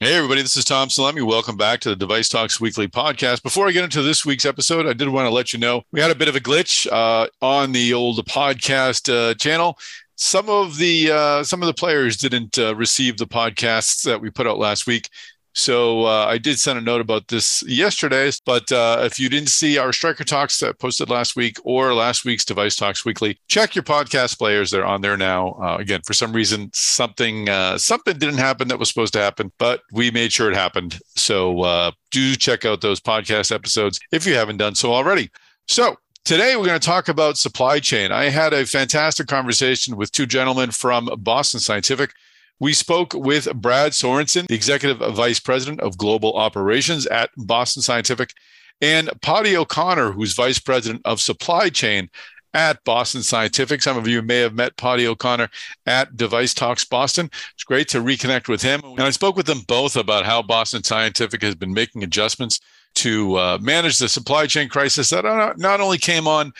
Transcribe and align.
Hey, 0.00 0.14
everybody, 0.14 0.42
this 0.42 0.56
is 0.56 0.64
Tom 0.64 0.90
Salemi. 0.90 1.26
Welcome 1.26 1.56
back 1.56 1.80
to 1.80 1.88
the 1.88 1.96
Device 1.96 2.28
Talks 2.28 2.60
Weekly 2.60 2.86
podcast. 2.86 3.42
Before 3.42 3.66
I 3.66 3.72
get 3.72 3.82
into 3.82 4.00
this 4.00 4.24
week's 4.24 4.44
episode, 4.46 4.86
I 4.86 4.92
did 4.92 5.08
want 5.08 5.26
to 5.26 5.34
let 5.34 5.52
you 5.52 5.58
know 5.58 5.82
we 5.90 6.00
had 6.00 6.12
a 6.12 6.14
bit 6.14 6.28
of 6.28 6.36
a 6.36 6.40
glitch 6.40 6.86
uh, 6.86 7.26
on 7.42 7.72
the 7.72 7.92
old 7.94 8.24
podcast 8.24 9.12
uh, 9.12 9.34
channel. 9.34 9.76
Some 10.14 10.48
of 10.48 10.78
the 10.78 11.10
uh, 11.10 11.42
some 11.42 11.64
of 11.64 11.66
the 11.66 11.74
players 11.74 12.16
didn't 12.16 12.60
uh, 12.60 12.76
receive 12.76 13.16
the 13.16 13.26
podcasts 13.26 14.04
that 14.04 14.20
we 14.20 14.30
put 14.30 14.46
out 14.46 14.56
last 14.56 14.86
week. 14.86 15.08
So 15.54 16.04
uh, 16.04 16.26
I 16.26 16.38
did 16.38 16.58
send 16.58 16.78
a 16.78 16.82
note 16.82 17.00
about 17.00 17.28
this 17.28 17.62
yesterday. 17.66 18.30
But 18.44 18.70
uh, 18.70 19.02
if 19.02 19.18
you 19.18 19.28
didn't 19.28 19.48
see 19.48 19.78
our 19.78 19.92
Stryker 19.92 20.24
Talks 20.24 20.60
that 20.60 20.78
posted 20.78 21.10
last 21.10 21.36
week 21.36 21.56
or 21.64 21.94
last 21.94 22.24
week's 22.24 22.44
Device 22.44 22.76
Talks 22.76 23.04
Weekly, 23.04 23.38
check 23.48 23.74
your 23.74 23.82
podcast 23.82 24.38
players. 24.38 24.70
They're 24.70 24.86
on 24.86 25.00
there 25.00 25.16
now. 25.16 25.58
Uh, 25.60 25.76
again, 25.78 26.00
for 26.06 26.12
some 26.12 26.32
reason, 26.32 26.70
something 26.72 27.48
uh, 27.48 27.78
something 27.78 28.18
didn't 28.18 28.38
happen 28.38 28.68
that 28.68 28.78
was 28.78 28.88
supposed 28.88 29.12
to 29.14 29.20
happen, 29.20 29.52
but 29.58 29.82
we 29.92 30.10
made 30.10 30.32
sure 30.32 30.50
it 30.50 30.56
happened. 30.56 30.98
So 31.16 31.62
uh, 31.62 31.90
do 32.10 32.34
check 32.36 32.64
out 32.64 32.80
those 32.80 33.00
podcast 33.00 33.52
episodes 33.52 33.98
if 34.12 34.26
you 34.26 34.34
haven't 34.34 34.58
done 34.58 34.74
so 34.74 34.92
already. 34.92 35.30
So 35.66 35.96
Today, 36.28 36.56
we're 36.56 36.66
going 36.66 36.78
to 36.78 36.86
talk 36.86 37.08
about 37.08 37.38
supply 37.38 37.80
chain. 37.80 38.12
I 38.12 38.24
had 38.24 38.52
a 38.52 38.66
fantastic 38.66 39.28
conversation 39.28 39.96
with 39.96 40.12
two 40.12 40.26
gentlemen 40.26 40.72
from 40.72 41.08
Boston 41.20 41.58
Scientific. 41.58 42.12
We 42.60 42.72
spoke 42.72 43.14
with 43.14 43.52
Brad 43.54 43.92
Sorensen, 43.92 44.48
the 44.48 44.54
Executive 44.54 44.98
Vice 45.14 45.38
President 45.38 45.80
of 45.80 45.96
Global 45.96 46.34
Operations 46.34 47.06
at 47.06 47.30
Boston 47.36 47.82
Scientific, 47.82 48.34
and 48.80 49.10
Paddy 49.22 49.56
O'Connor, 49.56 50.12
who's 50.12 50.34
Vice 50.34 50.58
President 50.58 51.02
of 51.04 51.20
Supply 51.20 51.68
Chain 51.68 52.10
at 52.54 52.82
Boston 52.84 53.22
Scientific. 53.22 53.82
Some 53.82 53.96
of 53.96 54.08
you 54.08 54.22
may 54.22 54.38
have 54.38 54.54
met 54.54 54.76
Paddy 54.76 55.06
O'Connor 55.06 55.48
at 55.86 56.16
Device 56.16 56.54
Talks 56.54 56.84
Boston. 56.84 57.30
It's 57.54 57.64
great 57.64 57.88
to 57.88 58.00
reconnect 58.00 58.48
with 58.48 58.62
him. 58.62 58.80
And 58.84 59.02
I 59.02 59.10
spoke 59.10 59.36
with 59.36 59.46
them 59.46 59.60
both 59.68 59.96
about 59.96 60.24
how 60.24 60.42
Boston 60.42 60.82
Scientific 60.82 61.42
has 61.42 61.54
been 61.54 61.72
making 61.72 62.02
adjustments 62.02 62.60
to 62.96 63.36
uh, 63.36 63.58
manage 63.60 63.98
the 63.98 64.08
supply 64.08 64.46
chain 64.46 64.68
crisis 64.68 65.10
that 65.10 65.24
not 65.58 65.80
only 65.80 65.98
came 65.98 66.26
on 66.26 66.52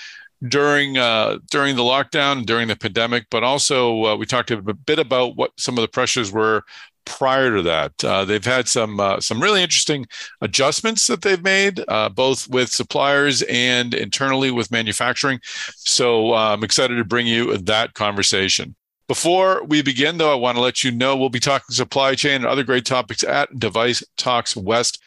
during 0.46 0.98
uh, 0.98 1.38
during 1.50 1.76
the 1.76 1.82
lockdown 1.82 2.46
during 2.46 2.68
the 2.68 2.76
pandemic, 2.76 3.26
but 3.30 3.42
also 3.42 4.04
uh, 4.04 4.16
we 4.16 4.26
talked 4.26 4.50
a 4.50 4.60
bit 4.60 4.98
about 4.98 5.36
what 5.36 5.52
some 5.58 5.76
of 5.76 5.82
the 5.82 5.88
pressures 5.88 6.30
were 6.30 6.62
prior 7.08 7.56
to 7.56 7.62
that. 7.62 8.04
Uh, 8.04 8.24
they've 8.24 8.44
had 8.44 8.68
some 8.68 9.00
uh, 9.00 9.20
some 9.20 9.42
really 9.42 9.62
interesting 9.62 10.06
adjustments 10.40 11.06
that 11.06 11.22
they've 11.22 11.42
made, 11.42 11.82
uh, 11.88 12.08
both 12.08 12.48
with 12.48 12.68
suppliers 12.70 13.42
and 13.42 13.94
internally 13.94 14.50
with 14.50 14.70
manufacturing. 14.70 15.40
So 15.76 16.34
uh, 16.34 16.52
I'm 16.52 16.62
excited 16.62 16.96
to 16.96 17.04
bring 17.04 17.26
you 17.26 17.56
that 17.56 17.94
conversation. 17.94 18.76
Before 19.08 19.64
we 19.64 19.80
begin, 19.80 20.18
though, 20.18 20.30
I 20.30 20.36
want 20.36 20.56
to 20.56 20.62
let 20.62 20.84
you 20.84 20.90
know 20.90 21.16
we'll 21.16 21.30
be 21.30 21.40
talking 21.40 21.74
supply 21.74 22.14
chain 22.14 22.36
and 22.36 22.46
other 22.46 22.62
great 22.62 22.84
topics 22.84 23.24
at 23.24 23.58
Device 23.58 24.04
Talks 24.18 24.54
West 24.54 25.02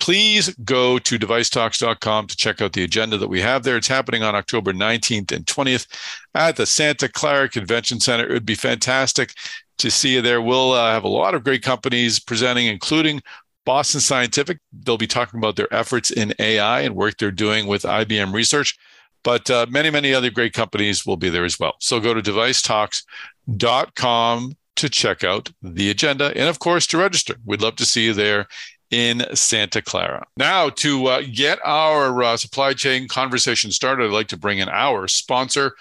please 0.00 0.54
go 0.64 0.98
to 0.98 1.18
devicetalks.com 1.18 2.26
to 2.26 2.36
check 2.36 2.60
out 2.60 2.72
the 2.72 2.84
agenda 2.84 3.16
that 3.18 3.28
we 3.28 3.40
have 3.40 3.64
there. 3.64 3.76
It's 3.76 3.88
happening 3.88 4.22
on 4.22 4.34
October 4.34 4.72
19th 4.72 5.32
and 5.32 5.44
20th 5.46 5.86
at 6.34 6.56
the 6.56 6.66
Santa 6.66 7.08
Clara 7.08 7.48
Convention 7.48 8.00
Center. 8.00 8.26
It 8.26 8.32
would 8.32 8.46
be 8.46 8.54
fantastic 8.54 9.34
to 9.78 9.90
see 9.90 10.14
you 10.14 10.22
there. 10.22 10.42
We'll 10.42 10.72
uh, 10.72 10.92
have 10.92 11.04
a 11.04 11.08
lot 11.08 11.34
of 11.34 11.44
great 11.44 11.62
companies 11.62 12.20
presenting, 12.20 12.66
including 12.66 13.22
Boston 13.64 14.00
Scientific. 14.00 14.58
They'll 14.72 14.98
be 14.98 15.06
talking 15.06 15.38
about 15.38 15.56
their 15.56 15.72
efforts 15.74 16.10
in 16.10 16.34
AI 16.38 16.80
and 16.80 16.94
work 16.94 17.16
they're 17.18 17.30
doing 17.30 17.66
with 17.66 17.82
IBM 17.82 18.32
Research. 18.32 18.78
But 19.24 19.50
uh, 19.50 19.66
many, 19.68 19.90
many 19.90 20.14
other 20.14 20.30
great 20.30 20.52
companies 20.52 21.04
will 21.04 21.16
be 21.16 21.28
there 21.28 21.44
as 21.44 21.58
well. 21.58 21.74
So 21.80 21.98
go 22.00 22.14
to 22.14 22.22
devicetalks.com 22.22 24.52
to 24.76 24.88
check 24.88 25.24
out 25.24 25.50
the 25.60 25.90
agenda 25.90 26.32
and, 26.36 26.48
of 26.48 26.60
course, 26.60 26.86
to 26.86 26.98
register. 26.98 27.34
We'd 27.44 27.60
love 27.60 27.74
to 27.76 27.84
see 27.84 28.06
you 28.06 28.14
there 28.14 28.46
in 28.90 29.24
Santa 29.34 29.82
Clara. 29.82 30.26
Now, 30.36 30.70
to 30.70 31.06
uh, 31.06 31.22
get 31.32 31.58
our 31.64 32.22
uh, 32.22 32.36
supply 32.36 32.72
chain 32.74 33.08
conversation 33.08 33.70
started, 33.70 34.06
I'd 34.06 34.12
like 34.12 34.28
to 34.28 34.36
bring 34.36 34.58
in 34.58 34.68
our 34.68 35.08
sponsor, 35.08 35.74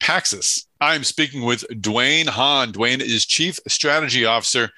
Paxxus. 0.00 0.66
I'm 0.80 1.04
speaking 1.04 1.44
with 1.44 1.64
Dwayne 1.68 2.26
Hahn. 2.26 2.72
Dwayne 2.72 3.00
is 3.00 3.26
Chief 3.26 3.58
Strategy 3.66 4.24
Officer 4.24 4.70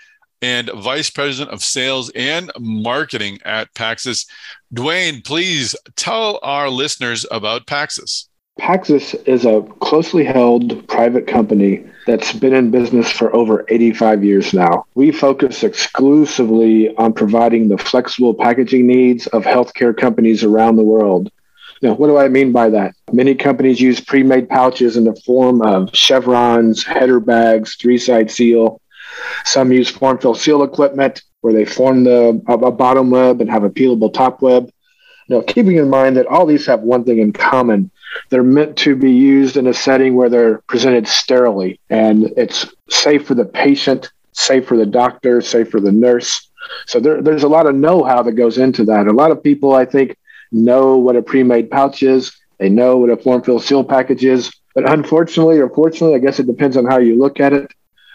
and 0.43 0.71
Vice 0.77 1.10
President 1.10 1.53
of 1.53 1.62
Sales 1.62 2.10
and 2.15 2.50
Marketing 2.59 3.38
at 3.44 3.72
Paxxus. 3.75 4.26
Dwayne, 4.75 5.25
please 5.25 5.76
tell 5.97 6.41
our 6.43 6.71
listeners 6.71 7.26
about 7.31 7.66
Paxxus. 7.66 8.26
Paxxus 8.60 9.15
is 9.26 9.47
a 9.47 9.62
closely 9.81 10.22
held 10.22 10.87
private 10.87 11.26
company 11.26 11.82
that's 12.06 12.34
been 12.34 12.53
in 12.53 12.71
business 12.71 13.10
for 13.10 13.34
over 13.34 13.65
85 13.71 14.22
years 14.22 14.53
now. 14.53 14.84
We 14.94 15.12
focus 15.12 15.65
exclusively 15.65 16.94
on 16.97 17.15
providing 17.15 17.69
the 17.69 17.78
flexible 17.78 18.34
packaging 18.34 18.87
needs 18.87 19.26
of 19.28 19.44
healthcare 19.44 19.97
companies 19.97 20.44
around 20.44 20.76
the 20.76 20.82
world. 20.82 21.32
Now, 21.81 21.94
what 21.94 22.09
do 22.09 22.19
I 22.19 22.28
mean 22.28 22.53
by 22.53 22.69
that? 22.69 22.94
Many 23.10 23.34
companies 23.34 23.81
use 23.81 23.99
pre 23.99 24.22
made 24.22 24.50
pouches 24.50 24.99
in 24.99 25.04
the 25.04 25.16
form 25.25 25.62
of 25.62 25.88
chevrons, 25.94 26.84
header 26.84 27.19
bags, 27.19 27.76
three 27.76 27.97
side 27.97 28.31
seal. 28.31 28.78
Some 29.47 29.72
use 29.72 29.88
form 29.88 30.19
fill 30.19 30.34
seal 30.34 30.62
equipment 30.62 31.22
where 31.41 31.54
they 31.54 31.65
form 31.65 32.04
the 32.04 32.43
a 32.47 32.70
bottom 32.70 33.10
web 33.10 33.41
and 33.41 33.50
have 33.50 33.65
a 33.65 33.70
peelable 33.70 34.12
top 34.12 34.43
web. 34.43 34.70
Now, 35.31 35.41
keeping 35.41 35.76
in 35.76 35.88
mind 35.88 36.19
that 36.19 36.26
all 36.26 36.44
these 36.44 36.66
have 36.66 36.81
one 36.81 37.04
thing 37.04 37.20
in 37.20 37.32
common 37.32 37.91
they're 38.28 38.43
meant 38.43 38.76
to 38.78 38.97
be 38.97 39.12
used 39.12 39.56
in 39.56 39.66
a 39.66 39.75
setting 39.75 40.15
where 40.15 40.28
they're 40.28 40.59
presented 40.66 41.06
sterilely 41.06 41.81
and 41.91 42.32
it's 42.37 42.66
safe 42.88 43.26
for 43.26 43.34
the 43.34 43.44
patient, 43.44 44.10
safe 44.32 44.66
for 44.66 44.76
the 44.76 44.87
doctor, 44.87 45.41
safe 45.41 45.71
for 45.71 45.81
the 45.81 45.93
nurse. 45.93 46.49
So 46.87 47.00
there, 47.00 47.22
there's 47.22 47.43
a 47.43 47.49
lot 47.49 47.66
of 47.66 47.75
know 47.75 48.03
how 48.04 48.22
that 48.22 48.32
goes 48.32 48.59
into 48.59 48.84
that. 48.87 49.06
A 49.06 49.12
lot 49.12 49.31
of 49.31 49.43
people, 49.43 49.75
I 49.75 49.84
think, 49.84 50.16
know 50.53 50.97
what 50.97 51.16
a 51.16 51.22
pre 51.22 51.43
made 51.43 51.70
pouch 51.70 52.03
is, 52.03 52.37
they 52.59 52.69
know 52.69 52.99
what 52.99 53.10
a 53.10 53.16
form 53.16 53.43
fill 53.43 53.59
seal 53.59 53.84
package 53.84 54.25
is. 54.25 54.53
But 54.75 54.91
unfortunately, 54.91 55.59
or 55.59 55.69
fortunately, 55.69 56.15
I 56.15 56.19
guess 56.20 56.38
it 56.38 56.47
depends 56.47 56.76
on 56.76 56.84
how 56.84 56.99
you 56.99 57.19
look 57.19 57.41
at 57.41 57.53
it. 57.53 57.72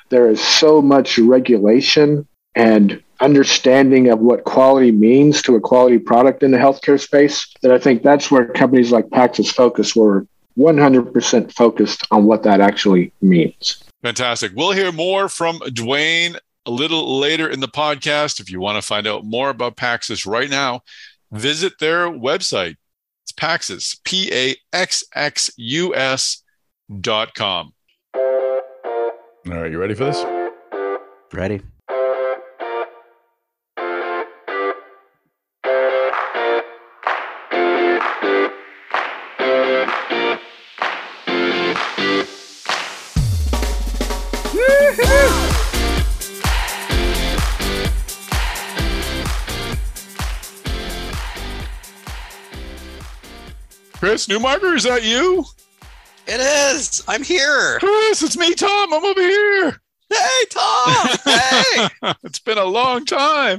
There 0.10 0.30
is 0.30 0.40
so 0.40 0.82
much 0.82 1.18
regulation 1.18 2.28
and 2.56 3.02
understanding 3.20 4.10
of 4.10 4.20
what 4.20 4.44
quality 4.44 4.92
means 4.92 5.42
to 5.44 5.56
a 5.56 5.62
quality 5.62 5.98
product 5.98 6.44
in 6.44 6.52
the 6.52 6.58
healthcare 6.58 7.00
space 7.00 7.54
that 7.62 7.72
I 7.72 7.80
think 7.80 8.04
that's 8.04 8.30
where 8.30 8.48
companies 8.48 8.92
like 8.92 9.06
Paxxus 9.08 9.54
focus 9.54 9.96
were 9.96 10.28
100% 10.58 11.54
focused 11.54 12.08
on 12.12 12.26
what 12.26 12.44
that 12.44 12.62
actually 12.62 13.12
means. 13.22 13.84
Fantastic. 14.04 14.54
We'll 14.56 14.72
hear 14.72 14.92
more 14.92 15.28
from 15.30 15.60
Dwayne 15.60 16.38
a 16.66 16.72
little 16.72 17.20
later 17.20 17.50
in 17.50 17.60
the 17.60 17.68
podcast. 17.68 18.40
If 18.40 18.50
you 18.50 18.60
want 18.60 18.82
to 18.82 18.82
find 18.82 19.08
out 19.08 19.26
more 19.26 19.50
about 19.50 19.78
Paxxus 19.78 20.26
right 20.26 20.50
now, 20.50 20.82
visit 21.32 21.74
their 21.80 22.10
website. 22.10 22.76
It's 23.24 23.32
Paxxus, 23.32 23.98
P 24.04 24.30
A 24.32 24.56
X 24.72 25.04
X 25.14 25.50
U 25.58 25.96
S 25.96 26.44
dot 27.02 27.34
com. 27.34 27.74
All 28.16 29.62
right, 29.62 29.72
you 29.72 29.80
ready 29.80 29.94
for 29.94 30.06
this? 30.06 30.24
Ready. 31.34 31.62
Chris 54.06 54.28
Newmarker, 54.28 54.76
is 54.76 54.84
that 54.84 55.04
you? 55.04 55.44
It 56.28 56.40
is. 56.40 57.04
I'm 57.08 57.24
here. 57.24 57.80
Chris, 57.80 58.22
it's 58.22 58.38
me, 58.38 58.54
Tom. 58.54 58.94
I'm 58.94 59.04
over 59.04 59.20
here. 59.20 59.82
Hey, 60.14 60.46
Tom. 60.52 61.08
hey. 61.26 62.14
it's 62.24 62.38
been 62.38 62.60
a 62.60 62.66
long 62.66 63.04
time. 63.06 63.58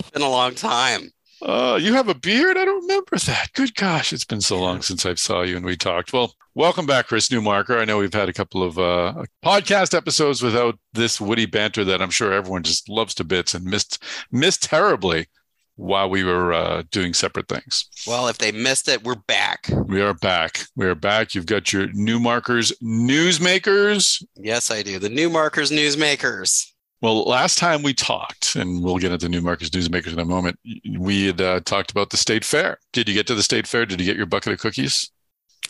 It's 0.00 0.10
been 0.10 0.22
a 0.22 0.28
long 0.28 0.56
time. 0.56 1.12
Uh, 1.40 1.78
you 1.80 1.92
have 1.94 2.08
a 2.08 2.16
beard? 2.16 2.56
I 2.56 2.64
don't 2.64 2.82
remember 2.82 3.16
that. 3.16 3.52
Good 3.54 3.76
gosh, 3.76 4.12
it's 4.12 4.24
been 4.24 4.40
so 4.40 4.58
long 4.58 4.82
since 4.82 5.06
I 5.06 5.14
saw 5.14 5.42
you 5.42 5.56
and 5.56 5.64
we 5.64 5.76
talked. 5.76 6.12
Well, 6.12 6.34
welcome 6.56 6.86
back, 6.86 7.06
Chris 7.06 7.28
Newmarker. 7.28 7.80
I 7.80 7.84
know 7.84 7.98
we've 7.98 8.12
had 8.12 8.28
a 8.28 8.32
couple 8.32 8.64
of 8.64 8.80
uh, 8.80 9.22
podcast 9.44 9.96
episodes 9.96 10.42
without 10.42 10.80
this 10.94 11.20
witty 11.20 11.46
banter 11.46 11.84
that 11.84 12.02
I'm 12.02 12.10
sure 12.10 12.32
everyone 12.32 12.64
just 12.64 12.88
loves 12.88 13.14
to 13.14 13.24
bits 13.24 13.54
and 13.54 13.64
missed 13.64 14.02
missed 14.32 14.64
terribly 14.64 15.28
while 15.76 16.10
we 16.10 16.24
were 16.24 16.52
uh, 16.52 16.82
doing 16.90 17.14
separate 17.14 17.48
things. 17.48 17.88
Well, 18.06 18.28
if 18.28 18.38
they 18.38 18.52
missed 18.52 18.88
it, 18.88 19.04
we're 19.04 19.14
back. 19.14 19.70
We 19.86 20.00
are 20.00 20.14
back. 20.14 20.64
We 20.74 20.86
are 20.86 20.94
back. 20.94 21.34
You've 21.34 21.46
got 21.46 21.72
your 21.72 21.88
new 21.92 22.18
markers, 22.18 22.72
newsmakers. 22.82 24.24
Yes, 24.34 24.70
I 24.70 24.82
do. 24.82 24.98
The 24.98 25.08
new 25.08 25.30
markers, 25.30 25.70
newsmakers. 25.70 26.70
Well, 27.02 27.24
last 27.24 27.58
time 27.58 27.82
we 27.82 27.92
talked, 27.92 28.56
and 28.56 28.82
we'll 28.82 28.96
get 28.96 29.12
into 29.12 29.28
new 29.28 29.42
markers, 29.42 29.70
newsmakers 29.70 30.14
in 30.14 30.18
a 30.18 30.24
moment, 30.24 30.58
we 30.98 31.26
had 31.26 31.40
uh, 31.40 31.60
talked 31.60 31.90
about 31.90 32.10
the 32.10 32.16
state 32.16 32.44
fair. 32.44 32.78
Did 32.92 33.06
you 33.08 33.14
get 33.14 33.26
to 33.26 33.34
the 33.34 33.42
state 33.42 33.66
fair? 33.66 33.84
Did 33.84 34.00
you 34.00 34.06
get 34.06 34.16
your 34.16 34.26
bucket 34.26 34.54
of 34.54 34.58
cookies? 34.58 35.10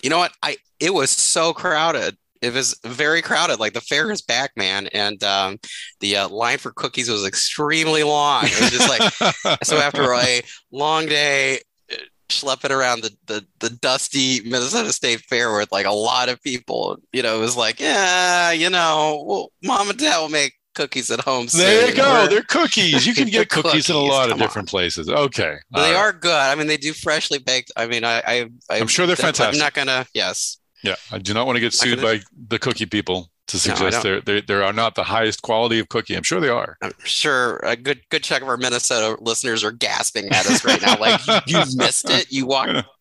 You 0.03 0.11
know 0.11 0.19
what? 0.19 0.33
I 0.43 0.57
it 0.79 0.95
was 0.95 1.11
so 1.11 1.53
crowded 1.53 2.17
it 2.47 2.55
was 2.55 2.79
very 2.85 3.23
crowded. 3.23 3.59
Like 3.59 3.73
the 3.73 3.81
fair 3.81 4.11
is 4.11 4.23
back, 4.23 4.53
man, 4.57 4.87
and 4.89 5.23
um, 5.25 5.59
the 6.01 6.17
uh, 6.17 6.29
line 6.29 6.59
for 6.59 6.71
cookies 6.73 7.11
was 7.11 7.27
extremely 7.27 8.03
long. 8.03 8.45
It 8.45 8.61
was 8.61 8.71
just 8.71 8.89
like 8.89 9.59
so 9.65 9.79
after 9.79 10.13
a 10.15 10.43
long 10.71 11.07
day 11.07 11.61
uh, 11.93 11.97
schlepping 12.29 12.71
around 12.71 13.03
the, 13.03 13.11
the 13.27 13.47
the 13.59 13.71
dusty 13.71 14.41
Minnesota 14.49 14.93
State 14.93 15.21
Fair 15.23 15.57
with 15.57 15.73
like 15.73 15.87
a 15.87 15.93
lot 15.93 16.29
of 16.29 16.41
people, 16.43 16.99
you 17.13 17.23
know, 17.23 17.37
it 17.37 17.41
was 17.41 17.57
like, 17.57 17.81
yeah, 17.81 18.53
you 18.53 18.71
know, 18.71 19.25
well, 19.27 19.53
mom 19.63 19.91
and 19.91 19.99
dad 19.99 20.21
will 20.21 20.29
make 20.29 20.55
cookies 20.77 21.11
at 21.11 21.21
home. 21.21 21.47
There 21.53 21.89
you 21.89 21.97
go. 21.97 22.03
We're- 22.13 22.29
They're 22.29 22.43
cookies. 22.43 23.07
You 23.07 23.15
can 23.15 23.29
get 23.31 23.49
cookies 23.49 23.91
in 23.91 23.97
a 23.97 23.99
lot 23.99 24.31
of 24.31 24.39
different 24.39 24.69
places. 24.69 25.09
Okay. 25.09 25.57
They 25.75 25.81
right. 25.81 25.97
are 25.97 26.13
good. 26.13 26.31
I 26.31 26.55
mean, 26.55 26.69
they 26.69 26.77
do 26.77 26.93
freshly 26.93 27.39
baked. 27.39 27.73
I 27.77 27.87
mean, 27.87 28.05
I, 28.05 28.19
I, 28.19 28.51
I 28.71 28.81
I'm 28.81 28.87
sure 28.87 29.07
they're 29.07 29.17
fantastic. 29.17 29.55
I'm 29.55 29.59
not 29.59 29.75
gonna. 29.75 30.07
Yes, 30.15 30.59
Yeah. 30.83 30.97
I 31.11 31.19
do 31.19 31.35
not 31.35 31.47
want 31.47 31.57
to 31.57 31.61
get 31.61 31.73
sued 31.73 32.01
by 32.01 32.21
the 32.49 32.59
cookie 32.59 32.87
people 32.87 33.31
to 33.49 33.57
No, 33.57 33.61
suggest 33.61 34.03
they're, 34.03 34.21
they 34.21 34.41
they 34.41 34.55
are 34.55 34.73
not 34.73 34.95
the 34.97 35.05
highest 35.05 35.43
quality 35.43 35.79
of 35.79 35.89
cookie. 35.89 36.17
I'm 36.17 36.23
sure 36.23 36.41
they 36.41 36.49
are. 36.49 36.77
I'm 36.83 36.93
sure 37.05 37.59
a 37.59 37.77
good 37.77 38.01
good 38.11 38.23
chunk 38.25 38.43
of 38.43 38.49
our 38.49 38.57
Minnesota 38.57 39.21
listeners 39.23 39.63
are 39.63 39.71
gasping 39.73 40.27
at 40.27 40.47
us 40.47 40.65
right 40.65 40.83
now. 40.83 40.99
Like 40.99 41.25
you, 41.27 41.35
you 41.47 41.65
missed 41.77 42.11
it. 42.11 42.31
You 42.31 42.47
walked. 42.47 42.85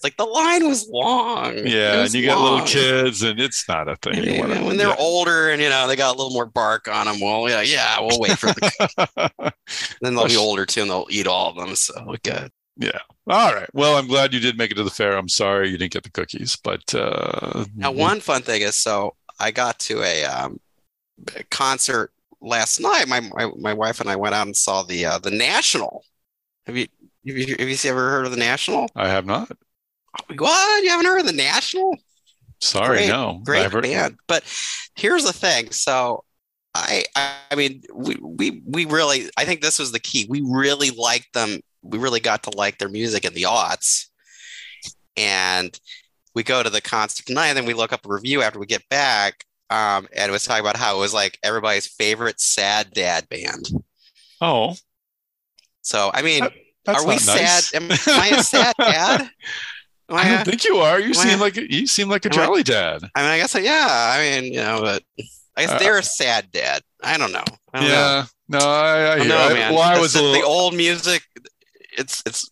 It's 0.00 0.04
like 0.04 0.16
the 0.16 0.24
line 0.24 0.66
was 0.66 0.88
long. 0.88 1.58
Yeah. 1.66 2.00
was 2.00 2.14
And 2.14 2.22
you 2.22 2.26
got 2.30 2.42
little 2.42 2.66
kids, 2.66 3.22
and 3.22 3.38
it's 3.38 3.68
not 3.68 3.86
a 3.86 3.96
thing. 3.96 4.26
And, 4.26 4.38
wanna- 4.38 4.64
when 4.64 4.78
they're 4.78 4.88
yeah. 4.88 4.96
older 4.98 5.50
and 5.50 5.60
you 5.60 5.68
know 5.68 5.86
they 5.86 5.94
got 5.94 6.14
a 6.14 6.16
little 6.16 6.32
more 6.32 6.46
bark 6.46 6.88
on 6.88 7.04
them, 7.04 7.20
well, 7.20 7.46
yeah, 7.50 7.60
yeah, 7.60 8.00
we'll 8.00 8.18
wait 8.18 8.38
for 8.38 8.46
the. 8.46 9.52
then 10.00 10.14
they'll 10.14 10.26
be 10.26 10.38
older 10.38 10.64
too, 10.64 10.80
and 10.80 10.90
they'll 10.90 11.06
eat 11.10 11.26
all 11.26 11.50
of 11.50 11.56
them. 11.56 11.76
So 11.76 12.16
good. 12.22 12.50
Yeah. 12.76 12.98
All 13.26 13.54
right. 13.54 13.68
Well, 13.74 13.96
I'm 13.96 14.06
glad 14.06 14.32
you 14.32 14.40
did 14.40 14.56
make 14.56 14.70
it 14.70 14.74
to 14.76 14.84
the 14.84 14.90
fair. 14.90 15.16
I'm 15.16 15.28
sorry 15.28 15.68
you 15.68 15.76
didn't 15.78 15.92
get 15.92 16.02
the 16.02 16.10
cookies, 16.10 16.56
but 16.56 16.94
uh, 16.94 17.64
Now, 17.76 17.92
one 17.92 18.20
fun 18.20 18.42
thing 18.42 18.62
is, 18.62 18.74
so 18.74 19.14
I 19.38 19.50
got 19.50 19.78
to 19.80 20.02
a, 20.02 20.24
um, 20.24 20.58
concert 21.50 22.12
last 22.40 22.80
night. 22.80 23.06
My, 23.08 23.20
my 23.20 23.50
my 23.58 23.74
wife 23.74 24.00
and 24.00 24.08
I 24.08 24.16
went 24.16 24.34
out 24.34 24.46
and 24.46 24.56
saw 24.56 24.82
the 24.82 25.04
uh, 25.04 25.18
the 25.18 25.30
National. 25.30 26.04
Have 26.66 26.76
you 26.76 26.86
have 27.26 27.36
you 27.36 27.56
have 27.58 27.68
you 27.68 27.90
ever 27.90 28.10
heard 28.10 28.24
of 28.24 28.30
the 28.30 28.38
National? 28.38 28.88
I 28.96 29.08
have 29.08 29.26
not. 29.26 29.50
What? 30.36 30.82
You 30.82 30.90
haven't 30.90 31.06
heard 31.06 31.20
of 31.20 31.26
the 31.26 31.32
National? 31.32 31.96
Sorry, 32.60 32.98
Great- 32.98 33.08
no. 33.08 33.40
Great 33.44 33.70
heard- 33.70 33.82
band. 33.82 34.18
But 34.26 34.44
here's 34.94 35.24
the 35.24 35.32
thing. 35.32 35.70
So 35.70 36.24
I 36.74 37.04
I 37.16 37.54
mean 37.56 37.82
we 37.92 38.16
we 38.20 38.62
we 38.66 38.84
really 38.84 39.28
I 39.36 39.44
think 39.44 39.60
this 39.60 39.78
was 39.78 39.92
the 39.92 39.98
key. 40.00 40.26
We 40.28 40.40
really 40.44 40.90
liked 40.90 41.32
them. 41.34 41.60
We 41.82 41.98
really 41.98 42.20
got 42.20 42.42
to 42.44 42.56
like 42.56 42.78
their 42.78 42.88
music 42.88 43.24
in 43.24 43.34
the 43.34 43.42
aughts. 43.42 44.06
And 45.16 45.78
we 46.34 46.42
go 46.42 46.62
to 46.62 46.70
the 46.70 46.80
concert 46.80 47.26
tonight, 47.26 47.48
and 47.48 47.56
then 47.56 47.66
we 47.66 47.74
look 47.74 47.92
up 47.92 48.06
a 48.06 48.08
review 48.12 48.42
after 48.42 48.58
we 48.58 48.66
get 48.66 48.88
back. 48.88 49.44
Um, 49.68 50.08
and 50.14 50.28
it 50.28 50.32
was 50.32 50.44
talking 50.44 50.60
about 50.64 50.76
how 50.76 50.96
it 50.96 51.00
was 51.00 51.12
like 51.14 51.38
everybody's 51.42 51.86
favorite 51.86 52.40
sad 52.40 52.90
dad 52.92 53.28
band. 53.28 53.70
Oh, 54.40 54.74
So 55.82 56.10
I 56.14 56.22
mean, 56.22 56.46
that's 56.84 57.02
are 57.02 57.06
we 57.06 57.14
nice. 57.14 57.70
sad? 57.70 57.82
Am, 57.82 57.90
am 57.90 57.98
I 58.08 58.28
a 58.38 58.42
sad 58.42 58.74
dad? 58.80 59.30
I 60.08 60.14
I, 60.14 60.28
don't 60.28 60.44
think 60.44 60.64
you 60.64 60.76
are. 60.78 60.98
You 60.98 61.06
Am 61.06 61.10
I 61.10 61.14
seem 61.30 61.40
like 61.40 61.56
you 61.56 61.86
seem 61.86 62.08
like 62.08 62.24
a 62.26 62.30
I- 62.30 62.32
jolly 62.32 62.62
dad. 62.62 63.02
I 63.14 63.22
mean, 63.22 63.30
I 63.30 63.38
guess 63.38 63.54
yeah. 63.56 63.86
I 64.16 64.40
mean, 64.40 64.52
you 64.52 64.60
know, 64.60 64.80
but 64.82 65.02
I 65.56 65.62
guess 65.62 65.70
Uh, 65.72 65.78
they're 65.78 65.98
a 65.98 66.02
sad 66.02 66.50
dad. 66.50 66.82
I 67.02 67.18
don't 67.18 67.32
know. 67.32 67.44
I 67.72 67.80
don't 67.80 67.88
know. 67.88 67.94
Yeah. 67.94 68.24
No, 68.48 68.58
I, 68.58 68.98
I 68.98 69.14
I 69.14 69.18
know, 69.24 69.48
man. 69.54 69.72
well, 69.74 69.82
I 69.82 69.98
was 69.98 70.12
the, 70.14 70.22
little. 70.22 70.40
the 70.40 70.46
old 70.46 70.74
music. 70.74 71.22
It's 71.96 72.22
it's 72.26 72.50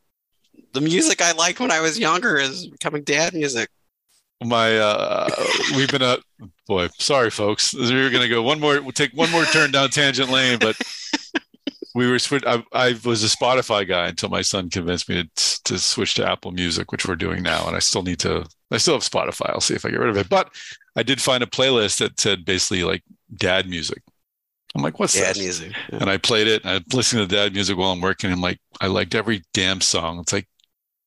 the 0.73 0.81
music 0.81 1.21
I 1.23 1.33
liked 1.33 1.61
when 1.61 1.71
I 1.71 1.81
was 1.81 1.99
younger 1.99 2.37
is 2.37 2.67
becoming 2.67 3.03
dad 3.03 3.35
music. 3.35 3.69
my 4.45 4.79
uh 4.79 5.29
we've 5.75 5.91
been 5.91 6.03
a 6.03 6.19
boy 6.69 6.89
sorry 6.99 7.29
folks 7.31 7.75
we're 7.75 8.11
gonna 8.11 8.29
go 8.29 8.41
one 8.43 8.61
more 8.61 8.81
we'll 8.81 8.93
take 8.93 9.11
one 9.13 9.29
more 9.33 9.45
turn 9.47 9.73
down 9.73 9.89
tangent 9.91 10.31
lane 10.31 10.59
but 10.61 10.77
we 11.99 12.09
were 12.09 12.19
switch 12.21 12.45
I, 12.47 12.63
I 12.73 12.95
was 13.05 13.25
a 13.25 13.37
spotify 13.37 13.87
guy 13.87 14.07
until 14.07 14.29
my 14.29 14.43
son 14.43 14.71
convinced 14.71 15.09
me 15.09 15.25
to, 15.25 15.63
to 15.65 15.79
switch 15.79 16.15
to 16.15 16.27
apple 16.27 16.53
music 16.53 16.93
which 16.93 17.07
we're 17.07 17.17
doing 17.17 17.43
now 17.43 17.67
and 17.67 17.75
i 17.75 17.81
still 17.81 18.03
need 18.03 18.21
to 18.21 18.47
i 18.71 18.77
still 18.77 18.95
have 18.95 19.03
spotify 19.03 19.51
i'll 19.51 19.61
see 19.61 19.75
if 19.75 19.85
i 19.85 19.91
get 19.91 19.99
rid 19.99 20.11
of 20.11 20.17
it 20.17 20.29
but 20.29 20.55
i 20.97 21.03
did 21.03 21.21
find 21.21 21.43
a 21.43 21.47
playlist 21.47 21.99
that 21.99 22.21
said 22.21 22.45
basically 22.45 22.85
like 22.85 23.03
dad 23.37 23.69
music 23.69 24.01
i'm 24.77 24.83
like 24.83 25.01
what's 25.01 25.15
Dad 25.15 25.35
this 25.35 25.39
music. 25.39 25.73
Yeah. 25.91 25.99
and 26.01 26.11
I 26.11 26.19
played 26.19 26.47
it 26.47 26.63
and 26.65 26.71
I 26.71 26.97
listened 26.97 27.29
to 27.29 27.37
dad 27.37 27.53
music 27.55 27.77
while 27.77 27.91
I'm 27.91 28.03
working. 28.03 28.31
I'm 28.31 28.43
like, 28.43 28.61
I 28.81 28.87
liked 28.87 29.15
every 29.15 29.43
damn 29.55 29.81
song. 29.81 30.21
It's 30.21 30.33
like, 30.33 30.47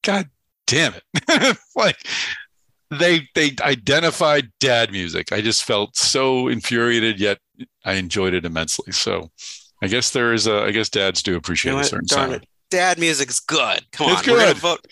God 0.03 0.29
damn 0.65 0.93
it. 0.95 1.57
like 1.75 1.97
they, 2.89 3.27
they 3.35 3.51
identified 3.61 4.51
dad 4.59 4.91
music. 4.91 5.31
I 5.31 5.41
just 5.41 5.63
felt 5.63 5.95
so 5.95 6.47
infuriated, 6.47 7.19
yet 7.19 7.37
I 7.85 7.93
enjoyed 7.93 8.33
it 8.33 8.45
immensely. 8.45 8.91
So 8.91 9.29
I 9.81 9.87
guess 9.87 10.11
there 10.11 10.33
is 10.33 10.47
a, 10.47 10.61
I 10.63 10.71
guess 10.71 10.89
dads 10.89 11.23
do 11.23 11.31
You 11.31 11.37
appreciate 11.37 11.73
know 11.73 11.79
a 11.79 11.83
certain 11.83 12.05
Darn 12.07 12.29
sound. 12.31 12.43
it. 12.43 12.49
Dad 12.69 12.99
music 12.99 13.29
is 13.29 13.39
good. 13.39 13.81
Come 13.91 14.11
It's 14.11 14.27
on, 14.27 14.33
we're 14.33 14.39
gonna 14.39 14.53
good. 14.53 14.61
vote. 14.61 14.87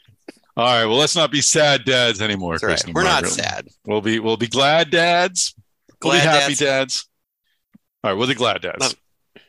All 0.57 0.65
right. 0.65 0.85
Well, 0.85 0.97
let's 0.97 1.15
not 1.15 1.31
be 1.31 1.41
sad 1.41 1.85
dads 1.85 2.21
anymore. 2.21 2.57
Right. 2.61 2.81
We're 2.93 3.03
not 3.03 3.25
sad. 3.27 3.67
We'll 3.85 4.01
be, 4.01 4.19
we'll 4.19 4.35
be 4.35 4.47
glad 4.47 4.89
dads. 4.89 5.55
We'll 6.03 6.13
be 6.13 6.19
happy 6.19 6.55
dads. 6.55 6.59
dads. 6.59 7.09
All 8.03 8.11
right. 8.11 8.17
We'll 8.17 8.27
be 8.27 8.33
glad 8.35 8.61
dads. 8.61 8.95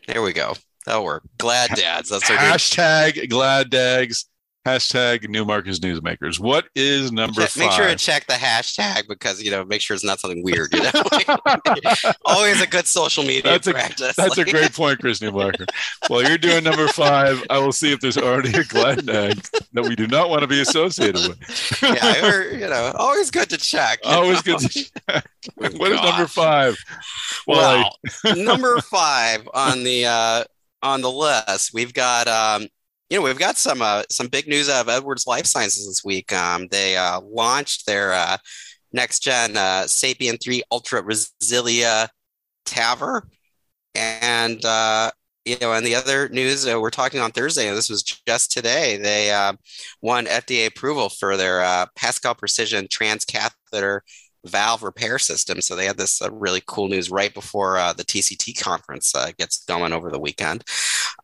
There 0.07 0.23
we 0.23 0.33
go. 0.33 0.53
Oh, 0.55 0.61
That'll 0.87 1.05
work. 1.05 1.23
Glad 1.39 1.71
dads. 1.75 2.11
That's 2.11 2.31
our 2.31 2.37
Hashtag 2.37 3.29
glad 3.29 3.71
dags. 3.71 4.27
Hashtag 4.67 5.27
new 5.29 5.47
markers 5.47 5.81
newsmakers. 5.81 6.39
What 6.39 6.67
is 6.75 7.11
number 7.13 7.41
Check- 7.41 7.51
five? 7.51 7.61
Make 7.65 7.73
sure 7.73 7.89
to 7.89 7.97
check 7.97 8.27
the 8.27 8.35
hashtag 8.35 9.09
because 9.09 9.43
you 9.43 9.51
know, 9.51 9.65
make 9.65 9.81
sure 9.81 9.95
it's 9.95 10.05
not 10.05 10.21
something 10.21 10.43
weird. 10.45 10.75
You 10.75 10.83
know, 10.83 10.91
always 12.27 12.61
a 12.61 12.67
good 12.67 12.87
social 12.87 13.25
media 13.25 13.43
That's 13.43 13.67
a- 13.69 13.73
practice. 13.73 14.17
That's 14.17 14.37
a 14.37 14.45
great 14.45 14.73
point, 14.75 14.99
Chris 15.01 15.21
Newmarker. 15.21 15.67
While 16.09 16.25
you're 16.29 16.37
doing 16.37 16.63
number 16.65 16.89
five, 16.89 17.43
I 17.49 17.59
will 17.59 17.73
see 17.73 17.91
if 17.91 18.01
there's 18.01 18.19
already 18.19 18.53
a 18.59 18.65
glad 18.65 19.07
dag 19.07 19.43
that 19.73 19.85
we 19.85 19.97
do 19.97 20.07
not 20.07 20.29
want 20.29 20.43
to 20.43 20.47
be 20.47 20.61
associated 20.61 21.27
with. 21.27 21.79
yeah, 21.83 22.27
or, 22.29 22.43
you 22.51 22.69
know, 22.69 22.93
always 22.99 23.31
good 23.31 23.49
to 23.51 23.57
check. 23.57 24.01
Always 24.05 24.45
know? 24.47 24.59
good 24.59 24.71
to 24.71 24.91
check. 25.09 25.31
What 25.55 25.73
is 25.73 25.79
number 26.03 26.25
Gosh. 26.25 26.33
five? 26.35 26.77
Well, 27.47 27.97
Well, 28.25 28.37
number 28.37 28.79
five 28.83 29.49
on 29.55 29.85
the 29.85 30.05
uh, 30.05 30.45
on 30.83 31.01
the 31.01 31.11
list, 31.11 31.73
we've 31.73 31.95
got 31.95 32.29
um, 32.29 32.69
you 33.11 33.19
know 33.19 33.25
we've 33.25 33.39
got 33.39 33.59
some 33.59 33.83
uh, 33.83 34.05
some 34.09 34.29
big 34.29 34.47
news 34.47 34.69
out 34.69 34.83
of 34.83 34.89
Edwards 34.89 35.27
Lifesciences 35.27 35.87
this 35.87 36.05
week. 36.05 36.33
Um, 36.33 36.69
they 36.71 36.97
uh, 36.97 37.21
launched 37.21 37.87
their 37.87 38.13
uh, 38.13 38.37
next 38.93 39.21
gen 39.21 39.57
uh, 39.57 39.83
Sapien 39.87 40.41
three 40.41 40.63
Ultra 40.71 41.03
Resilia 41.03 42.09
TAVR, 42.67 43.23
and 43.97 44.65
uh, 44.65 45.11
you 45.45 45.57
know, 45.61 45.73
and 45.73 45.85
the 45.85 45.97
other 45.97 46.29
news 46.29 46.67
uh, 46.67 46.81
we're 46.81 46.91
talking 46.91 47.21
on 47.21 47.33
Thursday, 47.33 47.69
and 47.69 47.77
this 47.77 47.91
was 47.91 48.03
just 48.03 48.53
today. 48.53 48.97
They 48.97 49.33
uh, 49.33 49.55
won 50.01 50.27
FDA 50.27 50.67
approval 50.67 51.09
for 51.09 51.37
their 51.37 51.63
uh, 51.63 51.87
Pascal 51.97 52.35
Precision 52.35 52.87
transcatheter 52.87 54.01
valve 54.47 54.83
repair 54.83 55.19
system. 55.19 55.61
So 55.61 55.77
they 55.77 55.87
had 55.87 55.99
this 55.99 56.23
uh, 56.23 56.31
really 56.31 56.63
cool 56.67 56.89
news 56.89 57.11
right 57.11 57.33
before 57.33 57.77
uh, 57.77 57.93
the 57.93 58.05
TCT 58.05 58.63
conference 58.63 59.15
uh, 59.15 59.31
gets 59.39 59.65
going 59.65 59.93
over 59.93 60.11
the 60.11 60.19
weekend. 60.19 60.65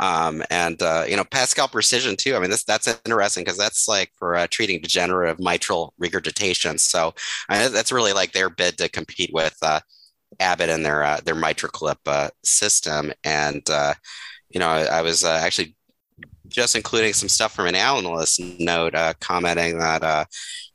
Um, 0.00 0.42
and 0.50 0.80
uh, 0.82 1.04
you 1.08 1.16
know, 1.16 1.24
Pascal 1.24 1.68
Precision 1.68 2.16
too. 2.16 2.36
I 2.36 2.38
mean, 2.38 2.50
this 2.50 2.64
that's 2.64 2.88
interesting 3.04 3.44
because 3.44 3.58
that's 3.58 3.88
like 3.88 4.12
for 4.16 4.36
uh, 4.36 4.46
treating 4.50 4.80
degenerative 4.80 5.40
mitral 5.40 5.94
regurgitation. 5.98 6.78
So 6.78 7.14
that's 7.48 7.92
really 7.92 8.12
like 8.12 8.32
their 8.32 8.50
bid 8.50 8.78
to 8.78 8.88
compete 8.88 9.30
with 9.32 9.56
uh, 9.62 9.80
Abbott 10.38 10.70
and 10.70 10.84
their 10.84 11.18
their 11.24 11.34
MitraClip 11.34 12.30
system. 12.44 13.12
And 13.24 13.62
you 14.50 14.60
know, 14.60 14.68
I, 14.68 14.84
I 14.84 15.02
was 15.02 15.24
actually 15.24 15.74
just 16.48 16.76
including 16.76 17.12
some 17.12 17.28
stuff 17.28 17.54
from 17.54 17.66
an 17.66 17.74
analyst 17.74 18.40
note 18.60 18.94
commenting 19.20 19.78
that 19.78 20.28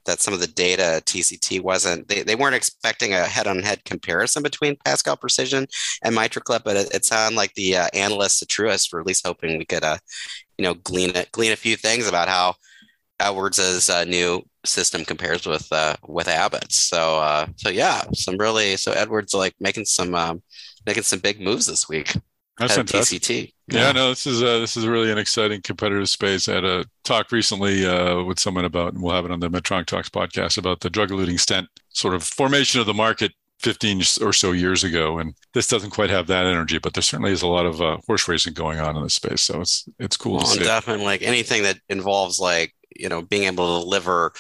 that 0.06 0.20
some 0.20 0.34
of 0.34 0.40
the 0.40 0.48
data 0.48 1.02
TCT 1.06 1.62
wasn't 1.62 2.08
they, 2.08 2.24
they 2.24 2.36
weren't 2.36 2.56
expecting 2.56 3.14
a 3.14 3.26
head-on-head 3.26 3.84
comparison 3.86 4.44
between 4.44 4.78
Pascal 4.86 5.18
Precision 5.18 5.68
and 6.04 6.16
MitraClip, 6.16 6.64
but 6.64 6.78
it, 6.78 6.94
it 6.94 7.06
sounded 7.06 7.38
like 7.38 7.54
the 7.54 7.78
uh, 7.78 7.88
analysts 7.94 8.42
at 8.42 8.48
Truist 8.48 8.92
were 8.92 9.00
at 9.00 9.08
least 9.08 9.26
hoping 9.26 9.58
we 9.58 9.66
could 9.66 9.84
uh, 9.84 9.98
you 10.58 10.64
know 10.64 10.74
glean 10.76 11.16
it, 11.16 11.32
glean 11.32 11.52
a 11.52 11.56
few 11.58 11.76
things 11.76 12.08
about 12.08 12.28
how 12.28 12.56
Edwards' 13.20 13.90
uh, 13.90 14.04
new 14.04 14.44
system 14.66 15.06
compares 15.06 15.46
with 15.46 15.68
uh, 15.72 15.96
with 16.08 16.28
Abbott's. 16.28 16.76
So 16.76 17.20
uh, 17.20 17.48
so 17.58 17.70
yeah, 17.70 18.04
some 18.14 18.38
really 18.38 18.78
so 18.78 18.92
Edwards 18.92 19.34
like 19.34 19.56
making 19.60 19.86
some 19.86 20.16
um, 20.16 20.42
making 20.86 21.04
some 21.04 21.20
big 21.20 21.40
moves 21.40 21.66
this 21.66 21.88
week. 21.88 22.14
That's 22.68 22.76
fantastic. 22.76 23.22
TCT. 23.22 23.54
Yeah, 23.68 23.92
no, 23.92 24.10
this 24.10 24.28
is 24.28 24.42
uh, 24.44 24.60
this 24.60 24.76
is 24.76 24.86
really 24.88 25.12
an 25.12 25.18
exciting 25.18 25.62
competitive 25.62 26.10
space. 26.10 26.50
I 26.50 26.56
had 26.56 26.66
a 26.66 26.86
talk 27.04 27.32
recently 27.32 27.86
uh, 27.86 28.24
with 28.24 28.40
someone 28.40 28.66
about, 28.66 28.94
and 28.94 29.02
we'll 29.02 29.14
have 29.16 29.26
it 29.26 29.32
on 29.32 29.40
the 29.40 29.50
Medtronic 29.50 29.86
Talks 29.86 30.10
podcast 30.10 30.58
about 30.58 30.82
the 30.82 30.90
drug-eluting 30.90 31.40
stent 31.40 31.68
sort 31.90 32.14
of 32.14 32.24
formation 32.24 32.80
of 32.80 32.86
the 32.86 32.94
market 32.94 33.32
15 33.60 34.02
or 34.22 34.34
so 34.34 34.52
years 34.52 34.84
ago, 34.84 35.20
and 35.20 35.34
this 35.54 35.68
doesn't 35.68 35.92
quite 35.92 36.10
have 36.10 36.28
that 36.28 36.46
energy, 36.46 36.80
but 36.80 36.94
there 36.94 37.02
certainly 37.04 37.32
is 37.32 37.44
a 37.44 37.48
lot 37.48 37.66
of 37.66 37.82
uh, 37.82 37.98
horse 38.08 38.28
racing 38.28 38.54
going 38.54 38.80
on 38.80 38.98
in 38.98 39.04
this 39.04 39.14
space. 39.14 39.42
So 39.42 39.62
it's 39.62 39.88
it's 40.00 40.18
cool 40.18 40.34
Well, 40.38 40.42
to 40.46 40.52
and 40.52 40.60
see. 40.60 40.64
definitely 40.66 41.06
like 41.06 41.22
anything 41.22 41.64
that 41.64 41.80
involves 41.90 42.40
like 42.40 42.74
you 42.96 43.08
know 43.10 43.22
being 43.22 43.44
able 43.44 43.80
to 43.80 43.84
deliver 43.86 44.34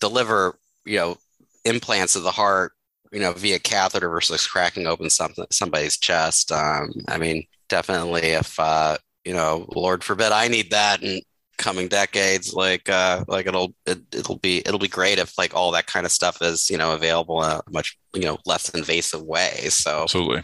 deliver 0.00 0.58
you 0.84 0.98
know 0.98 1.16
implants 1.64 2.16
of 2.16 2.22
the 2.22 2.30
heart 2.30 2.72
you 3.12 3.20
know, 3.20 3.32
via 3.32 3.60
catheter 3.60 4.08
versus 4.08 4.44
cracking 4.44 4.88
open 4.88 5.08
something 5.08 5.46
somebody's 5.52 5.96
chest. 5.96 6.50
Um, 6.50 6.90
I 7.06 7.16
mean, 7.16 7.44
definitely 7.68 8.22
if 8.22 8.58
uh, 8.58 8.96
you 9.24 9.32
know, 9.32 9.66
Lord 9.74 10.04
forbid 10.04 10.32
I 10.32 10.48
need 10.48 10.70
that 10.70 11.02
in 11.02 11.20
coming 11.58 11.88
decades, 11.88 12.52
like 12.52 12.88
uh, 12.88 13.24
like 13.26 13.46
it'll 13.46 13.74
it, 13.86 14.00
it'll 14.12 14.38
be 14.38 14.58
it'll 14.58 14.78
be 14.78 14.88
great 14.88 15.18
if 15.18 15.36
like 15.38 15.54
all 15.54 15.70
that 15.72 15.86
kind 15.86 16.06
of 16.06 16.12
stuff 16.12 16.42
is 16.42 16.68
you 16.70 16.76
know 16.76 16.92
available 16.92 17.42
in 17.42 17.50
a 17.50 17.62
much 17.70 17.96
you 18.14 18.22
know 18.22 18.38
less 18.46 18.68
invasive 18.70 19.22
way. 19.22 19.68
So 19.68 20.02
Absolutely. 20.02 20.42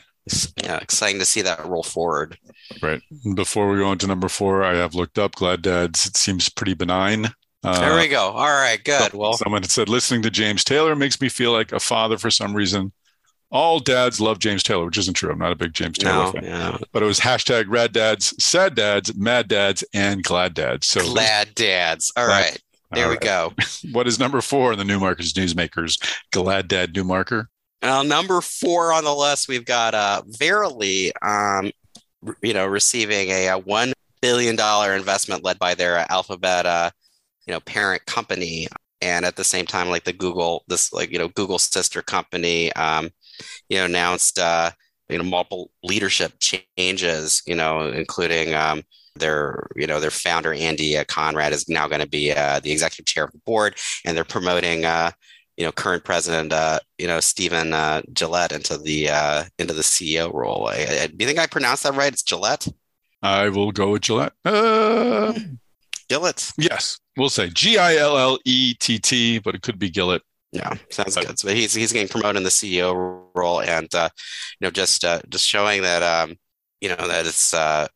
yeah, 0.63 0.79
exciting 0.79 1.19
to 1.21 1.27
see 1.27 1.43
that 1.43 1.65
roll 1.67 1.83
forward. 1.83 2.39
Right. 2.83 3.03
Before 3.35 3.71
we 3.71 3.79
go 3.79 3.87
on 3.87 3.99
to 3.99 4.07
number 4.07 4.29
four, 4.29 4.63
I 4.63 4.77
have 4.77 4.95
looked 4.95 5.19
up 5.19 5.35
Glad 5.35 5.63
Dads. 5.63 6.07
It 6.07 6.17
seems 6.17 6.49
pretty 6.49 6.75
benign. 6.75 7.29
Uh, 7.63 7.79
there 7.79 7.97
we 7.97 8.09
go. 8.09 8.23
All 8.23 8.47
right, 8.47 8.83
good. 8.83 9.13
Well, 9.13 9.35
someone 9.35 9.63
said 9.65 9.91
listening 9.91 10.23
to 10.23 10.31
James 10.31 10.65
Taylor 10.65 10.97
makes 10.97 11.21
me 11.21 11.29
feel 11.29 11.53
like 11.53 11.73
a 11.73 11.81
father 11.81 12.17
for 12.17 12.31
some 12.31 12.55
reason. 12.55 12.93
All 13.51 13.81
dads 13.81 14.21
love 14.21 14.39
James 14.39 14.63
Taylor, 14.63 14.85
which 14.85 14.99
isn't 14.99 15.15
true. 15.15 15.33
I'm 15.33 15.39
not 15.39 15.53
a 15.53 15.57
big 15.57 15.73
James 15.73 15.99
Taylor 15.99 16.27
no, 16.27 16.33
fan. 16.33 16.79
But 16.93 17.03
it 17.03 17.07
was 17.07 17.19
hashtag 17.19 17.65
rad 17.69 17.93
dads, 17.93 18.33
sad 18.43 18.77
dads, 18.77 19.15
mad 19.17 19.49
dads, 19.49 19.83
and 19.93 20.23
glad 20.23 20.55
dads. 20.55 20.87
So 20.87 21.01
glad 21.01 21.55
dads. 21.55 22.13
All 22.17 22.27
Glad- 22.27 22.43
right, 22.43 22.63
there 22.93 23.05
All 23.05 23.11
we 23.11 23.17
right. 23.17 23.25
go. 23.25 23.53
what 23.93 24.07
is 24.07 24.19
number 24.21 24.41
four 24.41 24.73
in 24.73 24.79
the 24.79 24.85
Newmarkers 24.85 25.33
Newsmakers? 25.33 26.01
Glad 26.31 26.69
Dad 26.69 26.95
Newmarker. 26.95 27.47
Uh, 27.83 28.03
number 28.03 28.41
four 28.41 28.93
on 28.93 29.05
the 29.05 29.15
list, 29.15 29.49
we've 29.49 29.65
got 29.65 29.95
uh, 29.95 30.23
Verily, 30.27 31.13
um, 31.23 31.73
you 32.43 32.53
know, 32.53 32.67
receiving 32.67 33.31
a, 33.31 33.49
uh 33.49 33.59
one 33.59 33.93
billion 34.21 34.55
dollar 34.55 34.95
investment 34.95 35.43
led 35.43 35.59
by 35.59 35.75
their 35.75 35.99
uh, 35.99 36.07
Alphabet, 36.11 36.67
uh, 36.67 36.91
you 37.47 37.55
know, 37.55 37.61
parent 37.61 38.05
company, 38.07 38.69
and 39.01 39.25
at 39.25 39.37
the 39.37 39.45
same 39.45 39.67
time, 39.67 39.89
like 39.89 40.05
the 40.05 40.13
Google, 40.13 40.63
this 40.69 40.93
like 40.93 41.11
you 41.11 41.19
know, 41.19 41.29
Google 41.29 41.59
sister 41.59 42.03
company, 42.03 42.73
um, 42.75 43.09
you 43.69 43.79
know, 43.79 43.85
announced 43.85 44.39
uh, 44.39 44.71
you 45.09 45.19
know 45.19 45.25
multiple 45.25 45.71
leadership 45.83 46.35
changes, 46.41 47.43
you 47.47 47.55
know, 47.55 47.89
including 47.89 48.55
um, 48.55 48.83
their 49.17 49.69
you 49.77 49.87
know 49.87 50.01
their 50.01 50.11
founder 50.11 50.53
Andy 50.53 50.97
uh, 50.97 51.05
Conrad 51.05 51.53
is 51.53 51.69
now 51.69 51.89
going 51.89 52.01
to 52.01 52.09
be 52.09 52.33
uh, 52.33 52.61
the 52.61 52.73
executive 52.73 53.07
chair 53.07 53.25
of 53.25 53.33
the 53.33 53.41
board, 53.47 53.77
and 54.05 54.17
they're 54.17 54.25
promoting. 54.25 54.85
Uh, 54.85 55.11
you 55.57 55.67
know, 55.67 55.73
current 55.73 56.05
president, 56.05 56.55
uh, 56.55 56.79
you 56.97 57.07
know, 57.07 57.21
Stephen 57.21 57.75
uh, 57.75 58.01
Gillette 58.15 58.53
into 58.53 58.79
the 58.79 59.11
uh, 59.11 59.45
into 59.59 59.75
the 59.75 59.83
CEO 59.83 60.33
role. 60.33 60.69
I, 60.69 60.87
I, 61.03 61.07
do 61.09 61.17
you 61.19 61.27
think 61.27 61.39
I 61.39 61.47
pronounced 61.47 61.83
that 61.83 61.95
right? 61.95 62.11
It's 62.11 62.23
Gillette. 62.23 62.67
I 63.23 63.51
will 63.51 63.71
go 63.71 63.91
with 63.91 64.01
Gillette. 64.01 64.33
Uh, 64.43 65.39
Gillette. 66.09 66.51
yes, 66.57 66.99
we'll 67.19 67.29
say 67.29 67.51
G 67.51 67.77
I 67.77 67.97
L 67.97 68.17
L 68.17 68.39
E 68.47 68.73
T 68.73 68.99
T, 68.99 69.39
but 69.39 69.55
it 69.55 69.61
could 69.61 69.79
be 69.79 69.91
Gillette. 69.91 70.23
Yeah, 70.53 70.75
sounds 70.91 71.17
good. 71.17 71.39
So 71.39 71.49
he's 71.49 71.75
he's 71.75 71.93
getting 71.93 72.09
promoted 72.09 72.37
in 72.39 72.43
the 72.43 72.51
CEO 72.51 73.25
role, 73.35 73.61
and 73.61 73.93
uh, 73.95 74.09
you 74.61 74.67
know, 74.67 74.71
just 74.71 75.05
uh, 75.05 75.21
just 75.29 75.47
showing 75.47 75.83
that 75.83 76.03
um, 76.03 76.37
you 76.81 76.89
know 76.89 76.97
that 76.97 77.27
it's 77.27 77.55
uh, 77.55 77.87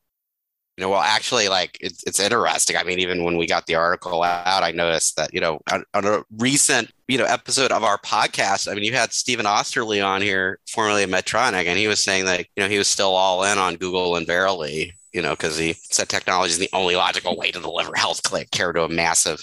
you 0.77 0.83
know, 0.83 0.91
well, 0.91 1.01
actually, 1.01 1.49
like 1.49 1.79
it's 1.81 2.03
it's 2.05 2.19
interesting. 2.19 2.77
I 2.77 2.83
mean, 2.85 2.99
even 2.99 3.23
when 3.25 3.37
we 3.37 3.47
got 3.47 3.67
the 3.67 3.77
article 3.77 4.23
out, 4.25 4.65
I 4.65 4.73
noticed 4.73 5.17
that 5.17 5.33
you 5.33 5.41
know 5.41 5.61
on, 5.73 5.85
on 5.95 6.05
a 6.05 6.23
recent 6.39 6.91
you 7.09 7.19
know 7.19 7.25
episode 7.25 7.73
of 7.73 7.85
our 7.85 7.99
podcast, 7.99 8.71
I 8.71 8.75
mean, 8.75 8.85
you 8.85 8.93
had 8.93 9.13
Stephen 9.13 9.47
Oesterle 9.47 10.05
on 10.05 10.21
here, 10.23 10.59
formerly 10.69 11.05
of 11.05 11.11
Medtronic, 11.11 11.67
and 11.67 11.79
he 11.79 11.89
was 11.89 12.03
saying 12.03 12.25
that 12.27 12.41
you 12.57 12.63
know 12.63 12.69
he 12.69 12.79
was 12.79 12.89
still 12.89 13.15
all 13.15 13.45
in 13.45 13.59
on 13.59 13.77
Google 13.77 14.17
and 14.17 14.27
Verily, 14.27 14.93
you 15.13 15.23
know, 15.23 15.31
because 15.31 15.57
he 15.57 15.75
said 15.91 16.09
technology 16.09 16.53
is 16.53 16.59
the 16.59 16.71
only 16.73 16.97
logical 16.97 17.37
way 17.37 17.53
to 17.53 17.61
deliver 17.61 17.93
health 17.97 18.21
care 18.51 18.73
to 18.73 18.85
a 18.85 18.89
massive, 18.89 19.41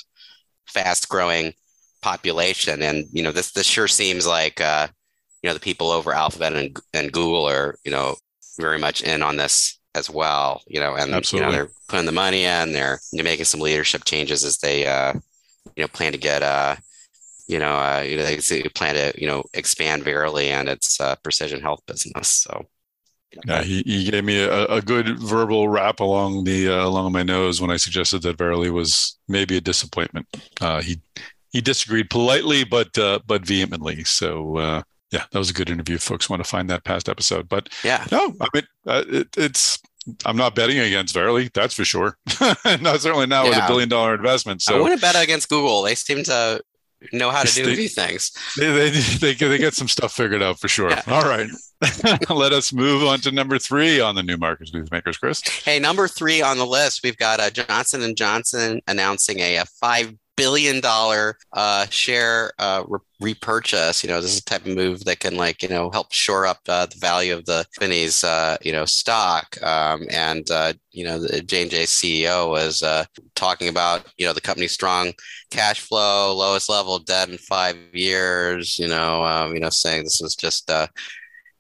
fast 0.68 1.08
growing 1.10 1.54
population, 2.02 2.82
and 2.82 3.06
you 3.12 3.24
know 3.24 3.32
this 3.32 3.52
this 3.52 3.68
sure 3.68 3.88
seems 3.88 4.28
like 4.28 4.62
uh, 4.62 4.88
you 5.44 5.50
know 5.50 5.54
the 5.54 5.60
people 5.60 5.92
over 5.92 6.14
Alphabet 6.14 6.54
and 6.54 6.78
and 6.94 7.12
Google 7.12 7.46
are 7.48 7.78
you 7.86 7.92
know 7.92 8.16
very 8.60 8.80
much 8.80 9.02
in 9.02 9.24
on 9.24 9.38
this 9.38 9.80
as 9.96 10.10
well, 10.10 10.62
you 10.68 10.80
know, 10.80 10.96
and 10.96 11.12
you 11.34 11.42
know 11.42 11.52
they're 11.52 11.70
putting 11.88 12.06
the 12.06 12.12
money 12.12 12.44
in, 12.46 12.72
they're 12.72 13.00
you 13.12 13.18
know, 13.18 13.24
making 13.24 13.46
some 13.46 13.60
leadership 13.60 14.04
changes 14.06 14.44
as 14.44 14.58
they 14.60 14.88
uh, 14.88 15.14
you 15.76 15.84
know 15.84 15.88
plan 15.88 16.12
to 16.12 16.18
get 16.18 16.44
uh, 16.44 16.76
you 17.48 17.60
know, 17.60 17.74
uh, 17.76 18.02
you 18.06 18.16
know, 18.16 18.24
they 18.24 18.38
they 18.38 18.64
plan 18.70 18.96
to 18.96 19.14
you 19.20 19.28
know 19.28 19.44
expand 19.54 20.04
Verily 20.04 20.50
and 20.50 20.70
its 20.70 21.00
uh, 21.02 21.16
precision 21.18 21.62
health 21.62 21.82
business. 21.86 22.30
So 22.30 22.66
Yeah, 23.46 23.64
he, 23.64 23.84
he 23.86 24.10
gave 24.10 24.24
me 24.24 24.42
a, 24.42 24.66
a 24.66 24.82
good 24.82 25.20
verbal 25.20 25.68
rap 25.68 26.00
along 26.00 26.46
the 26.46 26.70
uh, 26.70 26.86
along 26.86 27.12
my 27.12 27.24
nose 27.24 27.60
when 27.60 27.70
I 27.70 27.78
suggested 27.78 28.22
that 28.22 28.38
Verily 28.38 28.70
was 28.70 29.18
maybe 29.28 29.58
a 29.58 29.62
disappointment. 29.62 30.28
Uh, 30.62 30.82
he 30.82 31.02
he 31.52 31.62
disagreed 31.62 32.10
politely, 32.10 32.64
but 32.64 32.98
uh, 32.98 33.20
but 33.26 33.46
vehemently. 33.46 34.04
So 34.04 34.58
uh, 34.58 34.82
yeah, 35.12 35.24
that 35.32 35.38
was 35.40 35.50
a 35.50 35.54
good 35.54 35.70
interview. 35.70 35.98
Folks 35.98 36.30
want 36.30 36.44
to 36.44 36.50
find 36.50 36.70
that 36.70 36.84
past 36.84 37.10
episode, 37.10 37.48
but 37.50 37.70
yeah, 37.84 38.06
no, 38.12 38.34
I 38.42 38.48
mean 38.54 38.64
uh, 38.88 39.04
it, 39.08 39.28
it's. 39.38 39.80
I'm 40.26 40.36
not 40.36 40.56
betting 40.56 40.80
against 40.80 41.14
Verily, 41.14 41.52
that's 41.54 41.76
for 41.76 41.86
sure. 41.86 42.18
not 42.66 43.02
certainly 43.02 43.28
not 43.28 43.46
with 43.48 43.56
a 43.56 43.68
billion 43.68 43.88
dollar 43.88 44.16
investment. 44.16 44.64
So 44.64 44.76
I 44.80 44.82
wouldn't 44.82 45.00
bet 45.00 45.16
against 45.22 45.48
Google. 45.48 45.84
They 45.84 45.94
seem 45.94 46.24
to 46.24 46.60
know 47.14 47.30
how 47.30 47.44
to 47.44 47.54
do 47.54 47.66
They- 47.68 47.74
a 47.74 47.76
few 47.76 47.88
things. 47.88 48.32
they, 48.58 48.72
they, 48.72 48.90
they, 48.90 49.36
get- 49.36 49.50
they 49.50 49.58
get 49.60 49.76
some 49.76 49.88
stuff 49.88 50.12
figured 50.14 50.42
out 50.42 50.60
for 50.60 50.68
sure. 50.68 50.90
Yeah. 50.90 51.04
All 51.08 51.22
right. 51.22 51.48
Let 52.32 52.52
us 52.52 52.74
move 52.74 53.04
on 53.04 53.20
to 53.22 53.32
number 53.32 53.60
three 53.60 54.00
on 54.00 54.16
the 54.16 54.24
new 54.24 54.38
Markers 54.38 54.72
Newsmakers, 54.72 55.20
Chris. 55.20 55.42
Hey, 55.64 55.78
number 55.78 56.08
three 56.08 56.42
on 56.42 56.58
the 56.58 56.66
list, 56.66 57.02
we've 57.04 57.18
got 57.18 57.40
uh, 57.40 57.52
Johnson 57.52 58.02
and 58.02 58.18
Johnson 58.18 58.82
announcing 58.88 59.40
a, 59.40 59.58
a 59.58 59.66
five 59.66 60.14
billion 60.42 60.82
dollar 60.82 61.38
uh, 61.54 61.86
share 61.92 62.52
uh, 62.58 62.84
re- 62.88 63.00
repurchase. 63.20 64.04
You 64.04 64.10
know, 64.10 64.20
this 64.20 64.34
is 64.34 64.42
the 64.42 64.50
type 64.50 64.66
of 64.66 64.76
move 64.76 65.06
that 65.06 65.20
can 65.20 65.38
like 65.38 65.62
you 65.62 65.70
know 65.70 65.92
help 65.92 66.12
shore 66.12 66.48
up 66.48 66.58
uh, 66.68 66.88
the 66.88 66.98
value 66.98 67.36
of 67.36 67.46
the 67.46 67.64
company's 67.78 68.24
uh, 68.24 68.58
you 68.64 68.72
know 68.72 68.86
stock. 68.86 69.62
Um, 69.62 70.08
and 70.10 70.50
uh, 70.50 70.74
you 70.92 71.06
know, 71.06 71.20
the 71.20 71.42
J 71.44 71.62
and 71.62 71.72
J 71.72 71.84
CEO 71.84 72.50
was 72.50 72.82
uh, 72.82 73.06
talking 73.36 73.68
about 73.68 74.08
you 74.18 74.26
know 74.26 74.34
the 74.34 74.42
company's 74.42 74.74
strong 74.74 75.14
cash 75.52 75.80
flow, 75.80 76.34
lowest 76.36 76.70
level 76.70 76.98
debt 76.98 77.30
in 77.30 77.38
five 77.38 77.78
years. 77.94 78.80
You 78.80 78.88
know, 78.88 79.24
um, 79.24 79.54
you 79.54 79.60
know, 79.60 79.70
saying 79.70 80.04
this 80.04 80.20
was 80.22 80.36
just. 80.36 80.72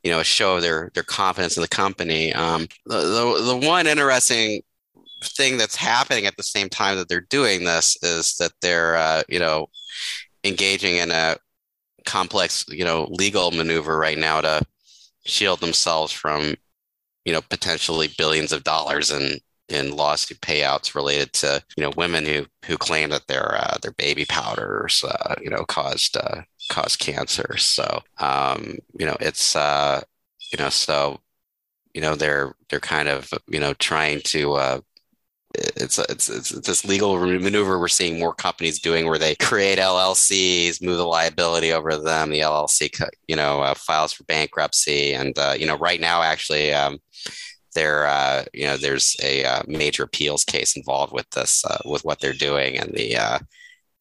You 0.03 0.09
know, 0.09 0.19
a 0.19 0.23
show 0.23 0.55
of 0.55 0.63
their 0.63 0.89
their 0.95 1.03
confidence 1.03 1.57
in 1.57 1.61
the 1.61 1.67
company. 1.67 2.33
Um, 2.33 2.67
the, 2.87 3.01
the 3.01 3.59
the 3.59 3.67
one 3.67 3.85
interesting 3.85 4.63
thing 5.21 5.57
that's 5.57 5.75
happening 5.75 6.25
at 6.25 6.35
the 6.37 6.43
same 6.43 6.69
time 6.69 6.97
that 6.97 7.07
they're 7.09 7.21
doing 7.21 7.63
this 7.63 7.97
is 8.03 8.35
that 8.35 8.51
they're 8.61 8.95
uh, 8.95 9.23
you 9.29 9.39
know 9.39 9.67
engaging 10.43 10.95
in 10.95 11.11
a 11.11 11.35
complex 12.05 12.65
you 12.67 12.83
know 12.83 13.07
legal 13.11 13.51
maneuver 13.51 13.97
right 13.97 14.17
now 14.17 14.41
to 14.41 14.61
shield 15.25 15.59
themselves 15.59 16.11
from 16.11 16.55
you 17.25 17.33
know 17.33 17.41
potentially 17.41 18.09
billions 18.17 18.51
of 18.51 18.63
dollars 18.63 19.11
in 19.11 19.37
in 19.69 19.95
lawsuit 19.95 20.39
payouts 20.41 20.95
related 20.95 21.31
to 21.33 21.63
you 21.77 21.83
know 21.83 21.91
women 21.95 22.25
who 22.25 22.45
who 22.65 22.77
claim 22.77 23.09
that 23.09 23.27
their 23.27 23.55
uh, 23.55 23.77
their 23.81 23.93
baby 23.93 24.25
powders 24.25 25.03
uh, 25.07 25.35
you 25.41 25.49
know 25.49 25.63
caused 25.65 26.17
uh, 26.17 26.41
caused 26.69 26.99
cancer. 26.99 27.57
So 27.57 28.01
um, 28.19 28.77
you 28.99 29.05
know 29.05 29.15
it's 29.19 29.55
uh, 29.55 30.01
you 30.51 30.63
know 30.63 30.69
so 30.69 31.19
you 31.93 32.01
know 32.01 32.15
they're 32.15 32.53
they're 32.69 32.79
kind 32.79 33.07
of 33.07 33.31
you 33.47 33.59
know 33.59 33.73
trying 33.75 34.21
to 34.25 34.53
uh, 34.53 34.81
it's, 35.53 35.97
it's 35.99 36.29
it's 36.29 36.49
this 36.49 36.85
legal 36.85 37.17
maneuver 37.17 37.79
we're 37.79 37.87
seeing 37.87 38.19
more 38.19 38.33
companies 38.33 38.79
doing 38.79 39.05
where 39.05 39.17
they 39.17 39.35
create 39.35 39.79
LLCs, 39.79 40.81
move 40.81 40.97
the 40.97 41.05
liability 41.05 41.71
over 41.71 41.91
to 41.91 41.99
them. 41.99 42.29
The 42.29 42.41
LLC, 42.41 42.91
you 43.27 43.35
know, 43.35 43.61
uh, 43.61 43.73
files 43.73 44.13
for 44.13 44.23
bankruptcy, 44.25 45.13
and 45.13 45.37
uh, 45.37 45.55
you 45.57 45.65
know, 45.65 45.77
right 45.77 45.99
now 45.99 46.21
actually, 46.21 46.73
um, 46.73 46.99
there, 47.73 48.07
uh, 48.07 48.45
you 48.53 48.65
know, 48.65 48.77
there's 48.77 49.15
a 49.23 49.45
uh, 49.45 49.61
major 49.67 50.03
appeals 50.03 50.43
case 50.43 50.75
involved 50.75 51.13
with 51.13 51.29
this, 51.31 51.63
uh, 51.65 51.79
with 51.85 52.03
what 52.03 52.19
they're 52.19 52.33
doing, 52.33 52.77
and 52.77 52.93
the 52.93 53.17
uh, 53.17 53.39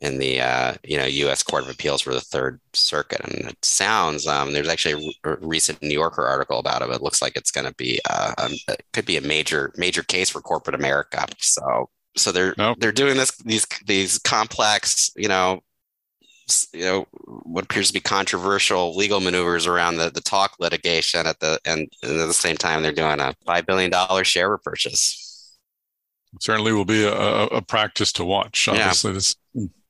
in 0.01 0.19
the 0.19 0.41
uh, 0.41 0.75
you 0.83 0.97
know 0.97 1.05
U.S. 1.05 1.43
Court 1.43 1.63
of 1.63 1.71
Appeals 1.71 2.01
for 2.01 2.15
the 2.15 2.21
Third 2.21 2.61
Circuit, 2.73 3.21
and 3.21 3.51
it 3.51 3.65
sounds 3.65 4.27
um, 4.27 4.53
there's 4.53 4.69
actually 4.69 4.95
a, 4.95 4.97
re- 4.97 5.17
a 5.25 5.37
recent 5.47 5.83
New 5.83 5.95
Yorker 5.95 6.25
article 6.25 6.59
about 6.59 6.83
it. 6.83 6.89
But 6.89 6.97
it 6.97 7.03
looks 7.03 7.21
like 7.23 7.37
it's 7.37 7.51
going 7.51 7.67
to 7.67 7.75
be 7.75 8.01
uh, 8.09 8.35
um, 8.39 8.53
it 8.69 8.85
could 8.93 9.07
be 9.07 9.17
a 9.17 9.23
major 9.23 9.73
major 9.77 10.03
case 10.03 10.31
for 10.31 10.41
corporate 10.41 10.75
America. 10.75 11.27
So 11.39 11.91
so 12.17 12.33
they're 12.33 12.55
No. 12.59 12.75
they're 12.79 12.93
doing 12.93 13.17
this 13.17 13.37
these 13.39 13.67
these 13.87 14.19
complex 14.19 15.11
you 15.17 15.29
know 15.29 15.63
you 16.73 16.85
know 16.85 17.07
what 17.45 17.65
appears 17.65 17.89
to 17.89 17.93
be 17.93 18.01
controversial 18.01 18.97
legal 18.97 19.21
maneuvers 19.21 19.67
around 19.67 19.97
the, 19.97 20.11
the 20.11 20.21
talc 20.21 20.53
litigation 20.59 21.27
at 21.27 21.39
the 21.41 21.61
and, 21.65 21.89
and 22.03 22.21
at 22.21 22.27
the 22.27 22.35
same 22.35 22.57
time 22.57 22.83
they're 22.83 22.93
doing 22.93 23.21
a 23.21 23.35
five 23.47 23.67
billion 23.67 23.91
dollar 23.91 24.25
share 24.25 24.51
repurchase. 24.51 25.27
Certainly 26.41 26.73
will 26.73 26.85
be 26.85 27.05
a, 27.05 27.13
a, 27.13 27.61
practice 27.61 28.13
to 28.13 28.25
watch. 28.25 28.69
Yeah. 28.69 28.75
Obviously, 28.75 29.13
this, 29.13 29.35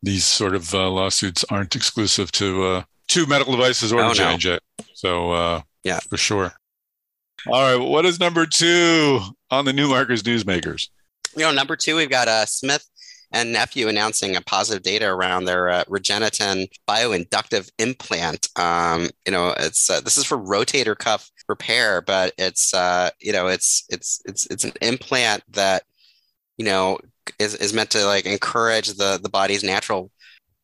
these 0.02 0.24
sort 0.24 0.54
of 0.54 0.74
uh, 0.74 0.88
lawsuits 0.90 1.44
aren't 1.50 1.76
exclusive 1.76 2.32
to 2.32 2.64
uh, 2.64 2.82
to 3.08 3.26
medical 3.26 3.52
devices 3.56 3.92
or 3.92 4.00
Oh, 4.02 4.14
J 4.14 4.22
no. 4.24 4.30
and 4.30 4.40
J. 4.40 4.58
So 4.94 5.32
uh, 5.32 5.62
Yeah. 5.84 6.00
for 6.08 6.16
sure. 6.16 6.52
All 7.46 7.62
right, 7.78 7.84
what 7.84 8.04
is 8.06 8.20
number 8.20 8.44
two 8.46 9.20
on 9.50 9.64
the 9.64 9.72
New 9.72 9.88
Markers 9.88 10.22
Newsmakers? 10.22 10.88
you 11.36 11.42
know, 11.42 11.52
number 11.52 11.76
two, 11.76 11.96
we've 11.96 12.10
got 12.10 12.28
uh, 12.28 12.44
Smith 12.44 12.86
and 13.32 13.52
nephew 13.52 13.86
announcing 13.88 14.34
a 14.36 14.40
positive 14.40 14.82
data 14.82 15.06
around 15.06 15.44
their 15.44 15.68
uh, 15.68 15.84
bioinductive 16.88 17.70
implant. 17.78 18.48
Um, 18.56 19.08
you 19.26 19.32
know, 19.32 19.54
it's 19.58 19.88
uh, 19.88 20.00
this 20.00 20.16
is 20.18 20.24
for 20.24 20.36
rotator 20.38 20.96
cuff 20.98 21.30
repair, 21.48 22.00
but 22.02 22.32
it's 22.38 22.74
uh, 22.74 23.10
you 23.20 23.32
know, 23.32 23.46
it's 23.46 23.84
it's 23.88 24.20
it's 24.24 24.46
it's 24.46 24.64
an 24.64 24.72
implant 24.82 25.42
that 25.52 25.84
you 26.56 26.64
know 26.64 26.98
is, 27.38 27.54
is 27.54 27.72
meant 27.72 27.90
to 27.90 28.04
like 28.04 28.26
encourage 28.26 28.88
the 28.88 29.18
the 29.22 29.28
body's 29.28 29.64
natural 29.64 30.10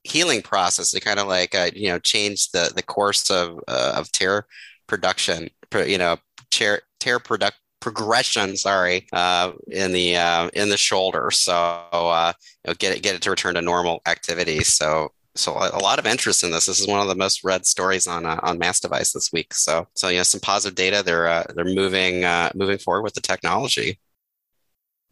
healing 0.04 0.42
process 0.42 0.90
to 0.90 1.00
kind 1.00 1.18
of 1.18 1.26
like 1.26 1.54
uh, 1.54 1.70
you 1.74 1.88
know 1.88 1.98
change 1.98 2.50
the 2.50 2.72
the 2.74 2.82
course 2.82 3.30
of 3.30 3.58
uh, 3.68 3.94
of 3.96 4.10
tear 4.12 4.46
production 4.86 5.48
you 5.86 5.98
know 5.98 6.16
tear 6.50 6.82
tear 7.00 7.18
product 7.18 7.56
progression 7.80 8.56
sorry 8.56 9.06
uh, 9.12 9.52
in 9.68 9.92
the 9.92 10.16
uh, 10.16 10.48
in 10.54 10.68
the 10.68 10.76
shoulder 10.76 11.30
so 11.30 11.52
uh, 11.52 12.32
you 12.64 12.70
know, 12.70 12.74
get 12.78 12.96
it 12.96 13.02
get 13.02 13.14
it 13.14 13.22
to 13.22 13.30
return 13.30 13.54
to 13.54 13.62
normal 13.62 14.00
activity 14.06 14.60
so 14.60 15.10
so 15.36 15.52
a 15.52 15.78
lot 15.78 15.98
of 15.98 16.06
interest 16.06 16.42
in 16.42 16.50
this. 16.50 16.66
This 16.66 16.80
is 16.80 16.86
one 16.86 17.00
of 17.00 17.08
the 17.08 17.14
most 17.14 17.44
read 17.44 17.66
stories 17.66 18.06
on 18.06 18.26
uh, 18.26 18.40
on 18.42 18.58
Mass 18.58 18.80
Device 18.80 19.12
this 19.12 19.32
week. 19.32 19.54
So 19.54 19.86
so 19.94 20.08
yeah, 20.08 20.22
some 20.22 20.40
positive 20.40 20.74
data. 20.74 21.02
They're 21.04 21.28
uh, 21.28 21.44
they're 21.54 21.64
moving 21.64 22.24
uh, 22.24 22.50
moving 22.54 22.78
forward 22.78 23.02
with 23.02 23.14
the 23.14 23.20
technology. 23.20 23.98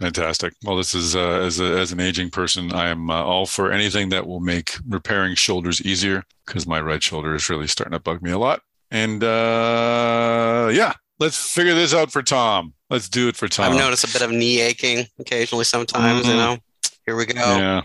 Fantastic. 0.01 0.55
Well, 0.65 0.77
this 0.77 0.95
is 0.95 1.15
uh, 1.15 1.41
as 1.41 1.61
a, 1.61 1.79
as 1.79 1.93
an 1.93 2.01
aging 2.01 2.31
person, 2.31 2.73
I 2.73 2.89
am 2.89 3.11
uh, 3.11 3.23
all 3.23 3.47
for 3.47 3.71
anything 3.71 4.09
that 4.09 4.27
will 4.27 4.41
make 4.41 4.77
repairing 4.89 5.37
shoulders 5.37 5.81
easier 5.83 6.25
because 6.47 6.67
my 6.67 6.81
right 6.81 7.03
shoulder 7.03 7.35
is 7.35 7.49
really 7.49 7.69
starting 7.69 7.93
to 7.93 8.01
bug 8.01 8.21
me 8.21 8.33
a 8.33 8.39
lot. 8.39 8.63
And 8.91 9.23
uh, 9.23 10.71
yeah, 10.73 10.95
let's 11.21 11.53
figure 11.53 11.75
this 11.75 11.95
out 11.95 12.11
for 12.11 12.23
Tom. 12.23 12.75
Let's 12.91 13.09
do 13.09 13.29
it 13.29 13.37
for 13.37 13.49
Tom. 13.49 13.73
I've 13.73 13.79
noticed 13.79 14.05
a 14.05 14.13
bit 14.13 14.23
of 14.23 14.31
knee 14.31 14.61
aching 14.61 15.07
occasionally. 15.19 15.65
Sometimes, 15.65 16.23
mm-hmm. 16.23 16.31
you 16.31 16.37
know. 16.37 16.59
Here 17.07 17.17
we 17.17 17.27
go. 17.27 17.35
Yeah. 17.35 17.83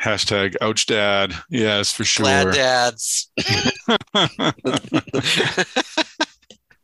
Hashtag 0.00 0.56
ouch 0.60 0.86
dad. 0.86 1.34
Yes, 1.50 1.92
for 1.92 2.04
sure. 2.04 2.24
Glad 2.24 2.54
dads. 2.54 3.30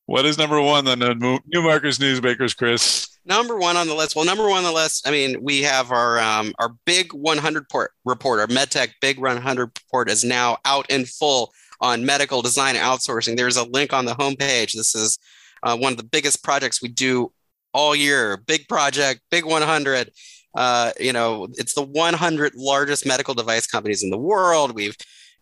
what 0.06 0.26
is 0.26 0.36
number 0.36 0.60
one 0.60 0.88
on 0.88 0.98
the 0.98 1.40
Newmarkers 1.46 1.98
Newsmakers, 1.98 2.56
Chris? 2.56 3.15
Number 3.26 3.58
one 3.58 3.76
on 3.76 3.88
the 3.88 3.94
list. 3.94 4.14
Well, 4.14 4.24
number 4.24 4.48
one 4.48 4.58
on 4.58 4.64
the 4.64 4.72
list. 4.72 5.06
I 5.06 5.10
mean, 5.10 5.42
we 5.42 5.62
have 5.62 5.90
our 5.90 6.20
um, 6.20 6.54
our 6.60 6.70
big 6.84 7.12
100 7.12 7.68
port, 7.68 7.90
report. 8.04 8.38
Our 8.38 8.46
MedTech 8.46 8.92
Big 9.00 9.18
100 9.18 9.64
report 9.64 10.08
is 10.08 10.22
now 10.22 10.58
out 10.64 10.88
in 10.88 11.04
full 11.04 11.52
on 11.80 12.06
medical 12.06 12.40
design 12.40 12.76
outsourcing. 12.76 13.36
There's 13.36 13.56
a 13.56 13.64
link 13.64 13.92
on 13.92 14.04
the 14.04 14.14
homepage. 14.14 14.72
This 14.72 14.94
is 14.94 15.18
uh, 15.64 15.76
one 15.76 15.92
of 15.92 15.98
the 15.98 16.04
biggest 16.04 16.44
projects 16.44 16.80
we 16.80 16.88
do 16.88 17.32
all 17.74 17.96
year. 17.96 18.36
Big 18.36 18.68
project, 18.68 19.22
Big 19.30 19.44
100. 19.44 20.12
Uh, 20.54 20.92
you 21.00 21.12
know, 21.12 21.48
it's 21.54 21.74
the 21.74 21.82
100 21.82 22.54
largest 22.54 23.04
medical 23.04 23.34
device 23.34 23.66
companies 23.66 24.04
in 24.04 24.10
the 24.10 24.16
world. 24.16 24.72
We've 24.72 24.96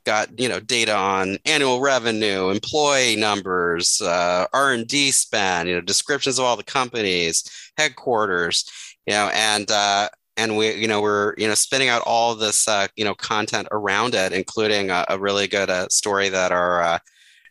got 0.04 0.38
you 0.38 0.48
know 0.48 0.60
data 0.60 0.94
on 0.94 1.38
annual 1.44 1.80
revenue, 1.80 2.50
employee 2.50 3.16
numbers, 3.16 4.00
uh, 4.00 4.46
R 4.52 4.72
and 4.72 4.86
D 4.86 5.10
spend, 5.10 5.68
you 5.68 5.74
know 5.74 5.80
descriptions 5.80 6.38
of 6.38 6.44
all 6.44 6.56
the 6.56 6.64
companies, 6.64 7.44
headquarters, 7.76 8.64
you 9.06 9.12
know, 9.14 9.30
and 9.34 9.70
uh, 9.70 10.08
and 10.36 10.56
we 10.56 10.72
you 10.74 10.88
know 10.88 11.00
we're 11.00 11.34
you 11.38 11.48
know 11.48 11.54
spinning 11.54 11.88
out 11.88 12.02
all 12.06 12.34
this 12.34 12.68
uh, 12.68 12.86
you 12.96 13.04
know 13.04 13.14
content 13.14 13.68
around 13.70 14.14
it, 14.14 14.32
including 14.32 14.90
a, 14.90 15.04
a 15.08 15.18
really 15.18 15.46
good 15.46 15.70
uh, 15.70 15.88
story 15.88 16.28
that 16.28 16.52
our 16.52 16.82
uh, 16.82 16.98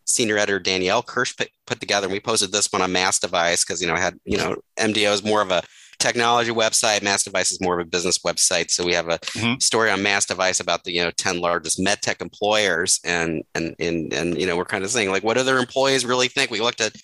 senior 0.06 0.38
editor 0.38 0.60
Danielle 0.60 1.04
Kirsch 1.04 1.36
put, 1.36 1.50
put 1.66 1.80
together. 1.80 2.06
And 2.06 2.14
we 2.14 2.20
posted 2.20 2.52
this 2.52 2.72
one 2.72 2.82
on 2.82 2.92
Mass 2.92 3.20
Device 3.20 3.64
because 3.64 3.82
you 3.82 3.88
know 3.88 3.96
had 3.96 4.18
you 4.26 4.38
know 4.38 4.56
MDO 4.78 5.14
is 5.14 5.24
more 5.24 5.42
of 5.42 5.52
a 5.52 5.64
technology 6.04 6.52
website. 6.52 7.02
Mass 7.02 7.24
Device 7.24 7.52
is 7.52 7.62
more 7.62 7.80
of 7.80 7.88
a 7.88 7.90
business 7.90 8.20
website. 8.20 8.70
So 8.70 8.86
we 8.86 8.94
have 8.94 9.08
a 9.08 9.18
mm-hmm. 9.20 9.60
story 9.60 9.90
on 9.90 10.04
Mass 10.04 10.26
Device 10.26 10.60
about 10.60 10.84
the 10.84 10.92
you 10.92 11.04
know 11.04 11.12
ten 11.12 11.40
largest 11.40 11.80
medtech 11.80 12.22
employers, 12.22 13.00
and 13.06 13.44
and 13.56 13.76
and 13.80 14.14
and 14.14 14.40
you 14.40 14.46
know 14.46 14.58
we're 14.58 14.66
kind 14.66 14.84
of 14.84 14.92
saying 14.92 15.10
like 15.10 15.24
what 15.24 15.38
do 15.38 15.44
their 15.44 15.58
employees 15.58 16.06
really 16.06 16.28
think? 16.28 16.52
We 16.52 16.60
looked 16.60 16.82
at 16.82 16.96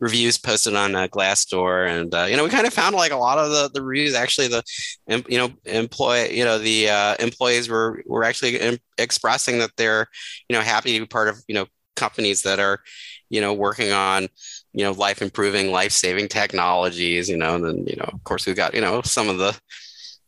reviews 0.00 0.38
posted 0.38 0.74
on 0.74 0.94
uh, 0.94 1.08
Glassdoor, 1.08 1.88
and 1.88 2.14
uh, 2.14 2.26
you 2.28 2.36
know 2.36 2.44
we 2.44 2.50
kind 2.50 2.66
of 2.66 2.72
found 2.72 2.96
like 2.96 3.12
a 3.12 3.16
lot 3.16 3.38
of 3.38 3.50
the, 3.50 3.70
the 3.72 3.82
reviews 3.82 4.14
actually 4.14 4.48
the 4.48 4.62
you 5.28 5.38
know 5.38 5.50
employ 5.66 6.28
you 6.28 6.44
know 6.44 6.58
the 6.58 6.88
uh, 6.88 7.14
employees 7.20 7.68
were 7.68 8.02
were 8.06 8.24
actually 8.24 8.58
em- 8.58 8.78
expressing 8.98 9.58
that 9.58 9.70
they're 9.76 10.06
you 10.48 10.56
know 10.56 10.62
happy 10.62 10.94
to 10.94 11.00
be 11.00 11.06
part 11.06 11.28
of 11.28 11.36
you 11.46 11.54
know 11.54 11.66
companies 11.94 12.42
that 12.42 12.58
are 12.58 12.80
you 13.28 13.40
know 13.40 13.52
working 13.52 13.92
on 13.92 14.28
you 14.76 14.84
know 14.84 14.92
life 14.92 15.22
improving 15.22 15.72
life 15.72 15.90
saving 15.90 16.28
technologies 16.28 17.28
you 17.28 17.36
know 17.36 17.56
and 17.56 17.64
then 17.64 17.84
you 17.86 17.96
know 17.96 18.08
of 18.12 18.22
course 18.24 18.46
we've 18.46 18.54
got 18.54 18.74
you 18.74 18.80
know 18.80 19.00
some 19.02 19.28
of 19.28 19.38
the 19.38 19.58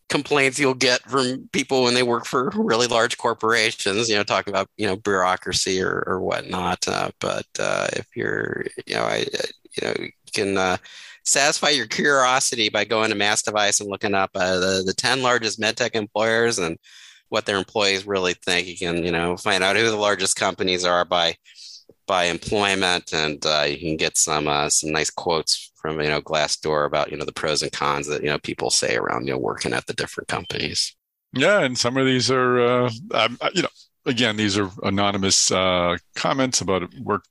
complaints 0.08 0.58
you'll 0.58 0.72
get 0.72 1.02
from 1.02 1.48
people 1.52 1.82
when 1.82 1.92
they 1.92 2.02
work 2.02 2.24
for 2.24 2.50
really 2.54 2.86
large 2.86 3.18
corporations 3.18 4.08
you 4.08 4.16
know 4.16 4.24
talking 4.24 4.52
about 4.52 4.66
you 4.78 4.86
know 4.86 4.96
bureaucracy 4.96 5.82
or, 5.82 6.02
or 6.06 6.20
whatnot 6.20 6.88
uh, 6.88 7.10
but 7.20 7.46
uh, 7.60 7.86
if 7.92 8.06
you're 8.16 8.64
you 8.86 8.94
know 8.94 9.02
i 9.02 9.18
you 9.18 9.86
know 9.86 9.94
you 10.00 10.10
can 10.32 10.56
uh, 10.56 10.78
satisfy 11.24 11.68
your 11.68 11.86
curiosity 11.86 12.70
by 12.70 12.84
going 12.84 13.10
to 13.10 13.14
mass 13.14 13.42
device 13.42 13.80
and 13.80 13.90
looking 13.90 14.14
up 14.14 14.30
uh, 14.34 14.58
the, 14.58 14.82
the 14.86 14.94
10 14.94 15.22
largest 15.22 15.60
medtech 15.60 15.94
employers 15.94 16.58
and 16.58 16.78
what 17.28 17.44
their 17.44 17.58
employees 17.58 18.06
really 18.06 18.34
think. 18.34 18.66
You 18.66 18.76
can 18.76 19.04
you 19.04 19.12
know 19.12 19.36
find 19.36 19.62
out 19.62 19.76
who 19.76 19.90
the 19.90 19.96
largest 19.96 20.36
companies 20.36 20.84
are 20.84 21.04
by 21.04 21.34
by 22.08 22.24
employment, 22.24 23.12
and 23.12 23.44
uh, 23.46 23.66
you 23.68 23.78
can 23.78 23.96
get 23.96 24.16
some 24.16 24.48
uh, 24.48 24.68
some 24.68 24.90
nice 24.90 25.10
quotes 25.10 25.70
from 25.76 26.00
you 26.00 26.08
know 26.08 26.20
Glassdoor 26.20 26.86
about 26.86 27.12
you 27.12 27.16
know 27.16 27.24
the 27.24 27.32
pros 27.32 27.62
and 27.62 27.70
cons 27.70 28.08
that 28.08 28.22
you 28.22 28.28
know 28.28 28.38
people 28.38 28.70
say 28.70 28.96
around 28.96 29.28
you 29.28 29.34
know 29.34 29.38
working 29.38 29.72
at 29.72 29.86
the 29.86 29.92
different 29.92 30.26
companies. 30.26 30.96
Yeah, 31.32 31.60
and 31.60 31.78
some 31.78 31.96
of 31.96 32.06
these 32.06 32.30
are 32.30 32.60
uh, 32.60 32.90
you 33.54 33.62
know 33.62 33.68
again 34.06 34.36
these 34.36 34.58
are 34.58 34.70
anonymous 34.82 35.52
uh, 35.52 35.98
comments 36.16 36.60
about 36.60 36.92
work 36.96 37.24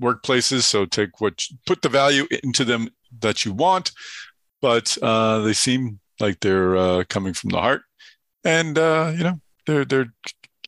workplaces. 0.00 0.62
So 0.62 0.86
take 0.86 1.20
what 1.20 1.44
put 1.66 1.82
the 1.82 1.90
value 1.90 2.26
into 2.42 2.64
them 2.64 2.88
that 3.18 3.44
you 3.44 3.52
want, 3.52 3.90
but 4.62 4.96
uh, 5.02 5.40
they 5.40 5.52
seem 5.52 6.00
like 6.20 6.40
they're 6.40 6.76
uh, 6.76 7.04
coming 7.08 7.34
from 7.34 7.50
the 7.50 7.60
heart, 7.60 7.82
and 8.44 8.76
you 9.18 9.24
know 9.24 9.40
they're 9.66 9.84
they're 9.84 10.12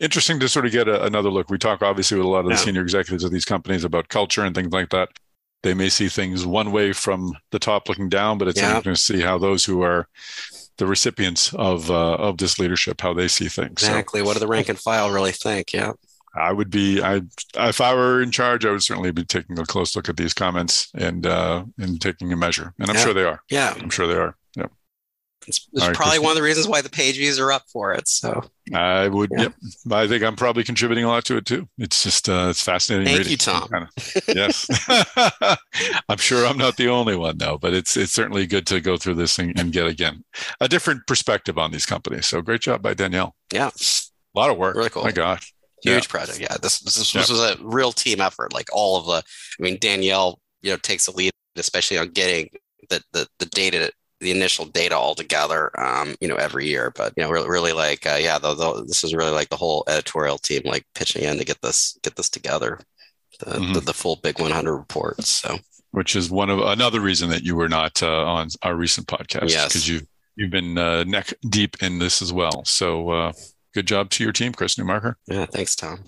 interesting 0.02 0.40
to 0.40 0.48
sort 0.48 0.66
of 0.66 0.72
get 0.72 0.88
a, 0.88 1.04
another 1.04 1.30
look. 1.30 1.48
We 1.48 1.58
talk 1.58 1.80
obviously 1.80 2.18
with 2.18 2.26
a 2.26 2.28
lot 2.28 2.40
of 2.40 2.46
the 2.46 2.52
yeah. 2.52 2.56
senior 2.56 2.82
executives 2.82 3.24
of 3.24 3.30
these 3.30 3.44
companies 3.44 3.84
about 3.84 4.08
culture 4.08 4.44
and 4.44 4.54
things 4.54 4.72
like 4.72 4.90
that. 4.90 5.08
They 5.62 5.74
may 5.74 5.88
see 5.88 6.08
things 6.08 6.44
one 6.44 6.72
way 6.72 6.92
from 6.92 7.34
the 7.52 7.60
top 7.60 7.88
looking 7.88 8.08
down, 8.08 8.36
but 8.36 8.48
it's 8.48 8.60
yeah. 8.60 8.76
interesting 8.76 8.94
to 8.94 9.20
see 9.20 9.24
how 9.24 9.38
those 9.38 9.64
who 9.64 9.82
are 9.82 10.08
the 10.78 10.86
recipients 10.86 11.54
of 11.54 11.90
uh, 11.90 12.14
of 12.14 12.38
this 12.38 12.58
leadership 12.58 13.00
how 13.00 13.14
they 13.14 13.28
see 13.28 13.48
things. 13.48 13.70
Exactly. 13.70 14.20
So, 14.20 14.26
what 14.26 14.34
do 14.34 14.40
the 14.40 14.48
rank 14.48 14.68
and 14.68 14.78
file 14.78 15.10
really 15.10 15.30
think? 15.30 15.72
Yeah. 15.72 15.92
I 16.34 16.52
would 16.52 16.70
be 16.70 17.00
I 17.00 17.20
if 17.54 17.80
I 17.80 17.94
were 17.94 18.22
in 18.22 18.32
charge, 18.32 18.64
I 18.64 18.70
would 18.70 18.82
certainly 18.82 19.12
be 19.12 19.24
taking 19.24 19.58
a 19.58 19.64
close 19.64 19.94
look 19.94 20.08
at 20.08 20.16
these 20.16 20.34
comments 20.34 20.90
and 20.94 21.26
uh, 21.26 21.64
and 21.78 22.00
taking 22.00 22.32
a 22.32 22.36
measure. 22.36 22.74
And 22.78 22.90
I'm 22.90 22.96
yeah. 22.96 23.02
sure 23.02 23.14
they 23.14 23.24
are. 23.24 23.42
Yeah, 23.50 23.74
I'm 23.78 23.90
sure 23.90 24.06
they 24.06 24.16
are. 24.16 24.36
It's, 25.46 25.68
it's 25.72 25.86
right, 25.86 25.94
probably 25.94 26.18
one 26.18 26.30
of 26.30 26.36
the 26.36 26.42
reasons 26.42 26.68
why 26.68 26.82
the 26.82 26.90
page 26.90 27.16
views 27.16 27.38
are 27.38 27.50
up 27.50 27.62
for 27.68 27.92
it. 27.92 28.08
So 28.08 28.42
I 28.74 29.08
would, 29.08 29.30
yeah. 29.32 29.42
yep. 29.42 29.54
I 29.90 30.06
think 30.06 30.22
I'm 30.22 30.36
probably 30.36 30.64
contributing 30.64 31.04
a 31.04 31.08
lot 31.08 31.24
to 31.26 31.36
it 31.36 31.46
too. 31.46 31.68
It's 31.78 32.02
just, 32.02 32.28
uh, 32.28 32.48
it's 32.50 32.62
fascinating. 32.62 33.06
Thank 33.06 33.18
reading. 33.18 33.30
you, 33.32 33.36
Tom. 33.36 33.68
Kind 33.68 33.88
of, 33.88 34.22
yes, 34.28 35.58
I'm 36.08 36.18
sure 36.18 36.46
I'm 36.46 36.58
not 36.58 36.76
the 36.76 36.88
only 36.88 37.16
one 37.16 37.38
though, 37.38 37.58
but 37.58 37.74
it's 37.74 37.96
it's 37.96 38.12
certainly 38.12 38.46
good 38.46 38.66
to 38.68 38.80
go 38.80 38.96
through 38.96 39.14
this 39.14 39.38
and, 39.38 39.58
and, 39.58 39.72
get 39.72 39.86
again 39.86 40.24
a 40.60 40.68
different 40.68 41.06
perspective 41.06 41.58
on 41.58 41.70
these 41.70 41.86
companies. 41.86 42.26
So 42.26 42.42
great 42.42 42.60
job 42.60 42.82
by 42.82 42.94
Danielle. 42.94 43.34
Yeah, 43.52 43.68
a 43.68 44.38
lot 44.38 44.50
of 44.50 44.58
work. 44.58 44.76
Really 44.76 44.90
cool. 44.90 45.02
My 45.02 45.12
gosh, 45.12 45.52
huge 45.82 46.04
yeah. 46.04 46.10
project. 46.10 46.40
Yeah, 46.40 46.56
this 46.60 46.80
this, 46.80 46.94
this 46.94 47.14
yep. 47.14 47.28
was 47.28 47.40
a 47.40 47.56
real 47.60 47.92
team 47.92 48.20
effort. 48.20 48.52
Like 48.52 48.68
all 48.72 48.98
of 48.98 49.06
the, 49.06 49.22
I 49.58 49.62
mean, 49.62 49.78
Danielle, 49.80 50.40
you 50.62 50.70
know, 50.70 50.76
takes 50.76 51.06
the 51.06 51.12
lead, 51.12 51.32
especially 51.56 51.98
on 51.98 52.08
getting 52.08 52.50
the 52.90 53.02
the, 53.12 53.26
the 53.38 53.46
data 53.46 53.92
the 54.22 54.30
initial 54.30 54.64
data 54.64 54.96
all 54.96 55.14
together, 55.14 55.70
um, 55.78 56.14
you 56.20 56.28
know, 56.28 56.36
every 56.36 56.66
year. 56.66 56.90
But 56.94 57.12
you 57.16 57.22
know, 57.22 57.30
really, 57.30 57.48
really 57.48 57.72
like, 57.72 58.06
uh, 58.06 58.18
yeah, 58.20 58.38
the, 58.38 58.54
the, 58.54 58.84
this 58.84 59.04
is 59.04 59.14
really 59.14 59.32
like 59.32 59.48
the 59.48 59.56
whole 59.56 59.84
editorial 59.88 60.38
team 60.38 60.62
like 60.64 60.86
pitching 60.94 61.24
in 61.24 61.38
to 61.38 61.44
get 61.44 61.60
this 61.60 61.98
get 62.02 62.16
this 62.16 62.30
together, 62.30 62.80
the, 63.40 63.46
mm-hmm. 63.56 63.72
the, 63.74 63.80
the, 63.80 63.92
full 63.92 64.16
Big 64.16 64.40
100 64.40 64.74
reports. 64.74 65.28
So, 65.28 65.58
which 65.90 66.16
is 66.16 66.30
one 66.30 66.48
of 66.48 66.60
another 66.60 67.00
reason 67.00 67.28
that 67.30 67.42
you 67.42 67.56
were 67.56 67.68
not 67.68 68.02
uh, 68.02 68.24
on 68.24 68.48
our 68.62 68.74
recent 68.74 69.06
podcast, 69.06 69.50
yes, 69.50 69.68
because 69.68 69.88
you 69.88 70.00
you've 70.36 70.50
been 70.50 70.78
uh, 70.78 71.04
neck 71.04 71.34
deep 71.48 71.82
in 71.82 71.98
this 71.98 72.22
as 72.22 72.32
well. 72.32 72.64
So, 72.64 73.10
uh, 73.10 73.32
good 73.74 73.86
job 73.86 74.10
to 74.10 74.24
your 74.24 74.32
team, 74.32 74.52
Chris 74.52 74.76
Newmarker. 74.76 75.16
Yeah, 75.26 75.46
thanks, 75.46 75.76
Tom. 75.76 76.04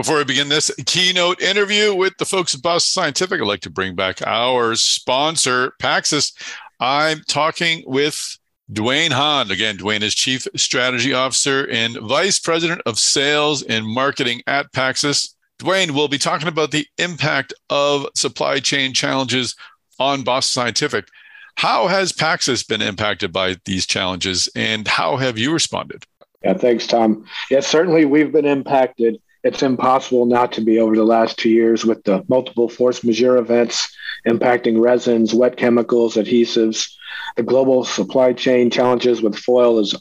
Before 0.00 0.16
we 0.16 0.24
begin 0.24 0.48
this 0.48 0.70
keynote 0.86 1.42
interview 1.42 1.94
with 1.94 2.16
the 2.16 2.24
folks 2.24 2.54
at 2.54 2.62
Boston 2.62 3.02
Scientific, 3.02 3.38
I'd 3.38 3.46
like 3.46 3.60
to 3.60 3.68
bring 3.68 3.94
back 3.94 4.26
our 4.26 4.74
sponsor, 4.74 5.74
Paxxus. 5.78 6.32
I'm 6.80 7.20
talking 7.28 7.84
with 7.86 8.38
Dwayne 8.72 9.10
Hahn. 9.10 9.50
Again, 9.50 9.76
Dwayne 9.76 10.00
is 10.00 10.14
Chief 10.14 10.46
Strategy 10.56 11.12
Officer 11.12 11.68
and 11.70 11.98
Vice 11.98 12.38
President 12.38 12.80
of 12.86 12.98
Sales 12.98 13.62
and 13.62 13.84
Marketing 13.84 14.40
at 14.46 14.72
Paxxus. 14.72 15.34
Dwayne 15.58 15.90
will 15.90 16.08
be 16.08 16.16
talking 16.16 16.48
about 16.48 16.70
the 16.70 16.86
impact 16.96 17.52
of 17.68 18.06
supply 18.16 18.58
chain 18.58 18.94
challenges 18.94 19.54
on 19.98 20.22
Boston 20.22 20.62
Scientific. 20.62 21.08
How 21.56 21.88
has 21.88 22.14
Paxxus 22.14 22.66
been 22.66 22.80
impacted 22.80 23.34
by 23.34 23.56
these 23.66 23.84
challenges 23.84 24.48
and 24.56 24.88
how 24.88 25.18
have 25.18 25.36
you 25.36 25.52
responded? 25.52 26.06
Yeah, 26.42 26.54
thanks, 26.54 26.86
Tom. 26.86 27.26
Yes, 27.50 27.66
certainly 27.66 28.06
we've 28.06 28.32
been 28.32 28.46
impacted. 28.46 29.20
It's 29.42 29.62
impossible 29.62 30.26
not 30.26 30.52
to 30.52 30.60
be 30.60 30.78
over 30.78 30.94
the 30.94 31.04
last 31.04 31.38
two 31.38 31.50
years 31.50 31.84
with 31.84 32.04
the 32.04 32.24
multiple 32.28 32.68
force 32.68 33.02
majeure 33.02 33.38
events 33.38 33.88
impacting 34.26 34.82
resins, 34.82 35.34
wet 35.34 35.56
chemicals, 35.56 36.16
adhesives. 36.16 36.94
The 37.36 37.42
global 37.42 37.84
supply 37.84 38.32
chain 38.32 38.70
challenges 38.70 39.22
with 39.22 39.36
foil 39.36 39.78
is 39.78 39.94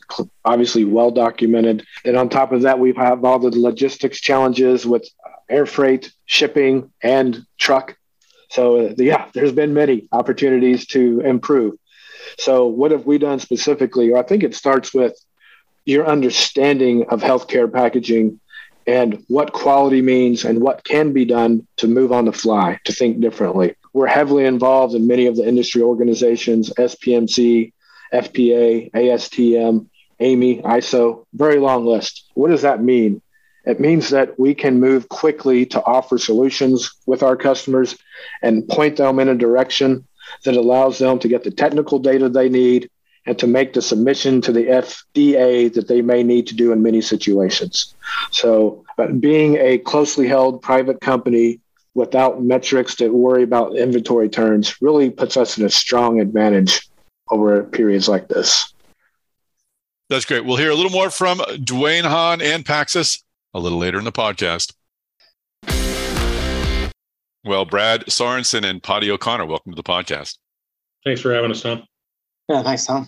obviously 0.44 0.84
well 0.84 1.12
documented. 1.12 1.86
And 2.04 2.18
on 2.18 2.30
top 2.30 2.52
of 2.52 2.64
that, 2.64 2.80
we 2.80 2.94
have 2.94 3.24
all 3.24 3.40
the 3.40 3.58
logistics 3.58 4.20
challenges 4.20 4.86
with 4.86 5.08
air 5.50 5.66
freight, 5.66 6.12
shipping, 6.26 6.92
and 7.02 7.46
truck. 7.58 7.96
So, 8.50 8.88
uh, 8.88 8.94
yeah, 8.98 9.28
there's 9.34 9.52
been 9.52 9.74
many 9.74 10.08
opportunities 10.12 10.88
to 10.88 11.22
improve. 11.22 11.76
So, 12.38 12.68
what 12.68 12.92
have 12.92 13.06
we 13.06 13.18
done 13.18 13.40
specifically? 13.40 14.14
I 14.16 14.24
think 14.24 14.44
it 14.44 14.56
starts 14.56 14.94
with 14.94 15.14
your 15.86 16.08
understanding 16.08 17.06
of 17.10 17.22
healthcare 17.22 17.72
packaging 17.72 18.40
and 18.90 19.24
what 19.28 19.54
quality 19.54 20.02
means 20.02 20.44
and 20.46 20.62
what 20.62 20.84
can 20.84 21.14
be 21.14 21.24
done 21.24 21.68
to 21.78 21.88
move 21.88 22.12
on 22.12 22.26
the 22.26 22.34
fly, 22.34 22.80
to 22.86 22.92
think 22.92 23.22
differently. 23.22 23.76
We're 23.94 24.08
heavily 24.08 24.46
involved 24.46 24.96
in 24.96 25.06
many 25.06 25.28
of 25.28 25.36
the 25.36 25.48
industry 25.48 25.84
organizations, 25.84 26.72
SPMC, 26.72 27.72
FPA, 28.12 28.92
ASTM, 28.92 29.88
AAMI, 30.20 30.64
ISO, 30.64 31.26
very 31.34 31.60
long 31.60 31.86
list. 31.86 32.32
What 32.34 32.50
does 32.50 32.64
that 32.64 32.82
mean? 32.82 33.22
It 33.64 33.80
means 33.80 34.10
that 34.10 34.40
we 34.40 34.56
can 34.56 34.80
move 34.80 35.08
quickly 35.08 35.68
to 35.68 35.84
offer 35.84 36.18
solutions 36.18 36.92
with 37.06 37.22
our 37.22 37.36
customers 37.36 37.96
and 38.42 38.68
point 38.68 38.98
them 38.98 39.20
in 39.20 39.30
a 39.30 39.36
direction 39.36 40.08
that 40.46 40.56
allows 40.56 40.98
them 40.98 41.20
to 41.20 41.28
get 41.28 41.44
the 41.44 41.52
technical 41.52 42.00
data 42.00 42.28
they 42.28 42.50
need 42.50 42.90
and 43.30 43.38
to 43.38 43.46
make 43.46 43.74
the 43.74 43.82
submission 43.82 44.42
to 44.42 44.52
the 44.52 44.66
FDA 44.66 45.72
that 45.72 45.88
they 45.88 46.02
may 46.02 46.24
need 46.24 46.48
to 46.48 46.56
do 46.56 46.72
in 46.72 46.82
many 46.82 47.00
situations. 47.00 47.94
So, 48.32 48.84
being 49.20 49.56
a 49.58 49.78
closely 49.78 50.28
held 50.28 50.64
private 50.64 51.00
company 51.00 51.60
without 51.94 52.42
metrics 52.42 52.96
to 52.96 53.10
worry 53.10 53.44
about 53.44 53.76
inventory 53.76 54.30
turns 54.30 54.82
really 54.82 55.12
puts 55.12 55.38
us 55.38 55.60
in 55.60 55.66
a 55.66 55.70
strong 55.70 56.20
advantage 56.20 56.90
over 57.30 57.64
periods 57.66 58.10
like 58.10 58.30
this. 58.30 58.74
That's 60.10 60.26
great. 60.26 60.44
We'll 60.44 60.58
hear 60.58 60.72
a 60.72 60.76
little 60.76 60.92
more 60.92 61.12
from 61.12 61.38
Dwayne 61.38 62.06
Hahn 62.06 62.42
and 62.42 62.66
Paxxus 62.66 63.22
a 63.54 63.60
little 63.60 63.78
later 63.78 64.00
in 64.00 64.06
the 64.06 64.12
podcast. 64.12 64.74
Well, 67.46 67.66
Brad 67.66 68.06
Sorensen 68.08 68.68
and 68.68 68.82
Paddy 68.82 69.12
O'Connor, 69.12 69.46
welcome 69.46 69.72
to 69.72 69.76
the 69.76 69.84
podcast. 69.84 70.40
Thanks 71.06 71.22
for 71.22 71.32
having 71.32 71.52
us, 71.52 71.62
Tom. 71.62 71.84
Yeah, 72.50 72.64
thanks, 72.64 72.88
Tom. 72.88 73.08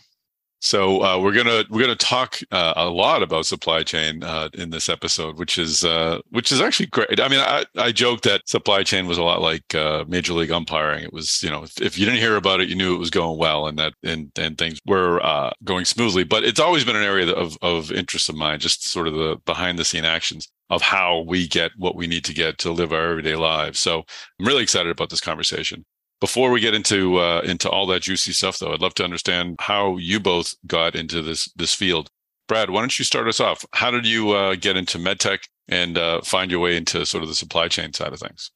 So 0.64 1.04
uh, 1.04 1.20
we're 1.20 1.34
gonna 1.34 1.64
we're 1.72 1.82
gonna 1.82 1.96
talk 1.96 2.38
uh, 2.52 2.74
a 2.76 2.88
lot 2.88 3.24
about 3.24 3.48
supply 3.48 3.82
chain 3.82 4.24
uh, 4.24 4.50
in 4.54 4.70
this 4.70 4.90
episode, 4.90 5.40
which 5.40 5.58
is 5.58 5.84
uh, 5.84 6.20
which 6.30 6.52
is 6.52 6.62
actually 6.62 6.86
great. 6.86 7.20
I 7.20 7.28
mean, 7.30 7.40
I, 7.40 7.66
I 7.78 7.92
joked 7.92 8.24
that 8.26 8.48
supply 8.48 8.84
chain 8.84 9.08
was 9.08 9.18
a 9.18 9.24
lot 9.24 9.42
like 9.42 9.74
uh, 9.74 10.06
major 10.08 10.34
league 10.34 10.52
umpiring. 10.52 11.04
It 11.04 11.12
was 11.12 11.42
you 11.42 11.50
know 11.50 11.64
if, 11.64 11.82
if, 11.82 11.98
you 11.98 12.06
didn't 12.06 12.20
hear 12.20 12.36
about 12.36 12.62
it, 12.62 12.70
you 12.70 12.76
knew 12.76 12.94
it 12.94 13.00
was 13.00 13.10
going 13.10 13.40
well, 13.40 13.66
and 13.66 13.80
that 13.80 13.94
and 14.04 14.32
and 14.38 14.56
things 14.56 14.80
were 14.86 15.20
uh, 15.26 15.50
going 15.64 15.86
smoothly. 15.86 16.24
But 16.24 16.44
it's 16.44 16.60
always 16.60 16.86
been 16.86 16.96
an 16.96 17.04
area 17.04 17.32
of 17.32 17.58
of 17.64 17.92
interest 17.92 18.30
of 18.30 18.36
mine, 18.36 18.60
just 18.60 18.88
sort 18.88 19.08
of 19.08 19.16
the 19.16 19.38
behind 19.48 19.80
the 19.80 19.86
scene 19.86 20.06
actions 20.06 20.48
of 20.70 20.84
how 20.84 21.22
we 21.22 21.48
get 21.48 21.72
what 21.78 21.96
we 21.96 22.06
need 22.06 22.24
to 22.26 22.36
get 22.36 22.60
to 22.60 22.72
live 22.72 22.94
our 22.94 23.10
everyday 23.10 23.36
lives. 23.36 23.80
So 23.80 24.04
I'm 24.40 24.46
really 24.46 24.64
excited 24.64 24.92
about 24.92 25.10
this 25.10 25.22
conversation. 25.22 25.86
Before 26.22 26.52
we 26.52 26.62
get 26.62 26.74
into 26.74 27.18
uh, 27.18 27.42
into 27.44 27.70
all 27.70 27.86
that 27.88 28.04
juicy 28.04 28.32
stuff, 28.32 28.60
though, 28.60 28.72
I'd 28.72 28.80
love 28.80 28.94
to 28.96 29.04
understand 29.04 29.58
how 29.60 29.98
you 29.98 30.20
both 30.20 30.56
got 30.68 30.96
into 30.96 31.22
this 31.22 31.52
this 31.56 31.76
field. 31.76 32.10
Brad, 32.48 32.70
why 32.70 32.82
don't 32.82 32.98
you 32.98 33.04
start 33.06 33.28
us 33.28 33.40
off? 33.40 33.66
How 33.74 33.92
did 33.92 34.06
you 34.06 34.32
uh, 34.32 34.56
get 34.56 34.78
into 34.78 34.98
medtech 34.98 35.40
and 35.68 35.98
uh, 35.98 36.22
find 36.22 36.52
your 36.52 36.60
way 36.60 36.78
into 36.78 37.06
sort 37.06 37.24
of 37.24 37.30
the 37.30 37.36
supply 37.36 37.68
chain 37.68 37.92
side 37.94 38.14
of 38.14 38.20
things? 38.20 38.52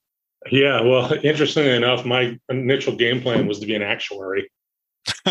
Yeah, 0.52 0.82
well, 0.82 1.12
interestingly 1.24 1.72
enough, 1.72 2.06
my 2.06 2.38
initial 2.50 2.96
game 2.96 3.22
plan 3.22 3.48
was 3.48 3.60
to 3.60 3.66
be 3.66 3.74
an 3.74 3.82
actuary. 3.82 4.50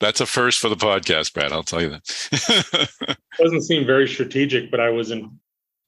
That's 0.00 0.20
a 0.20 0.26
first 0.26 0.60
for 0.60 0.68
the 0.68 0.76
podcast, 0.76 1.34
Brad. 1.34 1.52
I'll 1.52 1.64
tell 1.64 1.82
you 1.82 1.90
that. 1.90 3.18
Doesn't 3.38 3.62
seem 3.62 3.84
very 3.84 4.06
strategic, 4.06 4.70
but 4.70 4.78
I 4.78 4.90
was 4.90 5.10
in 5.10 5.38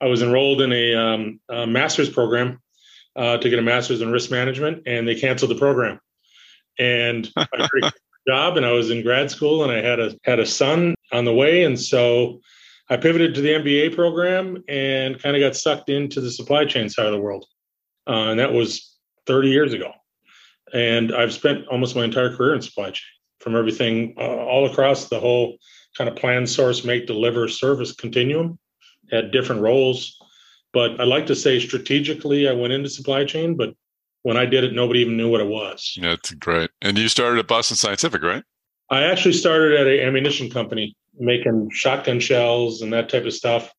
I 0.01 0.07
was 0.07 0.23
enrolled 0.23 0.63
in 0.63 0.73
a, 0.73 0.95
um, 0.95 1.41
a 1.51 1.67
master's 1.67 2.09
program 2.09 2.61
uh, 3.17 3.39
to 3.39 3.51
get 3.51 3.59
a 3.59 3.63
master's 3.63 4.01
in 4.01 4.11
risk 4.11 4.31
management, 4.31 4.83
and 4.87 5.07
they 5.07 5.15
canceled 5.15 5.51
the 5.51 5.57
program. 5.57 6.01
And 6.79 7.31
a 7.37 7.47
job, 8.29 8.57
and 8.57 8.65
I 8.65 8.73
was 8.73 8.91
in 8.91 9.03
grad 9.03 9.31
school, 9.31 9.63
and 9.63 9.73
I 9.73 9.83
had 9.83 10.01
a 10.01 10.17
had 10.25 10.39
a 10.39 10.47
son 10.47 10.95
on 11.13 11.25
the 11.25 11.35
way, 11.35 11.65
and 11.65 11.79
so 11.79 12.41
I 12.89 12.97
pivoted 12.97 13.35
to 13.35 13.41
the 13.41 13.51
MBA 13.51 13.95
program 13.95 14.63
and 14.69 15.21
kind 15.21 15.37
of 15.37 15.41
got 15.41 15.57
sucked 15.57 15.91
into 15.91 16.21
the 16.21 16.31
supply 16.31 16.65
chain 16.65 16.89
side 16.89 17.07
of 17.07 17.13
the 17.13 17.21
world, 17.21 17.47
uh, 18.09 18.31
and 18.31 18.41
that 18.41 18.53
was 18.53 18.97
30 19.27 19.49
years 19.49 19.73
ago. 19.73 19.93
And 20.73 21.15
I've 21.15 21.33
spent 21.33 21.67
almost 21.67 21.97
my 21.97 22.05
entire 22.05 22.35
career 22.35 22.55
in 22.55 22.63
supply 22.63 22.91
chain, 22.91 23.07
from 23.41 23.57
everything 23.57 24.15
uh, 24.19 24.23
all 24.23 24.67
across 24.67 25.09
the 25.09 25.21
whole 25.21 25.57
kind 25.97 26.09
of 26.09 26.17
plan, 26.17 26.47
source, 26.47 26.85
make, 26.85 27.07
deliver, 27.07 27.49
service 27.49 27.93
continuum. 27.93 28.59
Had 29.11 29.33
different 29.33 29.63
roles 29.63 30.20
but 30.73 31.01
I 31.01 31.05
like 31.05 31.27
to 31.27 31.37
say 31.37 31.59
strategically, 31.59 32.49
I 32.49 32.53
went 32.53 32.73
into 32.73 32.89
supply 32.89 33.25
chain, 33.25 33.57
but 33.57 33.75
when 34.23 34.37
I 34.37 34.45
did 34.45 34.65
it, 34.65 34.75
nobody 34.75 35.01
even 35.01 35.17
knew 35.17 35.31
what 35.31 35.41
it 35.41 35.49
was. 35.49 35.95
Yeah, 35.97 36.11
that's 36.11 36.33
great. 36.33 36.71
And 36.83 36.99
you 36.99 37.09
started 37.09 37.39
at 37.39 37.49
Boston 37.49 37.77
Scientific, 37.77 38.23
right? 38.23 38.45
I 38.91 39.05
actually 39.05 39.35
started 39.35 39.81
at 39.81 39.87
an 39.87 40.01
ammunition 40.01 40.51
company 40.51 40.97
making 41.19 41.71
shotgun 41.73 42.21
shells 42.21 42.83
and 42.83 42.93
that 42.93 43.09
type 43.09 43.25
of 43.25 43.33
stuff. 43.33 43.73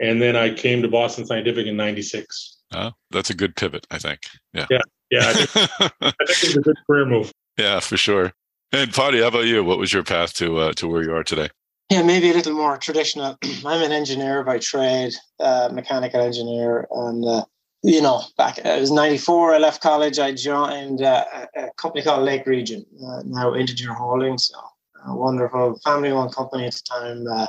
And 0.00 0.20
then 0.20 0.36
I 0.36 0.52
came 0.52 0.82
to 0.82 0.88
Boston 0.88 1.26
Scientific 1.26 1.66
in 1.66 1.76
96. 1.76 2.58
Oh, 2.72 2.90
that's 3.10 3.30
a 3.30 3.34
good 3.34 3.54
pivot, 3.56 3.86
I 3.90 3.98
think. 3.98 4.20
Yeah. 4.52 4.66
Yeah. 4.70 4.78
Yeah. 5.10 5.28
I 5.28 5.32
think, 5.32 5.70
I 6.00 6.24
think 6.26 6.42
it 6.42 6.48
was 6.48 6.56
a 6.56 6.60
good 6.60 6.76
career 6.86 7.06
move. 7.06 7.32
Yeah, 7.56 7.78
for 7.80 7.96
sure. 7.96 8.32
And 8.72 8.92
Paddy, 8.92 9.20
how 9.20 9.28
about 9.28 9.44
you? 9.44 9.62
What 9.62 9.78
was 9.78 9.92
your 9.92 10.02
path 10.02 10.34
to 10.34 10.58
uh, 10.58 10.72
to 10.74 10.88
where 10.88 11.02
you 11.02 11.14
are 11.14 11.22
today? 11.22 11.48
Yeah, 11.90 12.02
maybe 12.02 12.30
a 12.30 12.34
little 12.34 12.54
more 12.54 12.76
traditional. 12.78 13.36
I'm 13.66 13.82
an 13.82 13.92
engineer 13.92 14.42
by 14.42 14.58
trade, 14.58 15.12
uh, 15.38 15.68
mechanical 15.72 16.20
engineer, 16.20 16.88
and 16.90 17.24
uh, 17.24 17.44
you 17.82 18.00
know, 18.00 18.22
back 18.38 18.58
it 18.58 18.80
was 18.80 18.90
'94. 18.90 19.54
I 19.54 19.58
left 19.58 19.82
college. 19.82 20.18
I 20.18 20.32
joined 20.32 21.02
uh, 21.02 21.24
a 21.54 21.68
company 21.76 22.02
called 22.02 22.24
Lake 22.24 22.46
Region, 22.46 22.86
uh, 23.06 23.22
now 23.26 23.54
Integer 23.54 23.92
Holdings. 23.92 24.50
So, 24.50 24.58
a 25.06 25.14
wonderful 25.14 25.78
family-owned 25.84 26.34
company 26.34 26.66
at 26.66 26.72
the 26.72 26.82
time. 26.88 27.26
Uh, 27.26 27.46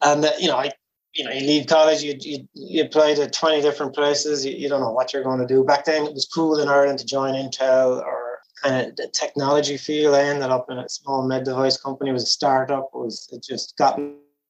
and 0.00 0.24
uh, 0.24 0.32
you 0.38 0.48
know, 0.48 0.56
I, 0.56 0.70
you 1.14 1.24
know, 1.24 1.30
you 1.30 1.46
leave 1.46 1.66
college, 1.66 2.02
you 2.02 2.16
you, 2.20 2.48
you 2.54 2.84
apply 2.84 3.14
to 3.14 3.28
20 3.28 3.60
different 3.60 3.94
places. 3.94 4.46
You, 4.46 4.52
you 4.52 4.70
don't 4.70 4.80
know 4.80 4.92
what 4.92 5.12
you're 5.12 5.22
going 5.22 5.40
to 5.40 5.46
do. 5.46 5.62
Back 5.62 5.84
then, 5.84 6.06
it 6.06 6.14
was 6.14 6.24
cool 6.24 6.58
in 6.58 6.68
Ireland 6.68 7.00
to 7.00 7.06
join 7.06 7.34
Intel 7.34 8.02
or 8.02 8.25
kind 8.62 8.86
of 8.86 8.96
the 8.96 9.08
technology 9.08 9.76
field. 9.76 10.14
I 10.14 10.22
ended 10.22 10.50
up 10.50 10.66
in 10.70 10.78
a 10.78 10.88
small 10.88 11.26
med 11.26 11.44
device 11.44 11.76
company. 11.76 12.10
It 12.10 12.14
was 12.14 12.24
a 12.24 12.26
startup. 12.26 12.90
It 12.94 12.98
was 12.98 13.28
it 13.32 13.42
just 13.42 13.76
got 13.76 14.00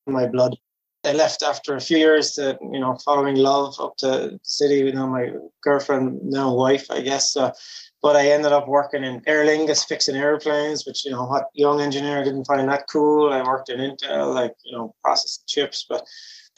my 0.06 0.26
blood. 0.26 0.56
I 1.04 1.12
left 1.12 1.42
after 1.42 1.76
a 1.76 1.80
few 1.80 1.98
years 1.98 2.32
to 2.32 2.58
you 2.72 2.80
know 2.80 2.96
following 3.04 3.36
love 3.36 3.74
up 3.80 3.96
to 3.98 4.38
city. 4.42 4.76
You 4.76 4.92
know 4.92 5.06
my 5.06 5.32
girlfriend 5.62 6.20
now 6.22 6.54
wife, 6.54 6.86
I 6.90 7.00
guess. 7.00 7.36
But 8.02 8.14
I 8.14 8.30
ended 8.30 8.52
up 8.52 8.68
working 8.68 9.04
in 9.04 9.22
Aer 9.26 9.44
Lingus 9.44 9.86
fixing 9.86 10.16
airplanes, 10.16 10.86
which 10.86 11.04
you 11.04 11.10
know 11.10 11.24
what 11.24 11.48
young 11.54 11.80
engineer 11.80 12.22
didn't 12.24 12.46
find 12.46 12.68
that 12.68 12.86
cool. 12.88 13.32
I 13.32 13.42
worked 13.42 13.68
in 13.68 13.80
Intel, 13.80 14.34
like 14.34 14.54
you 14.64 14.76
know 14.76 14.94
processing 15.02 15.44
chips, 15.46 15.86
but 15.88 16.04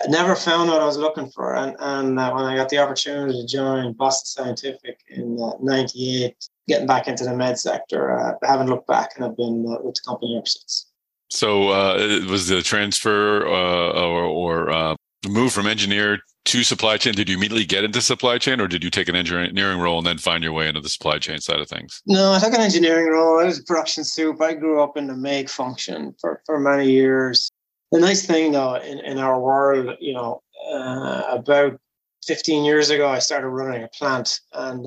I 0.02 0.08
never 0.08 0.36
found 0.36 0.70
what 0.70 0.80
I 0.80 0.86
was 0.86 0.96
looking 0.96 1.28
for. 1.30 1.56
And, 1.56 1.74
and 1.80 2.18
uh, 2.18 2.32
when 2.32 2.44
I 2.44 2.54
got 2.54 2.68
the 2.68 2.78
opportunity 2.78 3.40
to 3.40 3.46
join 3.46 3.94
Boston 3.94 4.44
Scientific 4.44 5.00
in 5.08 5.36
uh, 5.42 5.52
98, 5.60 6.36
getting 6.68 6.86
back 6.86 7.08
into 7.08 7.24
the 7.24 7.34
med 7.34 7.58
sector. 7.58 8.16
Uh, 8.16 8.34
I 8.42 8.46
haven't 8.46 8.68
looked 8.68 8.86
back 8.86 9.12
and 9.16 9.24
I've 9.24 9.36
been 9.36 9.66
uh, 9.66 9.82
with 9.82 9.96
the 9.96 10.00
company 10.06 10.36
ever 10.36 10.46
since. 10.46 10.86
So, 11.30 11.68
uh, 11.68 12.20
was 12.28 12.48
the 12.48 12.62
transfer 12.62 13.46
uh, 13.46 13.90
or, 13.92 14.22
or 14.22 14.70
uh, 14.70 14.96
move 15.28 15.52
from 15.52 15.66
engineer 15.66 16.20
to 16.46 16.62
supply 16.62 16.96
chain? 16.96 17.14
Did 17.14 17.28
you 17.28 17.36
immediately 17.36 17.66
get 17.66 17.84
into 17.84 18.00
supply 18.00 18.38
chain, 18.38 18.60
or 18.60 18.68
did 18.68 18.82
you 18.82 18.88
take 18.88 19.08
an 19.08 19.16
engineering 19.16 19.78
role 19.78 19.98
and 19.98 20.06
then 20.06 20.16
find 20.16 20.42
your 20.42 20.54
way 20.54 20.68
into 20.68 20.80
the 20.80 20.88
supply 20.88 21.18
chain 21.18 21.40
side 21.40 21.60
of 21.60 21.68
things? 21.68 22.00
No, 22.06 22.32
I 22.32 22.38
took 22.38 22.54
an 22.54 22.60
engineering 22.60 23.12
role. 23.12 23.40
I 23.40 23.44
was 23.44 23.60
production 23.60 24.04
soup. 24.04 24.40
I 24.40 24.54
grew 24.54 24.82
up 24.82 24.96
in 24.96 25.06
the 25.06 25.16
make 25.16 25.50
function 25.50 26.14
for, 26.18 26.40
for 26.46 26.58
many 26.58 26.90
years. 26.90 27.50
The 27.92 28.00
nice 28.00 28.24
thing, 28.24 28.52
though, 28.52 28.76
in, 28.76 28.98
in 29.00 29.18
our 29.18 29.38
world, 29.38 29.96
you 30.00 30.14
know, 30.14 30.42
uh, 30.72 31.24
about 31.28 31.78
15 32.26 32.64
years 32.64 32.88
ago, 32.88 33.08
I 33.08 33.18
started 33.18 33.48
running 33.48 33.82
a 33.82 33.88
plant 33.88 34.40
and 34.54 34.82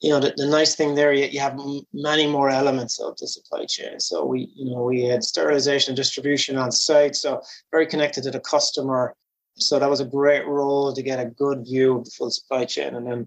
you 0.00 0.10
know, 0.10 0.20
the, 0.20 0.34
the 0.36 0.46
nice 0.46 0.74
thing 0.74 0.94
there, 0.94 1.12
you, 1.12 1.26
you 1.26 1.40
have 1.40 1.58
many 1.92 2.26
more 2.26 2.50
elements 2.50 3.00
of 3.00 3.16
the 3.16 3.26
supply 3.26 3.64
chain. 3.64 3.98
So 4.00 4.24
we, 4.24 4.50
you 4.54 4.70
know, 4.70 4.82
we 4.82 5.04
had 5.04 5.24
sterilization 5.24 5.92
and 5.92 5.96
distribution 5.96 6.56
on 6.56 6.72
site, 6.72 7.16
so 7.16 7.40
very 7.70 7.86
connected 7.86 8.22
to 8.24 8.30
the 8.30 8.40
customer. 8.40 9.14
So 9.56 9.78
that 9.78 9.88
was 9.88 10.00
a 10.00 10.04
great 10.04 10.46
role 10.46 10.92
to 10.92 11.02
get 11.02 11.20
a 11.20 11.26
good 11.26 11.64
view 11.64 11.98
of 11.98 12.04
the 12.04 12.10
full 12.10 12.30
supply 12.30 12.64
chain. 12.64 12.94
And 12.94 13.06
then 13.06 13.26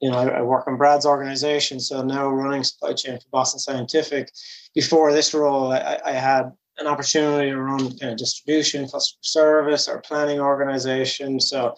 you 0.00 0.10
know, 0.10 0.18
I, 0.18 0.26
I, 0.26 0.42
work 0.42 0.66
in 0.66 0.76
Brad's 0.76 1.06
organization, 1.06 1.80
so 1.80 2.02
now 2.02 2.28
running 2.28 2.64
supply 2.64 2.92
chain 2.92 3.18
for 3.18 3.26
Boston 3.30 3.60
Scientific. 3.60 4.30
Before 4.74 5.12
this 5.12 5.32
role, 5.32 5.72
I, 5.72 5.98
I 6.04 6.12
had 6.12 6.52
an 6.78 6.86
opportunity 6.86 7.50
to 7.50 7.56
run 7.56 7.96
kind 7.98 8.12
of 8.12 8.18
distribution, 8.18 8.82
customer 8.88 9.22
service, 9.22 9.88
or 9.88 10.00
planning 10.00 10.40
organization. 10.40 11.40
So 11.40 11.74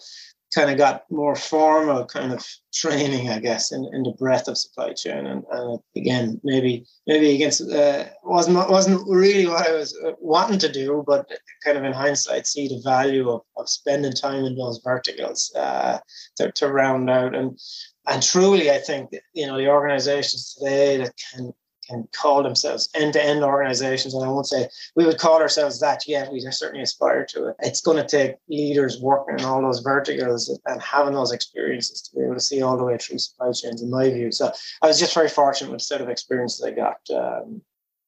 kind 0.53 0.71
of 0.71 0.77
got 0.77 1.03
more 1.09 1.35
formal 1.35 2.05
kind 2.05 2.31
of 2.31 2.45
training, 2.73 3.29
I 3.29 3.39
guess, 3.39 3.71
in, 3.71 3.89
in 3.93 4.03
the 4.03 4.15
breadth 4.17 4.47
of 4.47 4.57
supply 4.57 4.93
chain. 4.93 5.25
And, 5.25 5.43
and 5.51 5.79
again, 5.95 6.39
maybe 6.43 6.85
maybe 7.05 7.35
against 7.35 7.61
uh, 7.61 8.05
wasn't 8.23 8.69
wasn't 8.69 9.07
really 9.07 9.45
what 9.45 9.67
I 9.67 9.73
was 9.73 9.97
uh, 10.05 10.11
wanting 10.19 10.59
to 10.59 10.71
do, 10.71 11.03
but 11.05 11.29
kind 11.63 11.77
of 11.77 11.83
in 11.83 11.93
hindsight, 11.93 12.47
see 12.47 12.67
the 12.67 12.81
value 12.83 13.29
of, 13.29 13.41
of 13.57 13.69
spending 13.69 14.13
time 14.13 14.45
in 14.45 14.55
those 14.55 14.81
verticals 14.83 15.51
uh, 15.55 15.99
to, 16.37 16.51
to 16.53 16.67
round 16.71 17.09
out. 17.09 17.35
And 17.35 17.59
and 18.07 18.23
truly, 18.23 18.71
I 18.71 18.77
think 18.79 19.09
you 19.33 19.47
know 19.47 19.57
the 19.57 19.67
organizations 19.67 20.53
today 20.53 20.97
that 20.97 21.13
can 21.33 21.53
can 21.87 22.07
call 22.13 22.43
themselves 22.43 22.89
end-to-end 22.95 23.43
organizations. 23.43 24.13
And 24.13 24.23
i 24.23 24.27
won't 24.27 24.47
say 24.47 24.67
we 24.95 25.05
would 25.05 25.17
call 25.17 25.41
ourselves 25.41 25.79
that 25.79 26.07
yet. 26.07 26.31
We 26.31 26.39
certainly 26.51 26.83
aspire 26.83 27.25
to 27.27 27.49
it. 27.49 27.55
It's 27.59 27.81
going 27.81 27.97
to 27.97 28.07
take 28.07 28.35
leaders 28.49 28.99
working 29.01 29.39
in 29.39 29.45
all 29.45 29.61
those 29.61 29.79
verticals 29.79 30.59
and 30.65 30.81
having 30.81 31.13
those 31.13 31.31
experiences 31.31 32.01
to 32.01 32.15
be 32.15 32.23
able 32.23 32.35
to 32.35 32.39
see 32.39 32.61
all 32.61 32.77
the 32.77 32.83
way 32.83 32.97
through 32.97 33.19
supply 33.19 33.51
chains 33.51 33.81
in 33.81 33.89
my 33.89 34.09
view. 34.09 34.31
So 34.31 34.51
i 34.81 34.87
was 34.87 34.99
just 34.99 35.13
very 35.13 35.29
fortunate 35.29 35.71
with 35.71 35.79
the 35.79 35.85
set 35.85 36.01
of 36.01 36.09
experiences 36.09 36.63
i 36.63 36.71
got 36.71 36.99
um, 37.13 37.61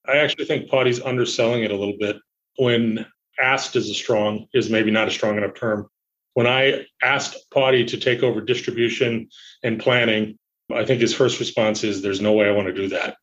i 0.07 0.17
actually 0.17 0.45
think 0.45 0.69
Paddy's 0.69 1.01
underselling 1.01 1.63
it 1.63 1.71
a 1.71 1.75
little 1.75 1.97
bit 1.99 2.17
when 2.57 3.05
asked 3.41 3.75
is 3.75 3.89
a 3.89 3.93
strong 3.93 4.47
is 4.53 4.69
maybe 4.69 4.91
not 4.91 5.07
a 5.07 5.11
strong 5.11 5.37
enough 5.37 5.53
term. 5.55 5.89
When 6.33 6.47
i 6.47 6.85
asked 7.01 7.37
Paddy 7.53 7.85
to 7.85 7.97
take 7.97 8.23
over 8.23 8.41
distribution 8.41 9.29
and 9.63 9.79
planning 9.79 10.37
I 10.71 10.85
think 10.85 11.01
his 11.01 11.13
first 11.13 11.39
response 11.39 11.83
is, 11.83 12.01
"There's 12.01 12.21
no 12.21 12.33
way 12.33 12.47
I 12.47 12.51
want 12.51 12.67
to 12.67 12.73
do 12.73 12.87
that." 12.89 13.17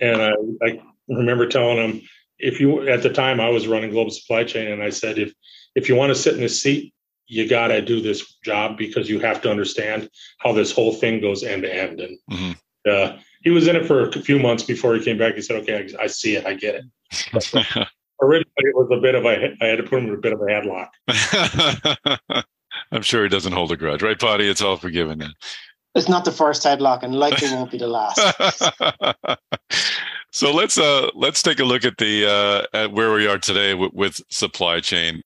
And 0.00 0.22
I, 0.22 0.32
I 0.62 0.78
remember 1.08 1.46
telling 1.46 1.76
him, 1.78 2.02
if 2.38 2.60
you 2.60 2.88
at 2.88 3.02
the 3.02 3.10
time 3.10 3.40
I 3.40 3.48
was 3.48 3.68
running 3.68 3.90
global 3.90 4.10
supply 4.10 4.44
chain, 4.44 4.72
and 4.72 4.82
I 4.82 4.90
said, 4.90 5.18
if 5.18 5.32
if 5.74 5.88
you 5.88 5.94
want 5.94 6.10
to 6.10 6.14
sit 6.14 6.34
in 6.34 6.40
this 6.40 6.60
seat, 6.60 6.92
you 7.26 7.48
got 7.48 7.68
to 7.68 7.80
do 7.80 8.00
this 8.00 8.36
job 8.44 8.76
because 8.76 9.08
you 9.08 9.20
have 9.20 9.40
to 9.42 9.50
understand 9.50 10.08
how 10.38 10.52
this 10.52 10.72
whole 10.72 10.92
thing 10.92 11.20
goes 11.20 11.42
end 11.42 11.62
to 11.62 11.74
end. 11.74 12.00
And 12.00 12.18
mm-hmm. 12.30 12.52
uh, 12.90 13.18
he 13.42 13.50
was 13.50 13.66
in 13.66 13.76
it 13.76 13.86
for 13.86 14.08
a 14.08 14.12
few 14.12 14.38
months 14.38 14.62
before 14.62 14.94
he 14.94 15.04
came 15.04 15.18
back. 15.18 15.34
He 15.34 15.42
said, 15.42 15.56
"Okay, 15.62 15.88
I, 15.98 16.04
I 16.04 16.06
see 16.06 16.36
it. 16.36 16.46
I 16.46 16.54
get 16.54 16.74
it." 16.74 16.84
originally, 18.20 18.52
it 18.56 18.74
was 18.74 18.88
a 18.92 19.00
bit 19.00 19.14
of 19.14 19.24
a. 19.24 19.54
I 19.60 19.66
had 19.66 19.76
to 19.76 19.84
put 19.84 20.00
him 20.00 20.08
in 20.08 20.14
a 20.14 20.18
bit 20.18 20.32
of 20.32 20.40
a 20.40 20.44
headlock. 20.44 20.88
I'm 22.92 23.02
sure 23.02 23.22
he 23.22 23.28
doesn't 23.28 23.52
hold 23.52 23.72
a 23.72 23.76
grudge, 23.76 24.02
right, 24.02 24.18
Paddy? 24.18 24.48
It's 24.48 24.62
all 24.62 24.76
forgiven. 24.76 25.22
It's 25.94 26.08
not 26.08 26.24
the 26.24 26.32
first 26.32 26.62
headlock, 26.62 27.02
and 27.02 27.14
likely 27.14 27.48
won't 27.52 27.70
be 27.70 27.78
the 27.78 27.86
last. 27.86 28.20
so 30.32 30.52
let's 30.52 30.76
uh 30.76 31.10
let's 31.14 31.42
take 31.42 31.60
a 31.60 31.64
look 31.64 31.84
at 31.84 31.98
the 31.98 32.26
uh 32.28 32.76
at 32.76 32.92
where 32.92 33.12
we 33.12 33.26
are 33.26 33.38
today 33.38 33.74
with, 33.74 34.20
supply 34.28 34.80
chain. 34.80 35.22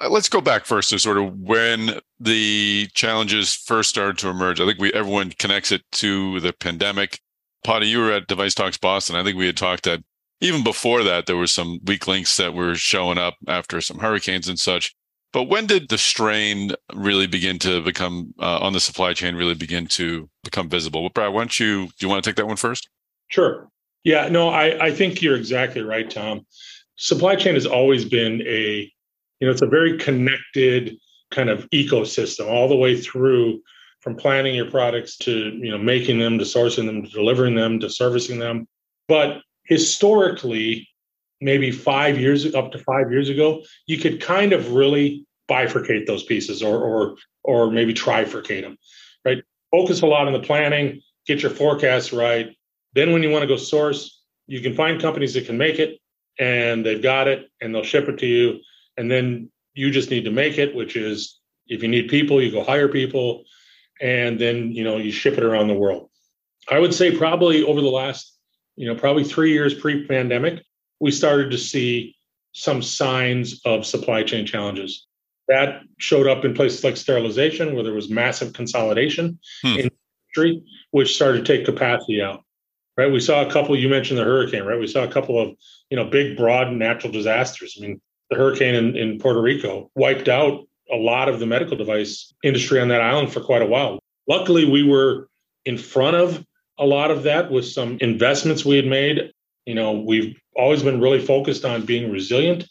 Uh, 0.00 0.08
let's 0.08 0.28
go 0.28 0.40
back 0.40 0.66
first 0.66 0.90
to 0.90 0.98
sort 0.98 1.18
of 1.18 1.36
when 1.38 1.98
the 2.20 2.88
challenges 2.94 3.54
first 3.54 3.90
started 3.90 4.18
to 4.18 4.28
emerge. 4.28 4.60
I 4.60 4.66
think 4.66 4.78
we 4.78 4.92
everyone 4.92 5.30
connects 5.38 5.72
it 5.72 5.82
to 5.92 6.38
the 6.40 6.52
pandemic. 6.52 7.20
Paddy, 7.64 7.88
you 7.88 7.98
were 7.98 8.12
at 8.12 8.28
Device 8.28 8.54
Talks 8.54 8.78
Boston. 8.78 9.16
I 9.16 9.24
think 9.24 9.36
we 9.36 9.46
had 9.46 9.56
talked 9.56 9.84
that 9.84 10.04
even 10.40 10.62
before 10.62 11.02
that, 11.02 11.26
there 11.26 11.36
were 11.36 11.46
some 11.46 11.80
weak 11.84 12.06
links 12.06 12.36
that 12.36 12.54
were 12.54 12.74
showing 12.74 13.18
up 13.18 13.34
after 13.48 13.80
some 13.80 13.98
hurricanes 13.98 14.46
and 14.46 14.58
such. 14.58 14.94
But 15.34 15.48
when 15.48 15.66
did 15.66 15.88
the 15.88 15.98
strain 15.98 16.70
really 16.94 17.26
begin 17.26 17.58
to 17.58 17.82
become 17.82 18.32
uh, 18.38 18.60
on 18.60 18.72
the 18.72 18.78
supply 18.78 19.14
chain 19.14 19.34
really 19.34 19.56
begin 19.56 19.88
to 19.88 20.30
become 20.44 20.68
visible? 20.68 21.02
Well, 21.02 21.10
Brad, 21.12 21.32
why 21.32 21.40
don't 21.40 21.58
you 21.58 21.86
do 21.86 21.92
you 21.98 22.08
want 22.08 22.22
to 22.22 22.30
take 22.30 22.36
that 22.36 22.46
one 22.46 22.56
first? 22.56 22.88
Sure. 23.28 23.68
Yeah, 24.04 24.28
no, 24.28 24.50
I, 24.50 24.86
I 24.86 24.90
think 24.92 25.20
you're 25.20 25.34
exactly 25.34 25.82
right, 25.82 26.08
Tom. 26.08 26.46
Supply 26.96 27.34
chain 27.34 27.54
has 27.54 27.66
always 27.66 28.04
been 28.04 28.42
a, 28.46 28.88
you 29.40 29.46
know, 29.46 29.50
it's 29.50 29.62
a 29.62 29.66
very 29.66 29.98
connected 29.98 30.96
kind 31.32 31.50
of 31.50 31.68
ecosystem 31.70 32.46
all 32.46 32.68
the 32.68 32.76
way 32.76 32.96
through 32.96 33.60
from 34.02 34.14
planning 34.14 34.54
your 34.54 34.70
products 34.70 35.16
to, 35.16 35.32
you 35.32 35.70
know, 35.72 35.78
making 35.78 36.20
them 36.20 36.38
to 36.38 36.44
sourcing 36.44 36.86
them 36.86 37.02
to 37.02 37.08
delivering 37.08 37.56
them 37.56 37.80
to 37.80 37.90
servicing 37.90 38.38
them. 38.38 38.68
But 39.08 39.40
historically, 39.64 40.86
maybe 41.44 41.70
five 41.70 42.18
years 42.18 42.52
up 42.54 42.72
to 42.72 42.78
five 42.78 43.12
years 43.12 43.28
ago, 43.28 43.62
you 43.86 43.98
could 43.98 44.20
kind 44.20 44.52
of 44.52 44.72
really 44.72 45.26
bifurcate 45.48 46.06
those 46.06 46.24
pieces 46.24 46.62
or 46.62 46.78
or 46.82 47.16
or 47.44 47.70
maybe 47.70 47.92
trifurcate 47.92 48.62
them, 48.62 48.78
right? 49.24 49.42
Focus 49.70 50.00
a 50.00 50.06
lot 50.06 50.26
on 50.26 50.32
the 50.32 50.40
planning, 50.40 51.02
get 51.26 51.42
your 51.42 51.50
forecasts 51.50 52.12
right. 52.12 52.56
Then 52.94 53.12
when 53.12 53.22
you 53.22 53.30
want 53.30 53.42
to 53.42 53.48
go 53.48 53.56
source, 53.56 54.22
you 54.46 54.60
can 54.60 54.74
find 54.74 55.00
companies 55.00 55.34
that 55.34 55.46
can 55.46 55.58
make 55.58 55.78
it 55.78 55.98
and 56.38 56.84
they've 56.84 57.02
got 57.02 57.28
it 57.28 57.50
and 57.60 57.74
they'll 57.74 57.84
ship 57.84 58.08
it 58.08 58.18
to 58.18 58.26
you. 58.26 58.60
And 58.96 59.10
then 59.10 59.50
you 59.74 59.90
just 59.90 60.10
need 60.10 60.24
to 60.24 60.30
make 60.30 60.58
it, 60.58 60.74
which 60.74 60.96
is 60.96 61.38
if 61.66 61.82
you 61.82 61.88
need 61.88 62.08
people, 62.08 62.40
you 62.40 62.50
go 62.50 62.64
hire 62.64 62.88
people 62.88 63.44
and 64.00 64.38
then 64.38 64.72
you 64.72 64.82
know 64.82 64.96
you 64.96 65.12
ship 65.12 65.36
it 65.36 65.44
around 65.44 65.68
the 65.68 65.74
world. 65.74 66.08
I 66.70 66.78
would 66.78 66.94
say 66.94 67.14
probably 67.14 67.62
over 67.62 67.82
the 67.82 67.88
last, 67.88 68.34
you 68.76 68.86
know, 68.88 68.98
probably 68.98 69.24
three 69.24 69.52
years 69.52 69.74
pre-pandemic, 69.74 70.62
we 71.04 71.10
started 71.10 71.50
to 71.50 71.58
see 71.58 72.16
some 72.52 72.80
signs 72.80 73.60
of 73.66 73.84
supply 73.84 74.22
chain 74.22 74.46
challenges. 74.46 75.06
That 75.48 75.82
showed 75.98 76.26
up 76.26 76.46
in 76.46 76.54
places 76.54 76.82
like 76.82 76.96
sterilization, 76.96 77.74
where 77.74 77.84
there 77.84 77.92
was 77.92 78.08
massive 78.08 78.54
consolidation 78.54 79.38
hmm. 79.62 79.78
in 79.80 79.90
industry, 79.90 80.62
which 80.92 81.14
started 81.14 81.44
to 81.44 81.56
take 81.56 81.66
capacity 81.66 82.22
out. 82.22 82.42
Right. 82.96 83.12
We 83.12 83.20
saw 83.20 83.46
a 83.46 83.50
couple, 83.52 83.76
you 83.76 83.90
mentioned 83.90 84.18
the 84.18 84.24
hurricane, 84.24 84.62
right? 84.62 84.80
We 84.80 84.86
saw 84.86 85.02
a 85.04 85.12
couple 85.12 85.38
of, 85.38 85.54
you 85.90 85.96
know, 85.98 86.04
big, 86.06 86.38
broad 86.38 86.72
natural 86.72 87.12
disasters. 87.12 87.76
I 87.76 87.82
mean, 87.82 88.00
the 88.30 88.36
hurricane 88.36 88.74
in, 88.74 88.96
in 88.96 89.18
Puerto 89.18 89.42
Rico 89.42 89.90
wiped 89.94 90.28
out 90.28 90.66
a 90.90 90.96
lot 90.96 91.28
of 91.28 91.38
the 91.38 91.44
medical 91.44 91.76
device 91.76 92.32
industry 92.42 92.80
on 92.80 92.88
that 92.88 93.02
island 93.02 93.30
for 93.30 93.40
quite 93.40 93.62
a 93.62 93.66
while. 93.66 93.98
Luckily, 94.26 94.64
we 94.64 94.84
were 94.84 95.28
in 95.66 95.76
front 95.76 96.16
of 96.16 96.46
a 96.78 96.86
lot 96.86 97.10
of 97.10 97.24
that 97.24 97.50
with 97.50 97.66
some 97.66 97.98
investments 98.00 98.64
we 98.64 98.76
had 98.76 98.86
made. 98.86 99.33
You 99.66 99.74
know, 99.74 99.92
we've 99.92 100.36
always 100.56 100.82
been 100.82 101.00
really 101.00 101.24
focused 101.24 101.64
on 101.64 101.84
being 101.84 102.10
resilient. 102.10 102.66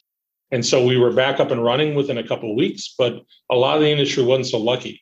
And 0.52 0.66
so 0.66 0.86
we 0.86 0.98
were 0.98 1.12
back 1.12 1.40
up 1.40 1.52
and 1.52 1.64
running 1.64 1.96
within 1.96 2.20
a 2.20 2.28
couple 2.28 2.52
of 2.52 2.58
weeks, 2.58 2.94
but 2.98 3.22
a 3.50 3.56
lot 3.56 3.76
of 3.76 3.82
the 3.82 3.90
industry 3.90 4.24
wasn't 4.24 4.48
so 4.48 4.60
lucky. 4.60 5.02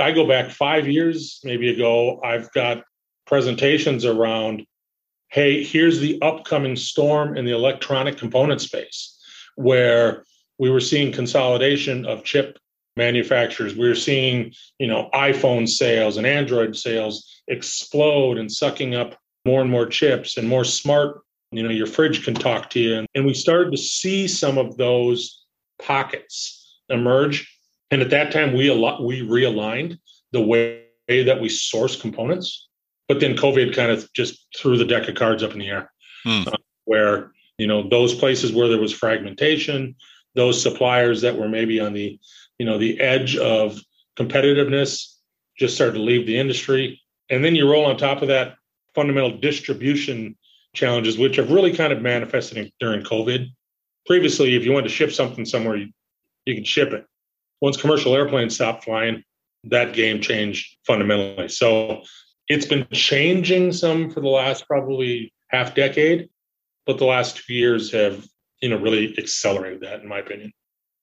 I 0.00 0.12
go 0.12 0.26
back 0.26 0.50
five 0.50 0.88
years, 0.88 1.40
maybe 1.44 1.70
ago, 1.70 2.20
I've 2.24 2.50
got 2.52 2.82
presentations 3.26 4.04
around 4.04 4.66
hey, 5.28 5.62
here's 5.62 5.98
the 5.98 6.20
upcoming 6.22 6.76
storm 6.76 7.36
in 7.36 7.44
the 7.44 7.50
electronic 7.52 8.16
component 8.16 8.60
space 8.60 9.18
where 9.56 10.24
we 10.58 10.70
were 10.70 10.80
seeing 10.80 11.12
consolidation 11.12 12.06
of 12.06 12.24
chip 12.24 12.58
manufacturers. 12.96 13.74
We 13.74 13.88
were 13.88 13.94
seeing, 13.94 14.52
you 14.78 14.86
know, 14.86 15.10
iPhone 15.12 15.68
sales 15.68 16.16
and 16.16 16.26
Android 16.26 16.76
sales 16.76 17.28
explode 17.48 18.38
and 18.38 18.50
sucking 18.50 18.94
up 18.94 19.18
more 19.44 19.60
and 19.60 19.70
more 19.70 19.86
chips 19.86 20.36
and 20.36 20.48
more 20.48 20.64
smart 20.64 21.20
you 21.50 21.62
know 21.62 21.70
your 21.70 21.86
fridge 21.86 22.24
can 22.24 22.34
talk 22.34 22.70
to 22.70 22.80
you. 22.80 23.06
And 23.14 23.26
we 23.26 23.34
started 23.34 23.70
to 23.72 23.78
see 23.78 24.28
some 24.28 24.58
of 24.58 24.76
those 24.76 25.44
pockets 25.80 26.78
emerge. 26.88 27.52
And 27.90 28.02
at 28.02 28.10
that 28.10 28.32
time 28.32 28.54
we 28.54 28.68
a 28.68 28.74
lot 28.74 29.04
we 29.04 29.22
realigned 29.22 29.98
the 30.32 30.42
way 30.42 30.82
that 31.08 31.40
we 31.40 31.48
source 31.48 32.00
components. 32.00 32.68
But 33.08 33.20
then 33.20 33.36
covid 33.36 33.74
kind 33.74 33.90
of 33.90 34.12
just 34.12 34.46
threw 34.56 34.76
the 34.76 34.84
deck 34.84 35.08
of 35.08 35.14
cards 35.14 35.42
up 35.42 35.52
in 35.52 35.58
the 35.58 35.68
air 35.68 35.92
hmm. 36.24 36.42
uh, 36.46 36.56
where 36.84 37.32
you 37.58 37.66
know 37.66 37.88
those 37.88 38.14
places 38.14 38.52
where 38.52 38.68
there 38.68 38.80
was 38.80 38.92
fragmentation 38.92 39.94
those 40.36 40.62
suppliers 40.62 41.22
that 41.22 41.36
were 41.36 41.48
maybe 41.48 41.80
on 41.80 41.92
the 41.92 42.20
you 42.58 42.66
know 42.66 42.78
the 42.78 43.00
edge 43.00 43.36
of 43.36 43.80
competitiveness 44.16 45.14
just 45.58 45.74
started 45.74 45.94
to 45.94 46.02
leave 46.02 46.26
the 46.26 46.38
industry. 46.38 47.00
And 47.30 47.44
then 47.44 47.56
you 47.56 47.68
roll 47.68 47.86
on 47.86 47.96
top 47.96 48.22
of 48.22 48.28
that 48.28 48.56
fundamental 48.94 49.38
distribution 49.38 50.36
challenges, 50.76 51.18
which 51.18 51.36
have 51.36 51.50
really 51.50 51.72
kind 51.72 51.92
of 51.92 52.02
manifested 52.02 52.72
during 52.78 53.02
COVID. 53.02 53.48
Previously, 54.06 54.54
if 54.54 54.64
you 54.64 54.72
wanted 54.72 54.88
to 54.88 54.94
ship 54.94 55.12
something 55.12 55.44
somewhere, 55.44 55.76
you, 55.76 55.88
you 56.44 56.54
could 56.54 56.66
ship 56.66 56.92
it. 56.92 57.04
Once 57.60 57.76
commercial 57.76 58.14
airplanes 58.14 58.54
stopped 58.54 58.84
flying, 58.84 59.24
that 59.64 59.94
game 59.94 60.20
changed 60.20 60.76
fundamentally. 60.86 61.48
So 61.48 62.02
it's 62.48 62.66
been 62.66 62.86
changing 62.92 63.72
some 63.72 64.10
for 64.10 64.20
the 64.20 64.28
last 64.28 64.66
probably 64.68 65.32
half 65.48 65.74
decade, 65.74 66.28
but 66.84 66.98
the 66.98 67.04
last 67.04 67.38
two 67.38 67.54
years 67.54 67.90
have 67.92 68.26
you 68.60 68.68
know 68.68 68.76
really 68.76 69.14
accelerated 69.18 69.80
that, 69.80 70.00
in 70.00 70.08
my 70.08 70.18
opinion. 70.18 70.52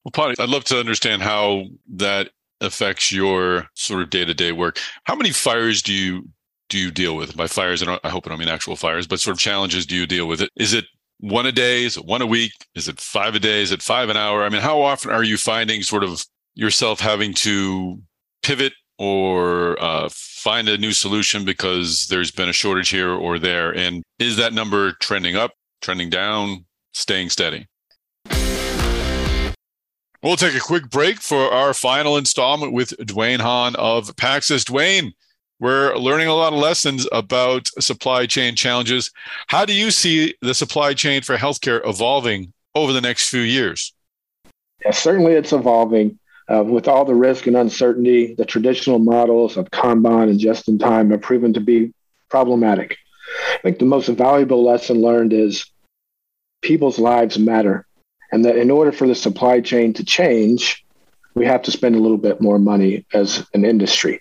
Well, 0.03 0.11
Paddy, 0.11 0.35
I'd 0.39 0.49
love 0.49 0.63
to 0.65 0.79
understand 0.79 1.21
how 1.21 1.65
that 1.95 2.29
affects 2.61 3.11
your 3.11 3.69
sort 3.73 4.01
of 4.01 4.09
day 4.09 4.25
to 4.25 4.33
day 4.33 4.51
work. 4.51 4.79
How 5.05 5.15
many 5.15 5.31
fires 5.31 5.81
do 5.81 5.93
you 5.93 6.29
do 6.73 6.79
you 6.79 6.89
deal 6.89 7.15
with? 7.15 7.37
By 7.37 7.45
fires, 7.45 7.83
I, 7.83 7.99
I 8.03 8.09
hope 8.09 8.25
I 8.25 8.29
don't 8.29 8.39
mean 8.39 8.49
actual 8.49 8.75
fires, 8.75 9.05
but 9.05 9.19
sort 9.19 9.37
of 9.37 9.39
challenges 9.39 9.85
do 9.85 9.95
you 9.95 10.07
deal 10.07 10.27
with 10.27 10.41
it? 10.41 10.49
Is 10.55 10.73
it 10.73 10.85
one 11.19 11.45
a 11.45 11.51
day? 11.51 11.83
Is 11.83 11.97
it 11.97 12.05
one 12.05 12.23
a 12.23 12.25
week? 12.25 12.51
Is 12.73 12.87
it 12.87 12.99
five 12.99 13.35
a 13.35 13.39
day? 13.39 13.61
Is 13.61 13.71
it 13.71 13.83
five 13.83 14.09
an 14.09 14.17
hour? 14.17 14.43
I 14.43 14.49
mean, 14.49 14.61
how 14.61 14.81
often 14.81 15.11
are 15.11 15.23
you 15.23 15.37
finding 15.37 15.83
sort 15.83 16.03
of 16.03 16.25
yourself 16.55 16.99
having 16.99 17.35
to 17.35 18.01
pivot 18.41 18.73
or 18.97 19.79
uh, 19.79 20.09
find 20.11 20.67
a 20.67 20.79
new 20.79 20.93
solution 20.93 21.45
because 21.45 22.07
there's 22.07 22.31
been 22.31 22.49
a 22.49 22.53
shortage 22.53 22.89
here 22.89 23.11
or 23.11 23.37
there? 23.37 23.69
And 23.71 24.01
is 24.17 24.37
that 24.37 24.51
number 24.51 24.93
trending 24.93 25.35
up, 25.35 25.51
trending 25.83 26.09
down, 26.09 26.65
staying 26.95 27.29
steady? 27.29 27.67
We'll 30.23 30.37
take 30.37 30.55
a 30.55 30.59
quick 30.59 30.89
break 30.89 31.19
for 31.19 31.51
our 31.51 31.75
final 31.75 32.17
installment 32.17 32.73
with 32.73 32.97
Dwayne 32.97 33.41
Hahn 33.41 33.75
of 33.75 34.15
Paxxus. 34.15 34.63
Dwayne, 34.63 35.11
we're 35.63 35.95
learning 35.95 36.27
a 36.27 36.35
lot 36.35 36.51
of 36.51 36.59
lessons 36.59 37.07
about 37.13 37.69
supply 37.79 38.25
chain 38.25 38.53
challenges. 38.53 39.09
How 39.47 39.63
do 39.63 39.73
you 39.73 39.91
see 39.91 40.35
the 40.41 40.53
supply 40.53 40.93
chain 40.93 41.21
for 41.21 41.37
healthcare 41.37 41.79
evolving 41.87 42.51
over 42.75 42.91
the 42.91 42.99
next 42.99 43.29
few 43.29 43.39
years? 43.39 43.93
Yeah, 44.83 44.91
certainly 44.91 45.31
it's 45.31 45.53
evolving. 45.53 46.19
Uh, 46.53 46.63
with 46.63 46.89
all 46.89 47.05
the 47.05 47.15
risk 47.15 47.47
and 47.47 47.55
uncertainty, 47.55 48.35
the 48.37 48.43
traditional 48.43 48.99
models 48.99 49.55
of 49.55 49.71
Kanban 49.71 50.29
and 50.29 50.37
just 50.37 50.67
in 50.67 50.77
time 50.77 51.11
have 51.11 51.21
proven 51.21 51.53
to 51.53 51.61
be 51.61 51.93
problematic. 52.29 52.97
I 53.53 53.59
think 53.59 53.79
the 53.79 53.85
most 53.85 54.09
valuable 54.09 54.65
lesson 54.65 55.01
learned 55.01 55.31
is 55.31 55.65
people's 56.61 56.99
lives 56.99 57.39
matter 57.39 57.87
and 58.33 58.43
that 58.43 58.57
in 58.57 58.69
order 58.69 58.91
for 58.91 59.07
the 59.07 59.15
supply 59.15 59.61
chain 59.61 59.93
to 59.93 60.03
change, 60.03 60.85
we 61.35 61.45
have 61.45 61.61
to 61.61 61.71
spend 61.71 61.95
a 61.95 61.99
little 61.99 62.17
bit 62.17 62.41
more 62.41 62.59
money 62.59 63.05
as 63.13 63.47
an 63.53 63.63
industry. 63.63 64.19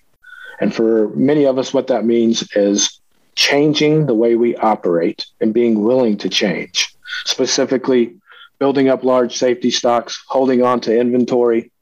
And 0.62 0.72
for 0.72 1.08
many 1.16 1.44
of 1.44 1.58
us, 1.58 1.74
what 1.74 1.88
that 1.88 2.04
means 2.04 2.48
is 2.54 3.00
changing 3.34 4.06
the 4.06 4.14
way 4.14 4.36
we 4.36 4.54
operate 4.54 5.26
and 5.40 5.52
being 5.52 5.82
willing 5.82 6.16
to 6.18 6.28
change, 6.28 6.94
specifically 7.24 8.14
building 8.60 8.88
up 8.88 9.02
large 9.02 9.36
safety 9.36 9.72
stocks, 9.72 10.22
holding 10.28 10.62
on 10.62 10.80
to 10.82 10.96
inventory. 10.96 11.72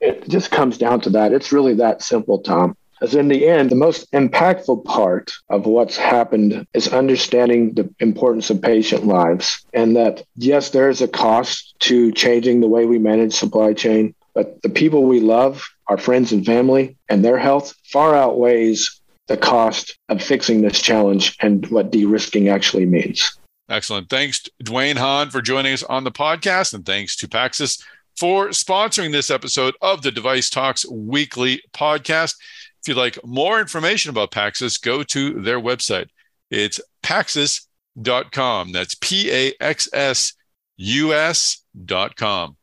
It 0.00 0.28
just 0.28 0.50
comes 0.50 0.76
down 0.76 1.00
to 1.00 1.10
that. 1.10 1.32
It's 1.32 1.50
really 1.50 1.72
that 1.76 2.02
simple, 2.02 2.40
Tom. 2.40 2.76
As 3.00 3.14
in 3.14 3.28
the 3.28 3.48
end, 3.48 3.70
the 3.70 3.76
most 3.76 4.12
impactful 4.12 4.84
part 4.84 5.32
of 5.48 5.64
what's 5.64 5.96
happened 5.96 6.66
is 6.74 6.88
understanding 6.88 7.72
the 7.72 7.88
importance 8.00 8.50
of 8.50 8.60
patient 8.60 9.06
lives. 9.06 9.64
And 9.72 9.96
that, 9.96 10.24
yes, 10.36 10.68
there 10.70 10.90
is 10.90 11.00
a 11.00 11.08
cost 11.08 11.74
to 11.80 12.12
changing 12.12 12.60
the 12.60 12.68
way 12.68 12.84
we 12.84 12.98
manage 12.98 13.34
supply 13.34 13.72
chain, 13.72 14.14
but 14.34 14.60
the 14.62 14.68
people 14.68 15.04
we 15.04 15.20
love, 15.20 15.64
our 15.86 15.98
friends 15.98 16.32
and 16.32 16.44
family, 16.44 16.96
and 17.08 17.24
their 17.24 17.38
health 17.38 17.74
far 17.84 18.14
outweighs 18.14 19.00
the 19.26 19.36
cost 19.36 19.98
of 20.08 20.22
fixing 20.22 20.60
this 20.60 20.80
challenge 20.80 21.36
and 21.40 21.66
what 21.68 21.90
de 21.90 22.04
risking 22.04 22.48
actually 22.48 22.86
means. 22.86 23.38
Excellent. 23.68 24.10
Thanks, 24.10 24.42
Dwayne 24.62 24.96
Hahn, 24.96 25.30
for 25.30 25.40
joining 25.40 25.72
us 25.72 25.82
on 25.82 26.04
the 26.04 26.12
podcast. 26.12 26.74
And 26.74 26.84
thanks 26.84 27.16
to 27.16 27.28
Paxxus 27.28 27.82
for 28.18 28.48
sponsoring 28.48 29.12
this 29.12 29.30
episode 29.30 29.74
of 29.80 30.02
the 30.02 30.12
Device 30.12 30.50
Talks 30.50 30.86
weekly 30.88 31.62
podcast. 31.72 32.34
If 32.82 32.88
you'd 32.88 32.98
like 32.98 33.24
more 33.24 33.60
information 33.60 34.10
about 34.10 34.30
Paxxus, 34.30 34.80
go 34.80 35.02
to 35.04 35.40
their 35.40 35.58
website. 35.58 36.08
It's 36.50 36.80
paxxus.com. 37.02 38.72
That's 38.72 38.94
P 39.00 39.30
A 39.30 39.54
X 39.58 39.88
S 39.92 40.34
U 40.76 41.14
S.com. 41.14 42.56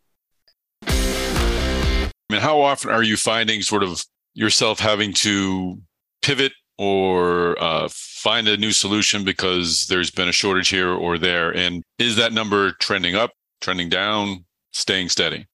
I 2.32 2.36
mean, 2.36 2.42
how 2.44 2.62
often 2.62 2.92
are 2.92 3.04
you 3.04 3.18
finding 3.18 3.62
sort 3.62 3.84
of 3.84 4.06
yourself 4.36 4.80
having 4.80 5.12
to 5.16 5.82
pivot 6.22 6.54
or 6.78 7.62
uh, 7.62 7.90
find 7.92 8.48
a 8.48 8.56
new 8.56 8.72
solution 8.72 9.26
because 9.26 9.88
there's 9.88 10.12
been 10.12 10.30
a 10.30 10.32
shortage 10.32 10.70
here 10.70 10.94
or 10.94 11.18
there? 11.18 11.54
And 11.54 11.84
is 12.00 12.16
that 12.16 12.32
number 12.32 12.72
trending 12.80 13.16
up, 13.16 13.32
trending 13.60 13.90
down, 13.90 14.46
staying 14.72 15.10
steady? 15.10 15.46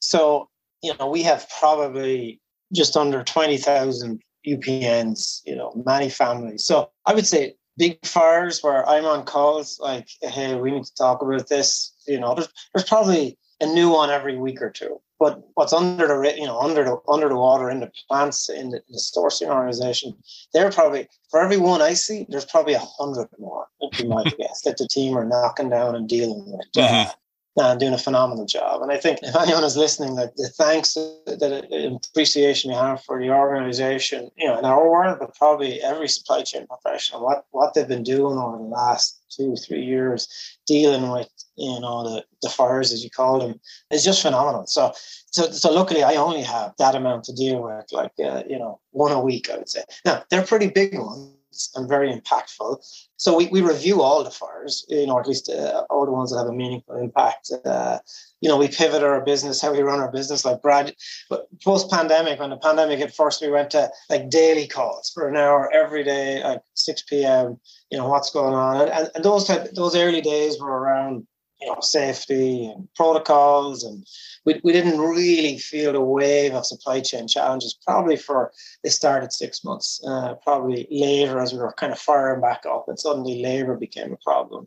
So, 0.00 0.50
you 0.82 0.92
know, 0.98 1.08
we 1.08 1.22
have 1.22 1.48
probably 1.58 2.38
just 2.74 2.98
under 2.98 3.24
20,000 3.24 4.20
UPNs, 4.46 5.40
you 5.46 5.56
know, 5.56 5.72
many 5.86 6.10
families. 6.10 6.64
So 6.64 6.90
I 7.06 7.14
would 7.14 7.26
say 7.26 7.54
big 7.78 7.98
fires 8.04 8.62
where 8.62 8.86
I'm 8.86 9.06
on 9.06 9.24
calls, 9.24 9.80
like, 9.80 10.06
hey, 10.20 10.54
we 10.54 10.70
need 10.70 10.84
to 10.84 10.94
talk 10.96 11.22
about 11.22 11.48
this. 11.48 11.94
You 12.06 12.20
know, 12.20 12.34
there's, 12.34 12.52
there's 12.74 12.86
probably 12.86 13.38
a 13.62 13.66
new 13.66 13.88
one 13.88 14.10
every 14.10 14.36
week 14.36 14.60
or 14.60 14.68
two. 14.68 15.00
But 15.20 15.42
what's 15.52 15.74
under 15.74 16.08
the 16.08 16.34
you 16.36 16.46
know 16.46 16.58
under 16.58 16.82
the 16.82 16.96
under 17.06 17.28
the 17.28 17.36
water 17.36 17.70
in 17.70 17.80
the 17.80 17.92
plants 18.08 18.48
in 18.48 18.70
the, 18.70 18.78
in 18.78 18.92
the 18.92 18.98
sourcing 18.98 19.48
organization, 19.48 20.16
they're 20.54 20.72
probably 20.72 21.08
for 21.30 21.40
every 21.40 21.58
one 21.58 21.82
I 21.82 21.92
see, 21.92 22.26
there's 22.30 22.46
probably 22.46 22.72
a 22.72 22.80
hundred 22.80 23.28
more. 23.38 23.66
Would 23.82 23.96
be 23.98 24.08
my 24.08 24.24
guess 24.38 24.62
that 24.62 24.78
the 24.78 24.88
team 24.88 25.16
are 25.16 25.26
knocking 25.26 25.68
down 25.68 25.94
and 25.94 26.08
dealing 26.08 26.50
with. 26.50 26.66
Mm-hmm. 26.74 27.10
Uh, 27.58 27.72
and 27.72 27.80
doing 27.80 27.92
a 27.92 27.98
phenomenal 27.98 28.46
job. 28.46 28.80
And 28.80 28.92
I 28.92 28.96
think 28.96 29.18
if 29.22 29.34
anyone 29.36 29.64
is 29.64 29.76
listening, 29.76 30.14
that 30.14 30.36
the 30.36 30.48
thanks, 30.48 30.94
that 30.94 32.00
appreciation 32.10 32.70
you 32.70 32.76
have 32.76 33.02
for 33.02 33.20
the 33.20 33.30
organization, 33.30 34.30
you 34.38 34.46
know, 34.46 34.56
in 34.56 34.64
our 34.64 34.88
world, 34.88 35.18
but 35.18 35.34
probably 35.34 35.82
every 35.82 36.08
supply 36.08 36.42
chain 36.42 36.66
professional, 36.66 37.22
what 37.22 37.44
what 37.50 37.74
they've 37.74 37.88
been 37.88 38.04
doing 38.04 38.38
over 38.38 38.56
the 38.56 38.62
last 38.62 39.19
two, 39.30 39.56
three 39.56 39.84
years, 39.84 40.28
dealing 40.66 41.10
with, 41.10 41.28
you 41.56 41.80
know, 41.80 42.04
the, 42.04 42.24
the 42.42 42.48
fires 42.48 42.92
as 42.92 43.02
you 43.04 43.10
call 43.10 43.40
them, 43.40 43.60
is 43.90 44.04
just 44.04 44.22
phenomenal. 44.22 44.66
So 44.66 44.92
so 45.30 45.50
so 45.50 45.72
luckily 45.72 46.02
I 46.02 46.16
only 46.16 46.42
have 46.42 46.74
that 46.78 46.94
amount 46.94 47.24
to 47.24 47.34
deal 47.34 47.62
with, 47.62 47.86
like 47.92 48.12
uh, 48.24 48.42
you 48.48 48.58
know, 48.58 48.80
one 48.90 49.12
a 49.12 49.20
week, 49.20 49.50
I 49.50 49.56
would 49.56 49.68
say. 49.68 49.82
Now 50.04 50.22
they're 50.30 50.46
pretty 50.46 50.68
big 50.68 50.98
ones 50.98 51.34
and 51.74 51.88
very 51.88 52.12
impactful. 52.12 52.78
So 53.16 53.36
we, 53.36 53.48
we 53.48 53.60
review 53.60 54.00
all 54.00 54.24
the 54.24 54.30
fires, 54.30 54.86
you 54.88 55.06
know, 55.06 55.18
at 55.18 55.26
least 55.26 55.50
uh, 55.50 55.84
all 55.90 56.06
the 56.06 56.12
ones 56.12 56.30
that 56.30 56.38
have 56.38 56.46
a 56.46 56.52
meaningful 56.52 56.96
impact. 56.96 57.50
Uh, 57.64 57.98
you 58.40 58.48
know, 58.48 58.56
we 58.56 58.68
pivot 58.68 59.02
our 59.02 59.20
business, 59.20 59.60
how 59.60 59.72
we 59.72 59.82
run 59.82 60.00
our 60.00 60.10
business. 60.10 60.44
Like 60.44 60.62
Brad, 60.62 60.94
but 61.28 61.46
post 61.62 61.90
pandemic, 61.90 62.40
when 62.40 62.50
the 62.50 62.56
pandemic 62.56 62.98
hit 62.98 63.12
first, 63.12 63.42
we 63.42 63.50
went 63.50 63.70
to 63.70 63.90
like 64.08 64.30
daily 64.30 64.66
calls 64.66 65.10
for 65.10 65.28
an 65.28 65.36
hour 65.36 65.70
every 65.72 66.02
day, 66.02 66.42
like 66.42 66.62
6 66.74 67.02
p.m. 67.02 67.60
You 67.90 67.98
know 67.98 68.08
what's 68.08 68.30
going 68.30 68.54
on, 68.54 68.88
and, 68.88 69.10
and 69.14 69.24
those 69.24 69.46
type, 69.46 69.70
those 69.72 69.94
early 69.96 70.22
days 70.22 70.58
were 70.58 70.70
around 70.70 71.26
you 71.60 71.68
know 71.68 71.80
safety 71.80 72.66
and 72.66 72.88
protocols 72.94 73.84
and 73.84 74.06
we, 74.44 74.60
we 74.64 74.72
didn't 74.72 74.98
really 74.98 75.58
feel 75.58 75.92
the 75.92 76.00
wave 76.00 76.54
of 76.54 76.66
supply 76.66 77.00
chain 77.00 77.28
challenges 77.28 77.78
probably 77.86 78.16
for 78.16 78.52
they 78.82 78.90
started 78.90 79.32
six 79.32 79.64
months 79.64 80.00
uh, 80.06 80.34
probably 80.42 80.86
later 80.90 81.38
as 81.38 81.52
we 81.52 81.58
were 81.58 81.72
kind 81.72 81.92
of 81.92 81.98
firing 81.98 82.40
back 82.40 82.64
up 82.66 82.86
and 82.88 82.98
suddenly 82.98 83.42
labor 83.42 83.76
became 83.76 84.12
a 84.12 84.16
problem. 84.16 84.66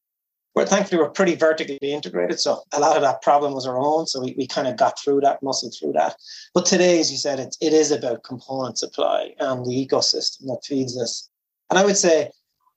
But 0.55 0.69
thankfully 0.69 1.01
we're 1.01 1.09
pretty 1.09 1.33
vertically 1.33 1.77
integrated 1.81 2.39
so 2.39 2.61
a 2.71 2.79
lot 2.79 2.95
of 2.95 3.01
that 3.01 3.23
problem 3.23 3.53
was 3.53 3.65
our 3.65 3.77
own 3.77 4.05
so 4.05 4.21
we, 4.21 4.35
we 4.37 4.45
kind 4.45 4.67
of 4.67 4.77
got 4.77 4.99
through 4.99 5.21
that 5.21 5.41
muscled 5.41 5.75
through 5.77 5.93
that. 5.93 6.15
But 6.53 6.67
today 6.67 6.99
as 6.99 7.11
you 7.11 7.17
said 7.17 7.39
it, 7.39 7.57
it 7.59 7.73
is 7.73 7.91
about 7.91 8.23
component 8.23 8.77
supply 8.77 9.33
and 9.39 9.65
the 9.65 9.87
ecosystem 9.87 10.45
that 10.47 10.63
feeds 10.63 10.99
us. 10.99 11.29
And 11.71 11.79
i 11.79 11.85
would 11.85 11.97
say 11.97 12.29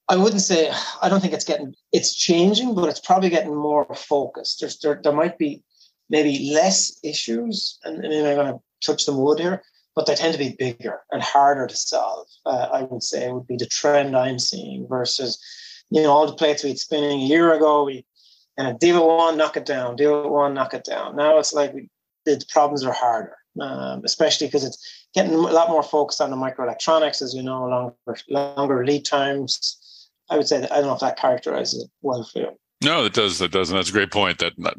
I 0.09 0.17
wouldn't 0.17 0.43
say 0.43 0.73
I 1.03 1.09
don't 1.09 1.21
think 1.21 1.33
it's 1.33 1.45
getting 1.45 1.75
it's 1.93 2.15
changing, 2.15 2.75
but 2.75 2.89
it's 2.89 3.01
probably 3.01 3.29
getting 3.29 3.55
more 3.55 3.87
focused. 3.95 4.61
There's 4.61 4.79
there, 4.79 5.01
there 5.03 5.13
might 5.13 5.37
be 5.37 5.63
maybe 6.09 6.53
less 6.55 6.99
issues, 7.03 7.79
and, 7.85 8.05
and 8.05 8.27
I'm 8.27 8.37
going 8.37 8.53
to 8.53 8.61
touch 8.87 9.07
the 9.07 9.17
wood 9.17 9.41
here, 9.41 9.63
but 9.97 10.07
they 10.07 10.15
tend 10.15 10.33
to 10.33 10.39
be 10.39 10.55
bigger 10.57 11.01
and 11.11 11.23
harder 11.23 11.67
to 11.67 11.77
solve. 11.77 12.29
Uh, 12.45 12.69
I 12.73 12.83
would 12.83 13.03
say 13.03 13.31
would 13.33 13.49
be 13.49 13.57
the 13.57 13.67
trend 13.67 14.17
I'm 14.17 14.39
seeing 14.39 14.87
versus 14.89 15.43
you 15.91 16.03
know 16.03 16.11
all 16.11 16.27
the 16.27 16.35
plates 16.35 16.63
we'd 16.63 16.79
spinning 16.79 17.23
a 17.23 17.27
year 17.27 17.53
ago. 17.55 17.85
We 17.85 18.07
and 18.57 18.69
uh, 18.69 18.73
deal 18.79 19.07
one, 19.09 19.37
knock 19.37 19.57
it 19.57 19.67
down. 19.67 19.97
Deal 19.97 20.31
one, 20.31 20.55
knock 20.55 20.73
it 20.73 20.85
down. 20.85 21.17
Now 21.17 21.39
it's 21.39 21.53
like 21.53 21.75
we, 21.75 21.91
the 22.25 22.41
problems 22.49 22.85
are 22.85 22.93
harder, 22.93 23.37
um, 23.61 24.03
especially 24.05 24.47
because 24.47 24.65
it's 24.65 25.09
getting 25.15 25.35
a 25.35 25.39
lot 25.39 25.69
more 25.69 25.83
focused 25.83 26.21
on 26.21 26.31
the 26.31 26.37
microelectronics, 26.37 27.23
as 27.23 27.35
you 27.35 27.43
know, 27.43 27.67
longer 27.67 28.21
longer 28.29 28.87
lead 28.87 29.05
times 29.05 29.83
I 30.31 30.37
would 30.37 30.49
say 30.49 30.61
that 30.61 30.73
I 30.73 30.77
don't 30.77 30.87
know 30.87 30.95
if 30.95 31.01
that 31.01 31.19
characterizes 31.19 31.85
it 31.85 31.91
well 32.03 32.25
for 32.25 32.39
you. 32.41 32.49
No, 32.83 33.05
it 33.05 33.15
does. 33.15 33.39
That 33.39 33.53
does, 33.53 33.71
and 33.71 33.79
that's 33.79 33.89
a 33.89 33.93
great 33.93 34.11
point. 34.11 34.39
That 34.39 34.53
uh, 34.63 34.73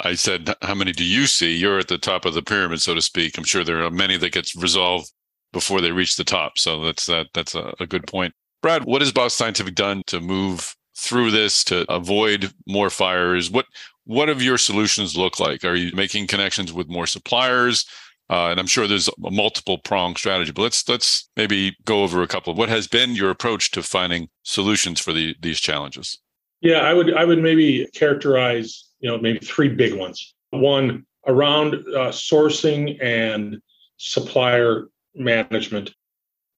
I 0.00 0.14
said, 0.14 0.54
how 0.62 0.74
many 0.74 0.92
do 0.92 1.04
you 1.04 1.26
see? 1.26 1.54
You're 1.54 1.78
at 1.78 1.88
the 1.88 1.98
top 1.98 2.24
of 2.24 2.34
the 2.34 2.42
pyramid, 2.42 2.80
so 2.80 2.94
to 2.94 3.02
speak. 3.02 3.38
I'm 3.38 3.44
sure 3.44 3.64
there 3.64 3.84
are 3.84 3.90
many 3.90 4.16
that 4.16 4.32
gets 4.32 4.56
resolved 4.56 5.12
before 5.52 5.80
they 5.80 5.92
reach 5.92 6.16
the 6.16 6.24
top. 6.24 6.58
So 6.58 6.82
that's 6.84 7.06
that. 7.06 7.28
That's 7.34 7.54
a, 7.54 7.74
a 7.78 7.86
good 7.86 8.06
point. 8.06 8.34
Brad, 8.60 8.84
what 8.84 9.02
has 9.02 9.12
Boston 9.12 9.44
Scientific 9.44 9.74
done 9.74 10.02
to 10.06 10.20
move 10.20 10.74
through 10.96 11.30
this 11.30 11.62
to 11.64 11.90
avoid 11.92 12.52
more 12.66 12.90
fires? 12.90 13.50
What 13.50 13.66
what 14.04 14.28
have 14.28 14.42
your 14.42 14.58
solutions 14.58 15.16
look 15.16 15.38
like? 15.38 15.64
Are 15.64 15.74
you 15.74 15.94
making 15.94 16.26
connections 16.26 16.72
with 16.72 16.88
more 16.88 17.06
suppliers? 17.06 17.86
Uh, 18.30 18.48
and 18.48 18.58
I'm 18.58 18.66
sure 18.66 18.86
there's 18.86 19.08
a 19.08 19.30
multiple 19.30 19.78
prong 19.78 20.16
strategy, 20.16 20.50
but 20.50 20.62
let's 20.62 20.88
let's 20.88 21.28
maybe 21.36 21.76
go 21.84 22.02
over 22.02 22.22
a 22.22 22.26
couple 22.26 22.52
of 22.52 22.58
what 22.58 22.70
has 22.70 22.86
been 22.86 23.14
your 23.14 23.30
approach 23.30 23.70
to 23.72 23.82
finding 23.82 24.28
solutions 24.42 24.98
for 24.98 25.12
the, 25.12 25.36
these 25.40 25.60
challenges. 25.60 26.18
Yeah, 26.60 26.78
I 26.78 26.94
would 26.94 27.12
I 27.14 27.24
would 27.24 27.42
maybe 27.42 27.86
characterize 27.94 28.88
you 29.00 29.10
know 29.10 29.18
maybe 29.18 29.40
three 29.40 29.68
big 29.68 29.94
ones. 29.94 30.34
One 30.50 31.04
around 31.26 31.74
uh, 31.74 32.10
sourcing 32.10 33.02
and 33.02 33.60
supplier 33.98 34.88
management. 35.14 35.92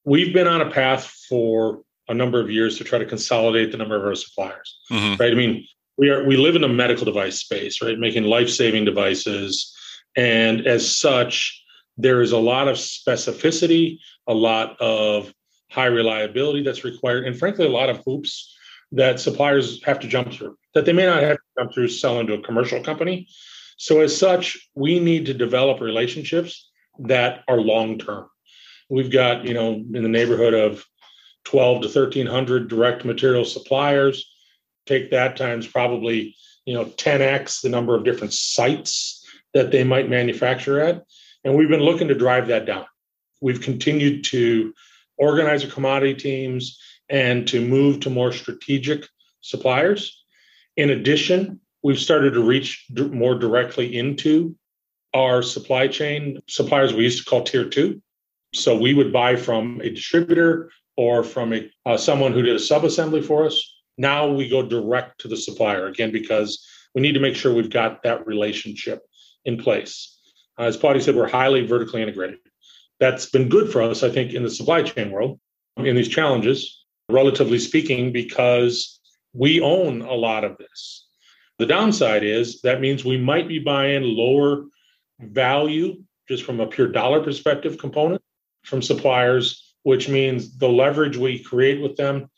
We've 0.05 0.33
been 0.33 0.47
on 0.47 0.61
a 0.61 0.71
path 0.71 1.13
for 1.29 1.83
a 2.09 2.15
number 2.15 2.41
of 2.41 2.49
years 2.49 2.79
to 2.79 2.85
try 2.85 3.01
to 3.01 3.07
consolidate 3.07 3.73
the 3.73 3.79
number 3.79 3.97
of 3.97 4.05
our 4.05 4.15
suppliers. 4.15 4.79
Mm-hmm. 4.93 5.21
Right? 5.21 5.33
I 5.33 5.35
mean, 5.35 5.67
we 5.99 6.11
are 6.11 6.25
we 6.25 6.37
live 6.37 6.55
in 6.55 6.63
a 6.63 6.69
medical 6.69 7.05
device 7.05 7.41
space, 7.41 7.83
right? 7.83 7.99
Making 7.99 8.23
life 8.23 8.49
saving 8.49 8.85
devices 8.85 9.76
and 10.17 10.67
as 10.67 10.97
such, 10.97 11.63
there 11.97 12.23
is 12.23 12.33
a 12.33 12.39
lot 12.39 12.69
of 12.69 12.77
specificity, 12.77 13.99
a 14.27 14.35
lot 14.35 14.81
of 14.81 15.33
high 15.71 15.87
reliability 15.87 16.63
that's 16.63 16.85
required, 16.85 17.27
and 17.27 17.39
frankly, 17.39 17.67
a 17.67 17.71
lot 17.71 17.91
of 17.91 18.03
hoops 18.05 18.55
that 18.93 19.21
suppliers 19.21 19.83
have 19.85 20.01
to 20.01 20.09
jump 20.09 20.33
through 20.33 20.57
that 20.77 20.85
they 20.85 20.93
may 20.93 21.07
not 21.07 21.23
have 21.23 21.37
to 21.37 21.43
jump 21.59 21.73
through 21.73 21.89
selling 21.89 22.27
to 22.27 22.35
a 22.35 22.43
commercial 22.43 22.83
company. 22.83 23.27
So, 23.79 24.01
as 24.01 24.17
such, 24.17 24.59
we 24.75 25.01
need 25.01 25.25
to 25.27 25.35
develop 25.35 25.81
relationships 25.81 26.71
that 26.99 27.43
are 27.49 27.59
long 27.59 27.99
term. 27.99 28.29
We've 28.91 29.11
got, 29.11 29.45
you 29.45 29.55
know, 29.55 29.73
in 29.73 30.03
the 30.03 30.09
neighborhood 30.09 30.53
of 30.53 30.85
12 31.45 31.83
to 31.83 31.89
1300 31.89 32.69
direct 32.69 33.07
material 33.07 33.47
suppliers. 33.47 34.31
Take 34.85 35.11
that 35.13 35.37
times 35.37 35.67
probably, 35.67 36.37
you 36.67 36.75
know, 36.75 36.85
10x 36.85 37.63
the 37.63 37.71
number 37.71 37.95
of 37.95 38.05
different 38.05 38.35
sites 38.35 39.16
that 39.57 39.71
they 39.71 39.85
might 39.85 40.11
manufacture 40.11 40.81
at. 40.81 41.03
And 41.43 41.57
we've 41.57 41.71
been 41.71 41.81
looking 41.81 42.09
to 42.09 42.15
drive 42.15 42.49
that 42.49 42.67
down. 42.67 42.85
We've 43.41 43.61
continued 43.61 44.25
to 44.25 44.75
organize 45.17 45.65
our 45.65 45.71
commodity 45.71 46.15
teams 46.15 46.79
and 47.09 47.49
to 47.49 47.67
move 47.67 48.01
to 48.01 48.11
more 48.11 48.33
strategic 48.33 49.07
suppliers. 49.41 50.23
In 50.77 50.91
addition, 50.91 51.61
we've 51.83 51.99
started 51.99 52.35
to 52.35 52.43
reach 52.43 52.85
more 52.91 53.35
directly 53.35 53.97
into 53.97 54.55
our 55.15 55.41
supply 55.41 55.89
chain 55.89 56.39
suppliers 56.49 56.93
we 56.93 57.05
used 57.05 57.25
to 57.25 57.31
call 57.31 57.43
tier 57.43 57.67
two. 57.67 58.03
So 58.55 58.77
we 58.77 58.93
would 58.93 59.11
buy 59.11 59.37
from 59.37 59.81
a 59.81 59.89
distributor 59.89 60.71
or 60.99 61.25
from 61.25 61.55
a 61.55 61.71
uh, 61.87 61.97
someone 61.97 62.35
who 62.35 62.43
did 62.43 62.57
a 62.57 62.59
subassembly 62.59 63.25
for 63.25 63.47
us. 63.47 63.57
Now 63.97 64.29
we 64.31 64.51
go 64.51 64.63
direct 64.63 65.23
to 65.23 65.29
the 65.29 65.37
supplier 65.39 65.87
again 65.87 66.13
because 66.13 66.63
we 66.95 67.01
need 67.01 67.13
to 67.13 67.21
make 67.21 67.37
sure 67.37 67.55
we've 67.55 67.71
got 67.71 68.03
that 68.03 68.27
relationship 68.27 69.01
in 69.47 69.57
place. 69.57 70.19
Uh, 70.59 70.65
as 70.65 70.77
Paddy 70.77 71.01
said, 71.01 71.17
we're 71.17 71.29
highly 71.29 71.67
vertically 71.67 72.03
integrated. 72.03 72.39
That's 73.01 73.27
been 73.27 73.49
good 73.49 73.73
for 73.73 73.83
us, 73.83 74.03
I 74.03 74.11
think, 74.11 74.33
in 74.33 74.43
the 74.43 74.51
supply 74.51 74.83
chain 74.83 75.11
world 75.11 75.41
in 75.79 75.97
these 75.97 76.09
challenges, 76.09 76.85
relatively 77.09 77.59
speaking, 77.59 78.13
because 78.13 79.01
we 79.33 79.61
own 79.61 80.03
a 80.03 80.15
lot 80.15 80.45
of 80.45 80.57
this. 80.59 81.07
The 81.59 81.67
downside 81.67 82.25
is 82.25 82.61
that 82.63 82.81
means 82.81 83.05
we 83.05 83.19
might 83.19 83.49
be 83.49 83.59
buying 83.59 84.03
lower 84.03 84.65
value, 85.21 86.03
just 86.29 86.45
from 86.45 86.61
a 86.61 86.67
pure 86.67 86.89
dollar 86.89 87.23
perspective 87.23 87.79
component 87.79 88.23
from 88.65 88.83
suppliers, 88.83 89.75
which 89.83 90.09
means 90.09 90.59
the 90.59 90.69
leverage 90.69 91.17
we 91.17 91.39
create 91.43 91.81
with 91.81 91.97
them 91.97 92.29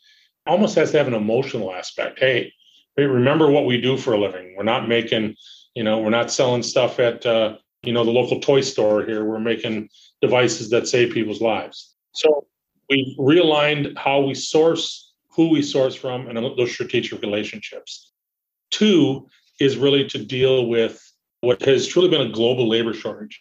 almost 0.45 0.75
has 0.75 0.91
to 0.91 0.97
have 0.97 1.07
an 1.07 1.13
emotional 1.13 1.73
aspect. 1.73 2.19
Hey, 2.19 2.53
remember 2.97 3.49
what 3.49 3.65
we 3.65 3.79
do 3.79 3.97
for 3.97 4.13
a 4.13 4.19
living. 4.19 4.55
We're 4.57 4.63
not 4.63 4.87
making, 4.87 5.35
you 5.79 5.85
know, 5.85 5.99
we're 5.99 6.09
not 6.09 6.29
selling 6.29 6.61
stuff 6.61 6.99
at, 6.99 7.25
uh, 7.25 7.55
you 7.83 7.93
know, 7.93 8.03
the 8.03 8.11
local 8.11 8.41
toy 8.41 8.59
store 8.59 9.01
here. 9.05 9.23
We're 9.23 9.39
making 9.39 9.87
devices 10.21 10.69
that 10.71 10.89
save 10.89 11.13
people's 11.13 11.39
lives. 11.39 11.95
So 12.11 12.47
we've 12.89 13.17
realigned 13.17 13.97
how 13.97 14.19
we 14.19 14.33
source, 14.33 15.13
who 15.29 15.47
we 15.47 15.61
source 15.61 15.95
from, 15.95 16.27
and 16.27 16.37
those 16.37 16.73
strategic 16.73 17.21
relationships. 17.21 18.11
Two 18.71 19.29
is 19.61 19.77
really 19.77 20.05
to 20.09 20.17
deal 20.17 20.67
with 20.67 21.01
what 21.39 21.61
has 21.61 21.87
truly 21.87 22.09
been 22.09 22.27
a 22.27 22.33
global 22.33 22.67
labor 22.67 22.93
shortage. 22.93 23.39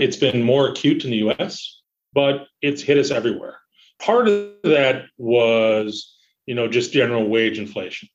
It's 0.00 0.16
been 0.16 0.42
more 0.42 0.68
acute 0.70 1.04
in 1.04 1.12
the 1.12 1.18
US, 1.28 1.82
but 2.12 2.48
it's 2.62 2.82
hit 2.82 2.98
us 2.98 3.12
everywhere. 3.12 3.58
Part 4.00 4.26
of 4.26 4.50
that 4.64 5.04
was, 5.18 6.16
you 6.46 6.56
know, 6.56 6.66
just 6.66 6.92
general 6.92 7.28
wage 7.28 7.60
inflation. 7.60 8.08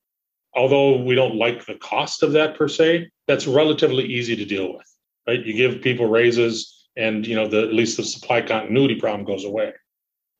Although 0.53 1.01
we 1.01 1.15
don't 1.15 1.35
like 1.35 1.65
the 1.65 1.75
cost 1.75 2.21
of 2.21 2.33
that 2.33 2.57
per 2.57 2.67
se, 2.67 3.09
that's 3.31 3.47
relatively 3.47 4.05
easy 4.05 4.35
to 4.35 4.45
deal 4.45 4.73
with. 4.73 4.87
Right? 5.25 5.45
You 5.45 5.53
give 5.53 5.81
people 5.81 6.07
raises 6.07 6.87
and, 6.97 7.25
you 7.25 7.35
know, 7.35 7.47
the 7.47 7.61
at 7.63 7.73
least 7.73 7.95
the 7.95 8.03
supply 8.03 8.41
continuity 8.41 8.95
problem 8.95 9.25
goes 9.25 9.45
away. 9.45 9.71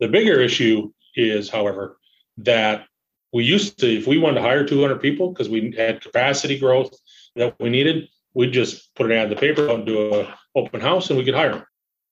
The 0.02 0.10
bigger 0.10 0.42
issue 0.42 0.92
is, 1.16 1.50
however, 1.50 1.98
that 2.38 2.86
we 3.32 3.46
used 3.46 3.80
to, 3.80 3.88
if 3.88 4.08
we 4.08 4.18
wanted 4.18 4.36
to 4.36 4.42
hire 4.42 4.66
200 4.66 5.00
people 5.00 5.32
because 5.32 5.48
we 5.48 5.74
had 5.78 6.02
capacity 6.02 6.60
growth 6.60 6.92
that 7.38 7.56
we 7.62 7.70
needed, 7.70 8.10
we'd 8.34 8.52
just 8.52 8.94
put 8.96 9.06
an 9.06 9.14
ad 9.14 9.26
in 9.26 9.30
the 9.30 9.36
paper 9.38 9.70
and 9.70 9.86
do 9.86 10.14
an 10.14 10.28
open 10.56 10.82
house 10.82 11.10
and 11.10 11.18
we 11.18 11.24
could 11.24 11.36
hire 11.36 11.54
them. 11.54 11.66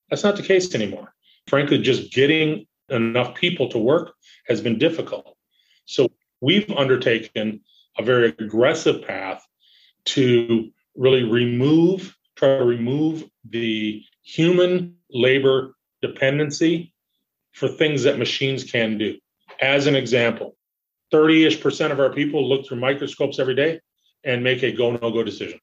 That's 0.10 0.24
not 0.24 0.38
the 0.38 0.44
case 0.44 0.74
anymore. 0.74 1.14
Frankly, 1.48 1.80
just 1.80 2.14
getting 2.14 2.68
enough 2.88 3.36
people 3.36 3.68
to 3.70 3.78
work 3.78 4.14
has 4.48 4.62
been 4.62 4.78
difficult. 4.78 5.36
So 5.86 6.10
we've 6.40 6.72
undertaken 6.72 7.62
a 7.98 8.04
very 8.04 8.30
aggressive 8.40 9.02
path 9.06 9.46
to 10.06 10.70
really 10.96 11.24
remove, 11.24 12.16
try 12.36 12.58
to 12.58 12.64
remove 12.64 13.24
the 13.50 14.04
human 14.24 14.96
labor 15.10 15.74
dependency 16.02 16.94
for 17.54 17.68
things 17.68 18.04
that 18.04 18.20
machines 18.20 18.64
can 18.64 18.98
do. 18.98 19.18
As 19.62 19.88
an 19.88 19.96
example, 19.96 20.56
30 21.12 21.46
ish 21.46 21.62
percent 21.62 21.92
of 21.92 22.00
our 22.00 22.14
people 22.14 22.48
look 22.48 22.66
through 22.68 22.80
microscopes 22.80 23.40
every 23.40 23.56
day 23.56 23.82
and 24.24 24.44
make 24.44 24.64
a 24.64 24.72
go 24.72 24.92
no 24.92 25.12
go 25.12 25.24
decision. 25.24 25.60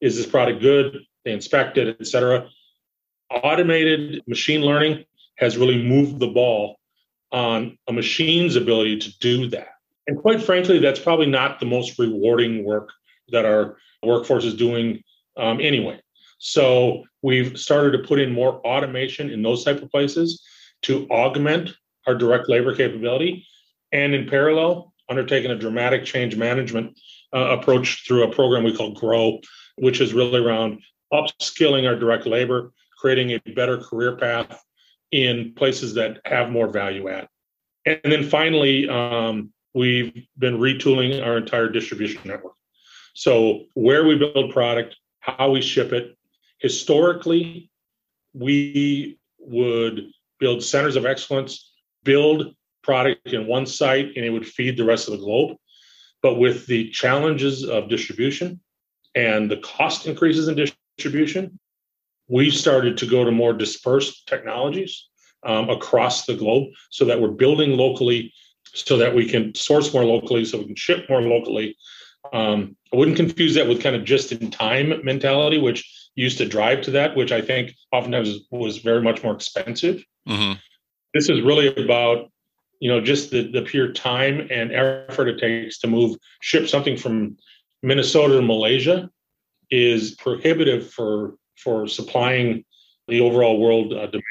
Is 0.00 0.16
this 0.16 0.26
product 0.26 0.60
good? 0.60 0.98
They 1.24 1.32
inspect 1.32 1.78
it, 1.78 1.96
et 2.00 2.06
cetera. 2.06 2.48
Automated 3.30 4.22
machine 4.26 4.62
learning 4.62 5.04
has 5.36 5.56
really 5.56 5.82
moved 5.82 6.18
the 6.18 6.26
ball 6.26 6.76
on 7.30 7.78
a 7.88 7.92
machine's 7.92 8.56
ability 8.56 8.98
to 8.98 9.18
do 9.18 9.48
that. 9.48 9.68
And 10.06 10.18
quite 10.18 10.42
frankly, 10.42 10.78
that's 10.78 11.00
probably 11.00 11.26
not 11.26 11.60
the 11.60 11.66
most 11.66 11.98
rewarding 11.98 12.64
work 12.64 12.90
that 13.28 13.44
our 13.44 13.76
workforce 14.02 14.44
is 14.44 14.54
doing 14.54 15.02
um, 15.36 15.60
anyway. 15.60 16.00
So 16.38 17.04
we've 17.22 17.58
started 17.58 17.92
to 17.92 18.06
put 18.06 18.18
in 18.18 18.32
more 18.32 18.60
automation 18.66 19.30
in 19.30 19.42
those 19.42 19.64
type 19.64 19.80
of 19.80 19.90
places 19.90 20.42
to 20.82 21.08
augment 21.08 21.70
our 22.06 22.14
direct 22.14 22.48
labor 22.48 22.74
capability, 22.74 23.46
and 23.92 24.12
in 24.14 24.28
parallel, 24.28 24.92
undertaking 25.08 25.50
a 25.50 25.56
dramatic 25.56 26.04
change 26.04 26.34
management 26.36 26.98
uh, 27.32 27.56
approach 27.58 28.04
through 28.06 28.24
a 28.24 28.34
program 28.34 28.64
we 28.64 28.76
call 28.76 28.92
Grow, 28.92 29.38
which 29.76 30.00
is 30.00 30.12
really 30.12 30.40
around 30.40 30.80
upskilling 31.12 31.86
our 31.86 31.94
direct 31.94 32.26
labor, 32.26 32.72
creating 32.98 33.30
a 33.30 33.38
better 33.52 33.78
career 33.78 34.16
path 34.16 34.60
in 35.12 35.52
places 35.54 35.94
that 35.94 36.20
have 36.24 36.50
more 36.50 36.68
value 36.68 37.08
add. 37.08 37.28
And 37.84 38.00
then 38.04 38.28
finally, 38.28 38.88
um, 38.88 39.52
we've 39.74 40.26
been 40.38 40.58
retooling 40.58 41.24
our 41.24 41.36
entire 41.36 41.68
distribution 41.68 42.20
network. 42.24 42.54
So, 43.14 43.64
where 43.74 44.06
we 44.06 44.16
build 44.16 44.52
product, 44.52 44.96
how 45.20 45.50
we 45.50 45.62
ship 45.62 45.92
it. 45.92 46.16
Historically, 46.58 47.70
we 48.34 49.18
would 49.38 50.10
build 50.38 50.62
centers 50.62 50.96
of 50.96 51.06
excellence, 51.06 51.72
build 52.02 52.54
product 52.82 53.28
in 53.28 53.46
one 53.46 53.66
site, 53.66 54.12
and 54.16 54.24
it 54.24 54.30
would 54.30 54.46
feed 54.46 54.76
the 54.76 54.84
rest 54.84 55.08
of 55.08 55.12
the 55.12 55.24
globe. 55.24 55.56
But 56.22 56.38
with 56.38 56.66
the 56.66 56.90
challenges 56.90 57.64
of 57.64 57.88
distribution, 57.88 58.60
and 59.14 59.50
the 59.50 59.58
cost 59.58 60.06
increases 60.06 60.48
in 60.48 60.56
distribution, 60.96 61.58
we 62.28 62.50
started 62.50 62.96
to 62.98 63.06
go 63.06 63.24
to 63.24 63.30
more 63.30 63.52
dispersed 63.52 64.26
technologies 64.26 65.08
um, 65.44 65.68
across 65.68 66.24
the 66.24 66.34
globe 66.34 66.68
so 66.90 67.04
that 67.04 67.20
we're 67.20 67.28
building 67.28 67.76
locally 67.76 68.32
so 68.74 68.96
that 68.96 69.14
we 69.14 69.28
can 69.28 69.54
source 69.54 69.92
more 69.92 70.04
locally 70.04 70.44
so 70.44 70.58
we 70.58 70.66
can 70.66 70.76
ship 70.76 71.04
more 71.10 71.20
locally 71.20 71.76
um, 72.32 72.76
i 72.92 72.96
wouldn't 72.96 73.16
confuse 73.16 73.54
that 73.54 73.68
with 73.68 73.82
kind 73.82 73.96
of 73.96 74.04
just 74.04 74.32
in 74.32 74.50
time 74.50 74.92
mentality 75.04 75.58
which 75.58 76.10
used 76.14 76.38
to 76.38 76.46
drive 76.46 76.80
to 76.82 76.90
that 76.90 77.16
which 77.16 77.32
i 77.32 77.40
think 77.40 77.72
oftentimes 77.92 78.40
was 78.50 78.78
very 78.78 79.02
much 79.02 79.22
more 79.22 79.34
expensive 79.34 80.04
mm-hmm. 80.28 80.52
this 81.14 81.28
is 81.28 81.40
really 81.40 81.68
about 81.82 82.30
you 82.80 82.88
know 82.88 83.00
just 83.00 83.30
the, 83.30 83.50
the 83.50 83.62
pure 83.62 83.92
time 83.92 84.46
and 84.50 84.72
effort 84.72 85.28
it 85.28 85.38
takes 85.38 85.78
to 85.78 85.86
move 85.86 86.16
ship 86.40 86.68
something 86.68 86.96
from 86.96 87.36
Minnesota 87.82 88.34
to 88.36 88.42
Malaysia 88.42 89.10
is 89.70 90.14
prohibitive 90.16 90.90
for 90.90 91.36
for 91.56 91.86
supplying 91.86 92.64
the 93.08 93.20
overall 93.20 93.58
world 93.58 93.92
uh, 93.92 94.06
demand. 94.06 94.22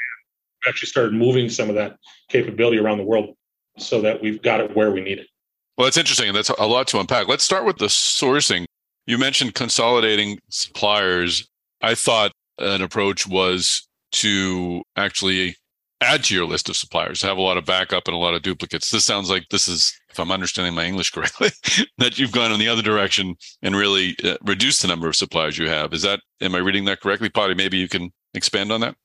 We 0.64 0.68
actually 0.68 0.88
started 0.88 1.14
moving 1.14 1.48
some 1.48 1.68
of 1.68 1.74
that 1.76 1.96
capability 2.28 2.78
around 2.78 2.98
the 2.98 3.04
world 3.04 3.36
so 3.78 4.00
that 4.02 4.22
we've 4.22 4.42
got 4.42 4.60
it 4.60 4.76
where 4.76 4.90
we 4.90 5.00
need 5.00 5.18
it. 5.18 5.28
Well, 5.76 5.86
that's 5.86 5.96
interesting. 5.96 6.32
That's 6.32 6.50
a 6.50 6.66
lot 6.66 6.86
to 6.88 7.00
unpack. 7.00 7.28
Let's 7.28 7.44
start 7.44 7.64
with 7.64 7.78
the 7.78 7.86
sourcing. 7.86 8.66
You 9.06 9.18
mentioned 9.18 9.54
consolidating 9.54 10.38
suppliers. 10.48 11.48
I 11.80 11.94
thought 11.94 12.32
an 12.58 12.82
approach 12.82 13.26
was 13.26 13.86
to 14.12 14.82
actually 14.96 15.56
add 16.02 16.24
to 16.24 16.34
your 16.34 16.44
list 16.44 16.68
of 16.68 16.76
suppliers, 16.76 17.22
have 17.22 17.38
a 17.38 17.42
lot 17.42 17.56
of 17.56 17.64
backup 17.64 18.06
and 18.06 18.14
a 18.14 18.18
lot 18.18 18.34
of 18.34 18.42
duplicates. 18.42 18.90
This 18.90 19.04
sounds 19.04 19.30
like 19.30 19.48
this 19.50 19.68
is, 19.68 19.92
if 20.10 20.18
I'm 20.18 20.30
understanding 20.30 20.74
my 20.74 20.84
English 20.84 21.10
correctly, 21.14 21.50
that 21.98 22.18
you've 22.18 22.32
gone 22.32 22.52
in 22.52 22.58
the 22.58 22.68
other 22.68 22.82
direction 22.82 23.36
and 23.62 23.76
really 23.76 24.16
uh, 24.24 24.36
reduced 24.42 24.82
the 24.82 24.88
number 24.88 25.08
of 25.08 25.16
suppliers 25.16 25.56
you 25.56 25.68
have. 25.68 25.92
Is 25.92 26.02
that, 26.02 26.20
am 26.40 26.54
I 26.54 26.58
reading 26.58 26.84
that 26.86 27.00
correctly, 27.00 27.30
Paddy? 27.30 27.54
Maybe 27.54 27.78
you 27.78 27.88
can 27.88 28.12
expand 28.34 28.72
on 28.72 28.80
that? 28.80 28.96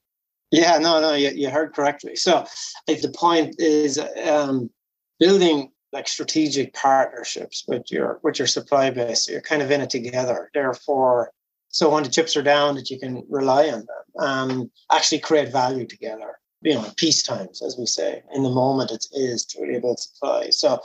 Yeah, 0.51 0.77
no, 0.77 0.99
no, 1.01 1.13
you, 1.13 1.29
you 1.29 1.49
heard 1.49 1.73
correctly. 1.73 2.15
So, 2.15 2.45
the 2.87 3.13
point 3.13 3.55
is 3.59 3.99
um, 4.25 4.69
building 5.19 5.71
like 5.93 6.07
strategic 6.07 6.73
partnerships 6.73 7.63
with 7.67 7.91
your 7.91 8.19
with 8.23 8.39
your 8.39 8.47
supply 8.47 8.89
base. 8.89 9.25
So 9.25 9.31
you're 9.31 9.41
kind 9.41 9.61
of 9.61 9.71
in 9.71 9.81
it 9.81 9.89
together. 9.89 10.49
Therefore, 10.53 11.31
So 11.69 11.89
when 11.89 12.03
the 12.03 12.09
chips 12.09 12.35
are 12.37 12.43
down, 12.43 12.75
that 12.75 12.89
you 12.89 12.99
can 12.99 13.23
rely 13.29 13.69
on 13.69 13.85
them 13.85 14.05
and 14.15 14.69
actually 14.91 15.19
create 15.19 15.51
value 15.51 15.85
together. 15.85 16.39
You 16.61 16.73
know, 16.73 16.91
peace 16.97 17.21
times, 17.21 17.61
as 17.61 17.77
we 17.77 17.85
say. 17.85 18.23
In 18.33 18.41
the 18.41 18.49
moment, 18.49 18.89
it 18.91 19.05
is 19.13 19.45
truly 19.45 19.75
about 19.75 19.99
supply. 19.99 20.49
So 20.49 20.79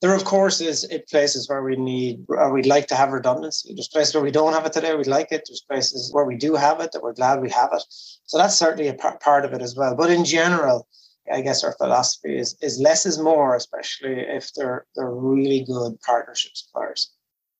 there, 0.00 0.14
of 0.16 0.24
course, 0.24 0.60
is 0.60 0.82
it 0.84 1.08
places 1.08 1.48
where 1.48 1.62
we 1.62 1.76
need 1.76 2.24
or 2.28 2.52
we'd 2.52 2.66
like 2.66 2.88
to 2.88 2.96
have 2.96 3.12
redundancy. 3.12 3.72
There's 3.72 3.86
places 3.86 4.14
where 4.14 4.24
we 4.24 4.32
don't 4.32 4.52
have 4.52 4.66
it 4.66 4.72
today, 4.72 4.96
we'd 4.96 5.06
like 5.06 5.30
it. 5.30 5.44
There's 5.46 5.60
places 5.60 6.12
where 6.12 6.24
we 6.24 6.36
do 6.36 6.56
have 6.56 6.80
it 6.80 6.90
that 6.90 7.04
we're 7.04 7.12
glad 7.12 7.40
we 7.40 7.50
have 7.50 7.70
it. 7.72 7.84
So 8.26 8.36
that's 8.36 8.56
certainly 8.56 8.88
a 8.88 8.94
part 8.94 9.44
of 9.44 9.52
it 9.52 9.62
as 9.62 9.76
well. 9.76 9.94
But 9.94 10.10
in 10.10 10.24
general, 10.24 10.88
I 11.30 11.40
guess 11.40 11.62
our 11.62 11.72
philosophy 11.72 12.36
is 12.36 12.56
is 12.62 12.80
less 12.80 13.06
is 13.06 13.18
more, 13.18 13.54
especially 13.54 14.20
if 14.20 14.52
they're 14.54 14.86
they're 14.94 15.10
really 15.10 15.64
good 15.64 16.00
partnership 16.00 16.52
suppliers. 16.54 17.12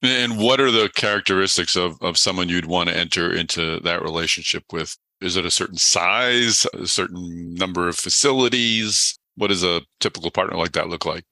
And 0.03 0.39
what 0.39 0.61
are 0.61 0.73
the 0.73 0.91
characteristics 0.97 1.77
of, 1.77 1.97
of 2.03 2.19
someone 2.19 2.49
you'd 2.49 2.67
want 2.67 2.89
to 2.89 2.97
enter 2.97 3.33
into 3.33 3.79
that 3.81 4.03
relationship 4.03 4.65
with? 4.73 4.97
Is 5.21 5.37
it 5.37 5.47
a 5.47 5.51
certain 5.51 5.79
size, 5.79 6.67
a 6.75 6.89
certain 6.89 7.55
number 7.55 7.89
of 7.89 7.97
facilities? 7.97 9.17
What 9.37 9.49
does 9.49 9.63
a 9.63 9.83
typical 10.01 10.33
partner 10.33 10.57
like 10.57 10.73
that 10.73 10.89
look 10.89 11.07
like? 11.07 11.25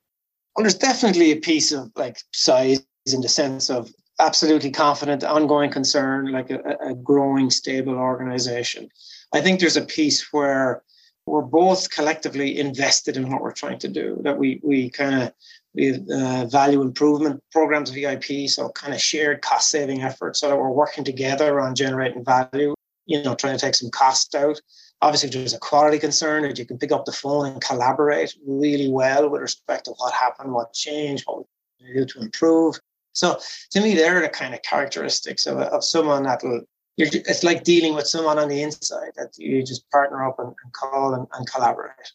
Well, 0.55 0.63
there's 0.63 0.75
definitely 0.75 1.33
a 1.33 1.37
piece 1.37 1.73
of 1.73 1.91
like 1.97 2.19
size 2.33 2.81
in 3.13 3.23
the 3.23 3.29
sense 3.29 3.71
of 3.71 3.91
absolutely 4.21 4.71
confident, 4.71 5.25
ongoing 5.25 5.71
concern, 5.71 6.31
like 6.31 6.51
a, 6.51 6.61
a 6.81 6.95
growing, 6.95 7.51
stable 7.51 7.95
organization. 7.95 8.89
I 9.33 9.41
think 9.41 9.59
there's 9.59 9.77
a 9.77 9.83
piece 9.83 10.33
where 10.33 10.83
we're 11.31 11.43
both 11.43 11.91
collectively 11.91 12.59
invested 12.59 13.17
in 13.17 13.31
what 13.31 13.41
we're 13.41 13.53
trying 13.53 13.79
to 13.79 13.89
do, 13.89 14.21
that 14.25 14.37
we 14.37 14.61
we 14.63 14.91
kind 14.91 15.23
of 15.23 15.33
we 15.75 15.95
uh, 16.13 16.47
value 16.47 16.83
improvement 16.83 17.41
programs 17.53 17.91
VIP, 17.91 18.49
so 18.49 18.69
kind 18.71 18.93
of 18.93 19.01
shared 19.01 19.41
cost 19.41 19.71
saving 19.71 20.03
efforts, 20.03 20.41
so 20.41 20.49
that 20.49 20.57
we're 20.57 20.71
working 20.71 21.05
together 21.05 21.61
on 21.61 21.75
generating 21.75 22.25
value. 22.25 22.75
You 23.07 23.23
know, 23.23 23.35
trying 23.35 23.57
to 23.57 23.65
take 23.65 23.77
some 23.77 23.91
cost 23.91 24.35
out. 24.35 24.61
Obviously, 25.03 25.29
if 25.29 25.35
there's 25.35 25.55
a 25.55 25.59
quality 25.59 25.99
concern, 25.99 26.43
that 26.43 26.59
you 26.59 26.67
can 26.67 26.79
pick 26.79 26.93
up 26.93 27.05
the 27.05 27.13
phone 27.13 27.47
and 27.47 27.63
collaborate 27.63 28.35
really 28.47 28.91
well 28.91 29.31
with 29.31 29.41
respect 29.41 29.85
to 29.85 29.93
what 29.93 30.13
happened, 30.13 30.53
what 30.53 30.73
changed, 30.73 31.25
what 31.27 31.45
we 31.81 31.95
do 31.95 32.05
to 32.05 32.21
improve. 32.21 32.79
So, 33.13 33.39
to 33.71 33.81
me, 33.81 33.95
they're 33.95 34.21
the 34.21 34.29
kind 34.29 34.55
of 34.55 34.63
characteristics 34.63 35.47
of, 35.47 35.59
of 35.59 35.85
someone 35.85 36.25
that 36.25 36.43
will. 36.43 36.63
It's 37.05 37.43
like 37.43 37.65
dealing 37.65 37.95
with 37.95 38.07
someone 38.07 38.39
on 38.39 38.49
the 38.49 38.63
inside 38.63 39.13
that 39.17 39.39
you 39.39 39.63
just 39.65 39.89
partner 39.91 40.27
up 40.27 40.39
and, 40.39 40.49
and 40.49 40.73
call 40.73 41.15
and, 41.15 41.27
and 41.33 41.51
collaborate. 41.51 42.13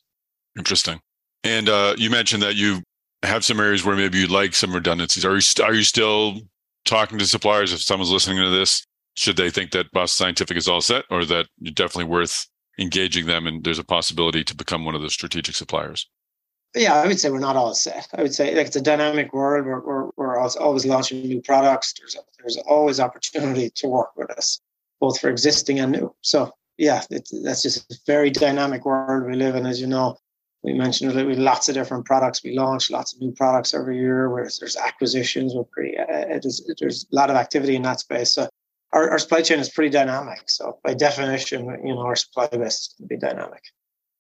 Interesting. 0.58 1.00
And 1.44 1.70
uh, 1.70 1.96
you 1.98 2.10
mentioned 2.10 2.42
that 2.44 2.56
you 2.56 2.82
have 3.24 3.46
some 3.46 3.60
areas 3.60 3.86
where 3.86 3.96
maybe 3.96 4.20
you'd 4.20 4.32
like 4.32 4.54
some 4.54 4.74
redundancies. 4.74 5.26
Are 5.26 5.36
you 5.36 5.42
st- 5.42 5.68
are 5.68 5.74
you 5.74 5.84
still 5.84 6.42
talking 6.86 7.20
to 7.20 7.26
suppliers? 7.26 7.74
If 7.74 7.82
someone's 7.82 8.12
listening 8.12 8.38
to 8.40 8.50
this, 8.50 8.86
should 9.16 9.38
they 9.38 9.50
think 9.50 9.72
that 9.72 9.92
Boston 9.92 10.26
Scientific 10.26 10.58
is 10.58 10.68
all 10.68 10.82
set, 10.82 11.06
or 11.10 11.26
that 11.26 11.48
you're 11.60 11.74
definitely 11.74 12.12
worth 12.12 12.48
engaging 12.80 13.26
them 13.26 13.48
and 13.48 13.64
there's 13.64 13.80
a 13.80 13.84
possibility 13.84 14.44
to 14.44 14.56
become 14.56 14.86
one 14.86 14.96
of 14.96 15.02
the 15.02 15.10
strategic 15.10 15.56
suppliers? 15.56 16.08
Yeah, 16.76 16.96
I 16.96 17.08
would 17.08 17.20
say 17.20 17.30
we're 17.30 17.40
not 17.40 17.56
all 17.56 17.74
set. 17.74 18.10
I 18.14 18.22
would 18.22 18.36
say 18.36 18.54
like 18.54 18.68
it's 18.68 18.76
a 18.76 18.82
dynamic 18.82 19.34
world. 19.34 19.66
We're 19.66 19.80
we're, 19.80 20.10
we're 20.18 20.38
always 20.38 20.86
launching 20.86 21.22
new 21.28 21.42
products. 21.42 21.94
There's 21.98 22.16
a, 22.16 22.20
there's 22.40 22.58
always 22.58 23.00
opportunity 23.00 23.70
to 23.70 23.88
work 23.88 24.10
with 24.18 24.30
us, 24.32 24.60
both 25.00 25.20
for 25.20 25.30
existing 25.30 25.80
and 25.80 25.92
new. 25.92 26.14
So 26.22 26.54
yeah, 26.78 27.04
that's 27.10 27.62
just 27.62 27.92
a 27.92 27.98
very 28.06 28.30
dynamic 28.30 28.86
world 28.86 29.26
we 29.26 29.36
live 29.36 29.56
in. 29.56 29.66
As 29.66 29.80
you 29.80 29.88
know, 29.88 30.18
we 30.64 30.74
mentioned 30.74 31.12
that 31.12 31.26
we 31.26 31.34
have 31.34 31.40
lots 31.40 31.70
of 31.70 31.76
different 31.76 32.06
products. 32.06 32.44
We 32.44 32.58
launch 32.58 32.90
lots 32.90 33.14
of 33.14 33.22
new 33.22 33.32
products 33.32 33.74
every 33.74 33.98
year. 33.98 34.30
Where 34.30 34.50
there's 34.60 34.76
acquisitions, 34.76 35.54
we're 35.54 35.64
pretty. 35.64 35.98
Uh, 35.98 36.40
there's 36.80 37.06
a 37.12 37.16
lot 37.16 37.30
of 37.30 37.36
activity 37.36 37.76
in 37.76 37.84
that 37.84 38.00
space. 38.00 38.32
So 38.32 38.50
our, 38.92 39.12
our 39.12 39.20
supply 39.20 39.42
chain 39.42 39.60
is 39.60 39.70
pretty 39.70 39.92
dynamic. 39.92 40.44
So 40.48 40.80
by 40.84 40.94
definition, 40.94 41.66
you 41.84 41.94
know, 41.94 42.00
our 42.00 42.16
supply 42.16 42.48
base 42.48 42.80
is 42.80 42.96
going 42.98 43.10
to 43.10 43.16
be 43.16 43.18
dynamic. 43.18 43.62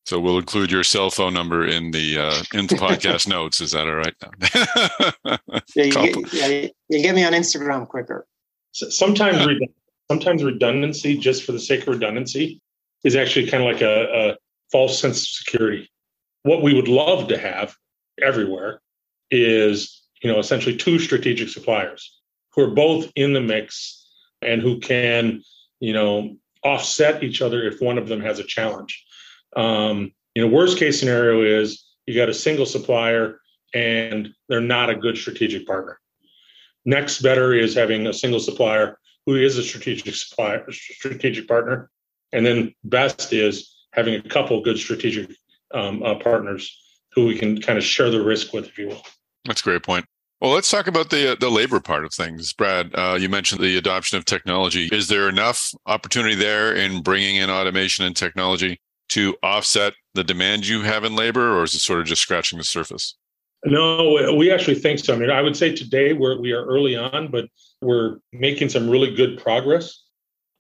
So 0.06 0.20
we'll 0.20 0.38
include 0.38 0.72
your 0.72 0.84
cell 0.84 1.10
phone 1.10 1.34
number 1.34 1.66
in 1.66 1.90
the 1.90 2.20
uh, 2.20 2.44
in 2.54 2.68
the 2.68 2.76
podcast 2.76 3.28
notes. 3.36 3.60
Is 3.60 3.72
that 3.72 3.88
all 3.88 3.96
right? 3.96 4.14
yeah, 5.76 5.84
you 5.84 5.92
get, 5.92 6.34
yeah, 6.34 6.68
you 6.90 7.02
get 7.02 7.16
me 7.16 7.24
on 7.24 7.34
Instagram 7.34 7.88
quicker. 7.88 8.28
So 8.72 8.90
sometimes, 8.90 9.48
sometimes 10.10 10.43
redundancy, 10.43 11.18
just 11.18 11.43
for 11.43 11.51
the 11.51 11.60
sake 11.60 11.82
of 11.82 11.88
redundancy, 11.89 12.62
is 13.03 13.16
actually 13.16 13.47
kind 13.47 13.64
of 13.64 13.72
like 13.72 13.82
a, 13.82 14.32
a 14.32 14.38
false 14.72 14.99
sense 14.99 15.22
of 15.22 15.28
security. 15.28 15.89
What 16.43 16.62
we 16.62 16.74
would 16.74 16.88
love 16.88 17.28
to 17.30 17.38
have 17.38 17.76
everywhere 18.22 18.82
is 19.32 20.03
you 20.22 20.32
know 20.32 20.39
essentially 20.39 20.76
two 20.76 20.99
strategic 20.99 21.49
suppliers 21.49 22.20
who 22.53 22.64
are 22.64 22.72
both 22.72 23.12
in 23.16 23.34
the 23.34 23.41
mix 23.41 24.08
and 24.41 24.62
who 24.62 24.80
can 24.80 25.41
you 25.80 25.93
know 25.93 26.36
offset 26.64 27.24
each 27.24 27.41
other 27.41 27.64
if 27.64 27.82
one 27.82 27.97
of 27.97 28.08
them 28.08 28.22
has 28.22 28.39
a 28.39 28.43
challenge. 28.43 29.03
Um, 29.56 30.12
you 30.36 30.41
know 30.41 30.47
worst 30.51 30.78
case 30.78 30.99
scenario 30.99 31.41
is 31.41 31.86
you 32.06 32.16
got 32.16 32.30
a 32.30 32.34
single 32.34 32.66
supplier 32.66 33.39
and 33.74 34.30
they're 34.47 34.62
not 34.62 34.89
a 34.89 34.95
good 34.95 35.18
strategic 35.18 35.66
partner. 35.66 35.99
Next 36.86 37.22
better 37.22 37.53
is 37.53 37.74
having 37.74 38.08
a 38.08 38.14
single 38.14 38.39
supplier 38.39 38.99
who 39.26 39.36
is 39.36 39.58
a 39.58 39.64
strategic 39.64 40.14
supplier 40.16 40.66
strategic 40.72 41.48
partner 41.48 41.90
and 42.32 42.46
then 42.46 42.74
best 42.84 43.34
is 43.34 43.76
having 43.94 44.16
a 44.16 44.22
couple 44.22 44.62
good 44.62 44.78
strategic 44.78 45.36
um, 45.74 46.04
uh, 46.04 46.16
partners 46.16 46.82
who 47.14 47.26
we 47.26 47.38
can 47.38 47.62
kind 47.62 47.78
of 47.78 47.84
share 47.84 48.10
the 48.10 48.22
risk 48.22 48.54
with, 48.54 48.66
if 48.66 48.78
you 48.78 48.88
will. 48.90 49.02
That's 49.46 49.62
a 49.62 49.64
great 49.64 49.84
point. 49.84 50.06
Well, 50.42 50.52
let's 50.52 50.70
talk 50.70 50.88
about 50.88 51.10
the 51.10 51.32
uh, 51.32 51.36
the 51.40 51.50
labor 51.50 51.80
part 51.80 52.04
of 52.04 52.14
things, 52.14 52.52
Brad. 52.52 52.94
Uh, 52.94 53.18
you 53.20 53.30
mentioned 53.30 53.62
the 53.62 53.78
adoption 53.78 54.18
of 54.18 54.26
technology. 54.26 54.90
Is 54.92 55.08
there 55.08 55.30
enough 55.30 55.74
opportunity 55.86 56.36
there 56.36 56.76
in 56.76 57.02
bringing 57.02 57.38
in 57.38 57.50
automation 57.50 58.06
and 58.06 58.16
technology 58.16 58.80
to 59.10 59.36
offset 59.42 59.94
the 60.14 60.24
demand 60.24 60.68
you 60.68 60.82
have 60.82 61.06
in 61.06 61.16
labor, 61.16 61.58
or 61.58 61.64
is 61.64 61.74
it 61.74 61.80
sort 61.80 62.02
of 62.02 62.06
just 62.06 62.22
scratching 62.22 62.58
the 62.58 62.66
surface? 62.66 63.16
No, 63.66 64.36
we 64.38 64.51
actually 64.51 64.76
think 64.76 64.99
so. 64.99 65.13
I 65.13 65.18
mean, 65.18 65.32
I 65.32 65.41
would 65.41 65.57
say 65.57 65.76
today 65.76 66.13
we're 66.13 66.39
we 66.39 66.51
are 66.51 66.66
early 66.66 66.95
on, 66.95 67.30
but 67.32 67.49
we're 67.82 68.18
making 68.32 68.70
some 68.70 68.89
really 68.89 69.13
good 69.16 69.39
progress, 69.39 70.03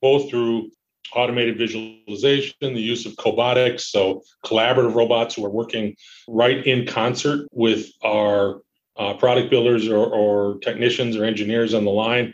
both 0.01 0.29
through 0.29 0.71
automated 1.13 1.57
visualization, 1.57 2.55
the 2.61 2.81
use 2.81 3.05
of 3.05 3.15
cobotics, 3.17 3.91
so 3.91 4.23
collaborative 4.43 4.95
robots 4.95 5.35
who 5.35 5.45
are 5.45 5.51
working 5.51 5.95
right 6.27 6.65
in 6.65 6.87
concert 6.87 7.47
with 7.51 7.87
our 8.03 8.61
uh, 8.97 9.13
product 9.13 9.51
builders 9.51 9.87
or, 9.87 10.07
or, 10.07 10.57
technicians 10.59 11.15
or 11.15 11.25
engineers 11.25 11.73
on 11.73 11.83
the 11.83 11.91
line. 11.91 12.33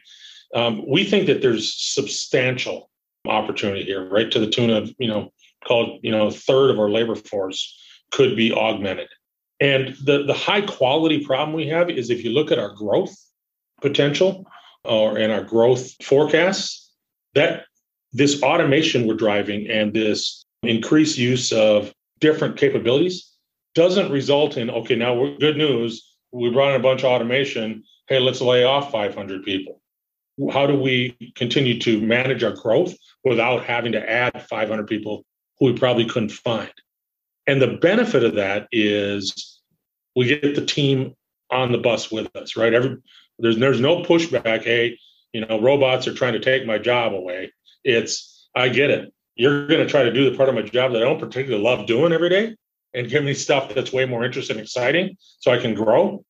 Um, 0.53 0.83
we 0.87 1.03
think 1.03 1.25
that 1.25 1.41
there's 1.41 1.73
substantial 1.75 2.89
opportunity 3.27 3.83
here, 3.83 4.07
right 4.07 4.31
to 4.31 4.39
the 4.39 4.49
tune 4.49 4.69
of 4.69 4.93
you 4.99 5.07
know, 5.07 5.31
called 5.67 5.99
you 6.01 6.11
know, 6.11 6.27
a 6.27 6.31
third 6.31 6.69
of 6.69 6.79
our 6.79 6.89
labor 6.89 7.15
force 7.15 7.77
could 8.11 8.35
be 8.35 8.53
augmented. 8.53 9.09
And 9.61 9.95
the 10.03 10.23
the 10.23 10.33
high 10.33 10.61
quality 10.61 11.23
problem 11.23 11.55
we 11.55 11.67
have 11.67 11.89
is 11.89 12.09
if 12.09 12.23
you 12.23 12.31
look 12.31 12.51
at 12.51 12.59
our 12.59 12.73
growth 12.73 13.15
potential 13.79 14.45
or 14.83 15.17
and 15.19 15.31
our 15.31 15.43
growth 15.43 16.03
forecasts, 16.03 16.91
that 17.35 17.65
this 18.11 18.41
automation 18.41 19.07
we're 19.07 19.13
driving 19.13 19.69
and 19.69 19.93
this 19.93 20.43
increased 20.63 21.17
use 21.17 21.51
of 21.51 21.93
different 22.19 22.57
capabilities 22.57 23.31
doesn't 23.73 24.11
result 24.11 24.57
in 24.57 24.69
okay 24.69 24.95
now 24.95 25.13
we're 25.13 25.37
good 25.37 25.57
news 25.57 26.17
we 26.31 26.49
brought 26.49 26.73
in 26.73 26.79
a 26.79 26.83
bunch 26.83 27.01
of 27.03 27.11
automation. 27.11 27.83
Hey 28.07 28.19
let's 28.19 28.41
lay 28.41 28.63
off 28.63 28.91
500 28.91 29.43
people. 29.43 29.79
How 30.51 30.65
do 30.65 30.75
we 30.75 31.33
continue 31.35 31.79
to 31.81 32.01
manage 32.01 32.43
our 32.43 32.53
growth 32.53 32.95
without 33.23 33.63
having 33.63 33.91
to 33.91 34.09
add 34.09 34.41
500 34.49 34.87
people 34.87 35.23
who 35.59 35.67
we 35.67 35.73
probably 35.73 36.05
couldn't 36.05 36.31
find 36.31 36.71
and 37.51 37.61
the 37.61 37.77
benefit 37.77 38.23
of 38.23 38.35
that 38.35 38.67
is 38.71 39.59
we 40.15 40.25
get 40.25 40.55
the 40.55 40.65
team 40.65 41.13
on 41.51 41.71
the 41.71 41.77
bus 41.77 42.11
with 42.11 42.33
us 42.35 42.55
right 42.55 42.73
Every, 42.73 42.97
there's 43.39 43.57
there's 43.57 43.79
no 43.79 44.03
pushback 44.03 44.63
hey 44.63 44.97
you 45.33 45.45
know 45.45 45.61
robots 45.61 46.07
are 46.07 46.13
trying 46.13 46.33
to 46.33 46.39
take 46.39 46.65
my 46.65 46.77
job 46.77 47.13
away 47.13 47.51
it's 47.83 48.31
I 48.55 48.69
get 48.69 48.89
it. 48.89 49.13
You're 49.35 49.67
going 49.67 49.79
to 49.79 49.87
try 49.87 50.03
to 50.03 50.13
do 50.13 50.29
the 50.29 50.35
part 50.35 50.49
of 50.49 50.55
my 50.55 50.61
job 50.61 50.93
that 50.93 51.01
I 51.01 51.05
don't 51.05 51.19
particularly 51.19 51.63
love 51.63 51.85
doing 51.85 52.11
every 52.11 52.29
day, 52.29 52.55
and 52.93 53.09
give 53.09 53.23
me 53.23 53.33
stuff 53.33 53.73
that's 53.73 53.93
way 53.93 54.05
more 54.05 54.23
interesting 54.23 54.57
and 54.57 54.65
exciting, 54.65 55.17
so 55.39 55.51
I 55.51 55.57
can 55.57 55.73
grow. 55.73 56.23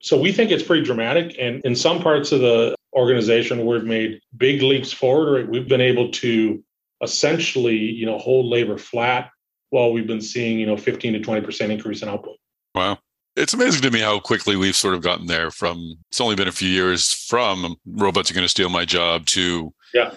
So 0.00 0.20
we 0.20 0.32
think 0.32 0.50
it's 0.50 0.62
pretty 0.62 0.84
dramatic, 0.84 1.36
and 1.38 1.64
in 1.64 1.74
some 1.74 2.00
parts 2.00 2.32
of 2.32 2.40
the 2.40 2.74
organization, 2.94 3.64
we've 3.64 3.84
made 3.84 4.20
big 4.36 4.62
leaps 4.62 4.92
forward. 4.92 5.40
Right? 5.40 5.48
We've 5.48 5.68
been 5.68 5.80
able 5.80 6.10
to 6.12 6.62
essentially, 7.02 7.76
you 7.76 8.06
know, 8.06 8.18
hold 8.18 8.46
labor 8.46 8.76
flat 8.76 9.30
while 9.70 9.92
we've 9.92 10.06
been 10.06 10.20
seeing, 10.20 10.58
you 10.58 10.66
know, 10.66 10.76
15 10.76 11.14
to 11.14 11.20
20 11.20 11.40
percent 11.40 11.72
increase 11.72 12.02
in 12.02 12.08
output. 12.08 12.36
Wow 12.74 12.98
it's 13.36 13.54
amazing 13.54 13.80
to 13.80 13.90
me 13.92 14.00
how 14.00 14.18
quickly 14.18 14.56
we've 14.56 14.74
sort 14.74 14.94
of 14.94 15.00
gotten 15.00 15.26
there 15.26 15.48
from 15.48 15.94
it's 16.10 16.20
only 16.20 16.34
been 16.34 16.48
a 16.48 16.52
few 16.52 16.68
years 16.68 17.12
from 17.12 17.76
robots 17.86 18.28
are 18.28 18.34
going 18.34 18.44
to 18.44 18.48
steal 18.48 18.68
my 18.68 18.84
job 18.84 19.26
to 19.26 19.72
yeah 19.94 20.12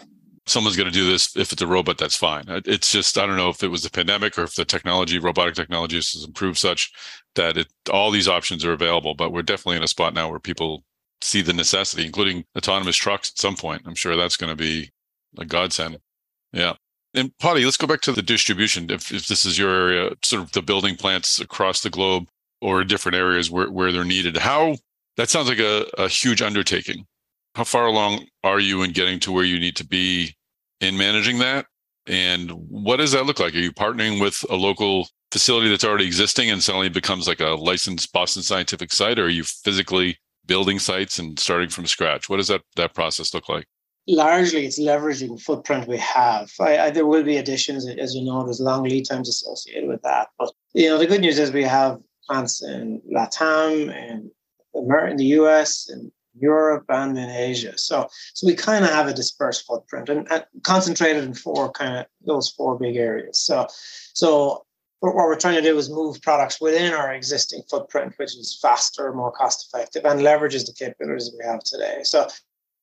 someone's 0.45 0.75
going 0.75 0.87
to 0.87 0.93
do 0.93 1.09
this. 1.09 1.35
If 1.35 1.51
it's 1.51 1.61
a 1.61 1.67
robot, 1.67 1.97
that's 1.97 2.15
fine. 2.15 2.45
It's 2.47 2.91
just, 2.91 3.17
I 3.17 3.25
don't 3.25 3.37
know 3.37 3.49
if 3.49 3.63
it 3.63 3.69
was 3.69 3.83
the 3.83 3.89
pandemic 3.89 4.37
or 4.37 4.43
if 4.43 4.55
the 4.55 4.65
technology, 4.65 5.19
robotic 5.19 5.55
technology 5.55 5.97
has 5.97 6.23
improved 6.25 6.57
such 6.57 6.91
that 7.35 7.57
it, 7.57 7.67
all 7.91 8.11
these 8.11 8.27
options 8.27 8.65
are 8.65 8.73
available. 8.73 9.13
But 9.13 9.31
we're 9.31 9.43
definitely 9.43 9.77
in 9.77 9.83
a 9.83 9.87
spot 9.87 10.13
now 10.13 10.29
where 10.29 10.39
people 10.39 10.83
see 11.21 11.41
the 11.41 11.53
necessity, 11.53 12.05
including 12.05 12.45
autonomous 12.57 12.97
trucks 12.97 13.31
at 13.31 13.39
some 13.39 13.55
point. 13.55 13.83
I'm 13.85 13.95
sure 13.95 14.15
that's 14.15 14.37
going 14.37 14.49
to 14.49 14.55
be 14.55 14.91
a 15.37 15.45
godsend. 15.45 15.99
Yeah. 16.51 16.73
And 17.13 17.37
Paddy, 17.39 17.65
let's 17.65 17.77
go 17.77 17.87
back 17.87 18.01
to 18.01 18.11
the 18.11 18.21
distribution. 18.21 18.89
If, 18.89 19.11
if 19.11 19.27
this 19.27 19.45
is 19.45 19.57
your 19.57 19.69
area, 19.69 20.11
sort 20.23 20.43
of 20.43 20.51
the 20.53 20.61
building 20.61 20.95
plants 20.95 21.39
across 21.39 21.81
the 21.81 21.89
globe 21.89 22.27
or 22.61 22.83
different 22.83 23.17
areas 23.17 23.51
where, 23.51 23.69
where 23.69 23.91
they're 23.91 24.05
needed, 24.05 24.37
how 24.37 24.75
that 25.17 25.29
sounds 25.29 25.49
like 25.49 25.59
a, 25.59 25.85
a 25.97 26.07
huge 26.07 26.41
undertaking. 26.41 27.05
How 27.55 27.65
far 27.65 27.85
along 27.85 28.27
are 28.45 28.61
you 28.61 28.81
in 28.81 28.91
getting 28.91 29.19
to 29.21 29.31
where 29.31 29.43
you 29.43 29.59
need 29.59 29.75
to 29.75 29.85
be 29.85 30.35
in 30.79 30.97
managing 30.97 31.39
that? 31.39 31.65
And 32.07 32.49
what 32.51 32.97
does 32.97 33.11
that 33.11 33.25
look 33.25 33.39
like? 33.39 33.53
Are 33.53 33.59
you 33.59 33.73
partnering 33.73 34.21
with 34.21 34.43
a 34.49 34.55
local 34.55 35.07
facility 35.31 35.69
that's 35.69 35.83
already 35.83 36.05
existing 36.05 36.49
and 36.49 36.63
suddenly 36.63 36.89
becomes 36.89 37.27
like 37.27 37.41
a 37.41 37.49
licensed 37.49 38.11
Boston 38.13 38.41
Scientific 38.41 38.91
site, 38.91 39.19
or 39.19 39.25
are 39.25 39.29
you 39.29 39.43
physically 39.43 40.17
building 40.45 40.79
sites 40.79 41.19
and 41.19 41.37
starting 41.39 41.69
from 41.69 41.85
scratch? 41.85 42.29
What 42.29 42.37
does 42.37 42.47
that 42.47 42.61
that 42.75 42.93
process 42.93 43.33
look 43.33 43.49
like? 43.49 43.65
Largely, 44.07 44.65
it's 44.65 44.79
leveraging 44.79 45.39
footprint 45.39 45.87
we 45.87 45.97
have. 45.97 46.51
I, 46.59 46.77
I, 46.79 46.89
there 46.89 47.05
will 47.05 47.23
be 47.23 47.37
additions, 47.37 47.87
as 47.87 48.15
you 48.15 48.25
know. 48.25 48.43
There's 48.43 48.59
long 48.59 48.83
lead 48.83 49.05
times 49.05 49.29
associated 49.29 49.87
with 49.87 50.01
that, 50.01 50.29
but 50.39 50.51
you 50.73 50.89
know 50.89 50.97
the 50.97 51.05
good 51.05 51.21
news 51.21 51.37
is 51.37 51.51
we 51.51 51.63
have 51.63 51.99
plants 52.25 52.63
in 52.63 53.01
Latam 53.13 53.93
and 53.93 54.31
in 54.73 55.17
the 55.17 55.25
US 55.25 55.89
and 55.89 56.11
Europe 56.39 56.85
and 56.89 57.17
in 57.17 57.29
Asia. 57.29 57.77
So, 57.77 58.07
so 58.33 58.47
we 58.47 58.55
kind 58.55 58.85
of 58.85 58.91
have 58.91 59.07
a 59.07 59.13
dispersed 59.13 59.65
footprint 59.65 60.09
and, 60.09 60.31
and 60.31 60.45
concentrated 60.63 61.23
in 61.23 61.33
four 61.33 61.71
kind 61.71 61.97
of 61.97 62.05
those 62.25 62.49
four 62.49 62.77
big 62.77 62.95
areas. 62.95 63.37
So, 63.39 63.67
so 64.13 64.65
what 65.01 65.15
we're 65.15 65.35
trying 65.35 65.55
to 65.55 65.61
do 65.61 65.77
is 65.77 65.89
move 65.89 66.21
products 66.21 66.61
within 66.61 66.93
our 66.93 67.13
existing 67.13 67.63
footprint, 67.69 68.13
which 68.17 68.35
is 68.35 68.57
faster, 68.61 69.11
more 69.13 69.31
cost 69.31 69.67
effective, 69.67 70.05
and 70.05 70.21
leverages 70.21 70.65
the 70.65 70.73
capabilities 70.73 71.33
we 71.37 71.45
have 71.45 71.63
today. 71.63 72.01
So, 72.03 72.27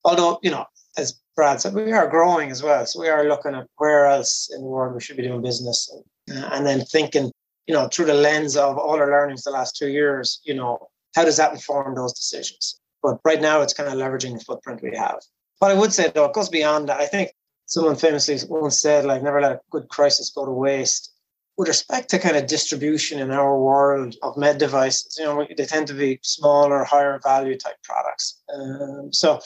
although, 0.05 0.39
you 0.43 0.51
know, 0.51 0.67
as 0.99 1.19
Brad 1.37 1.61
said, 1.61 1.75
we 1.75 1.93
are 1.93 2.09
growing 2.09 2.51
as 2.51 2.63
well. 2.63 2.85
So, 2.85 3.01
we 3.01 3.09
are 3.09 3.29
looking 3.29 3.55
at 3.55 3.67
where 3.77 4.07
else 4.07 4.51
in 4.53 4.61
the 4.61 4.67
world 4.67 4.95
we 4.95 5.01
should 5.01 5.17
be 5.17 5.23
doing 5.23 5.43
business 5.43 5.91
and, 6.29 6.39
uh, 6.39 6.49
and 6.53 6.67
then 6.67 6.85
thinking, 6.85 7.31
you 7.67 7.75
know, 7.75 7.89
through 7.89 8.07
the 8.07 8.15
lens 8.15 8.57
of 8.57 8.77
all 8.77 8.97
our 8.97 9.11
learnings 9.11 9.45
the 9.45 9.51
last 9.51 9.77
two 9.77 9.89
years, 9.89 10.41
you 10.45 10.55
know, 10.55 10.89
how 11.15 11.25
does 11.25 11.37
that 11.37 11.53
inform 11.53 11.95
those 11.95 12.13
decisions? 12.13 12.81
But 13.03 13.19
right 13.25 13.41
now, 13.41 13.63
it's 13.63 13.73
kind 13.73 13.89
of 13.89 13.95
leveraging 13.95 14.37
the 14.37 14.45
footprint 14.45 14.83
we 14.83 14.97
have. 14.97 15.21
But 15.61 15.71
I 15.71 15.75
would 15.75 15.93
say, 15.93 16.11
though, 16.15 16.25
it 16.25 16.35
goes 16.35 16.49
beyond 16.49 16.89
that. 16.89 17.01
I 17.01 17.07
think 17.07 17.33
someone 17.67 17.97
famously 17.97 18.37
once 18.49 18.81
said, 18.81 19.05
like, 19.05 19.23
never 19.23 19.41
let 19.41 19.53
a 19.53 19.61
good 19.71 19.89
crisis 19.89 20.31
go 20.31 20.45
to 20.45 20.51
waste 20.51 21.13
with 21.59 21.67
respect 21.67 22.09
to 22.09 22.21
kind 22.21 22.37
of 22.37 22.47
distribution 22.47 23.19
in 23.19 23.33
our 23.33 23.59
world 23.59 24.15
of 24.23 24.37
med 24.37 24.59
devices, 24.59 25.17
you 25.19 25.25
know, 25.25 25.45
they 25.57 25.67
tend 25.67 25.89
to 25.89 25.95
be 25.95 26.21
smaller, 26.23 26.85
higher 26.85 27.19
value 27.23 27.59
type 27.59 27.75
products. 27.83 28.41
Um, 28.55 29.13
so, 29.13 29.41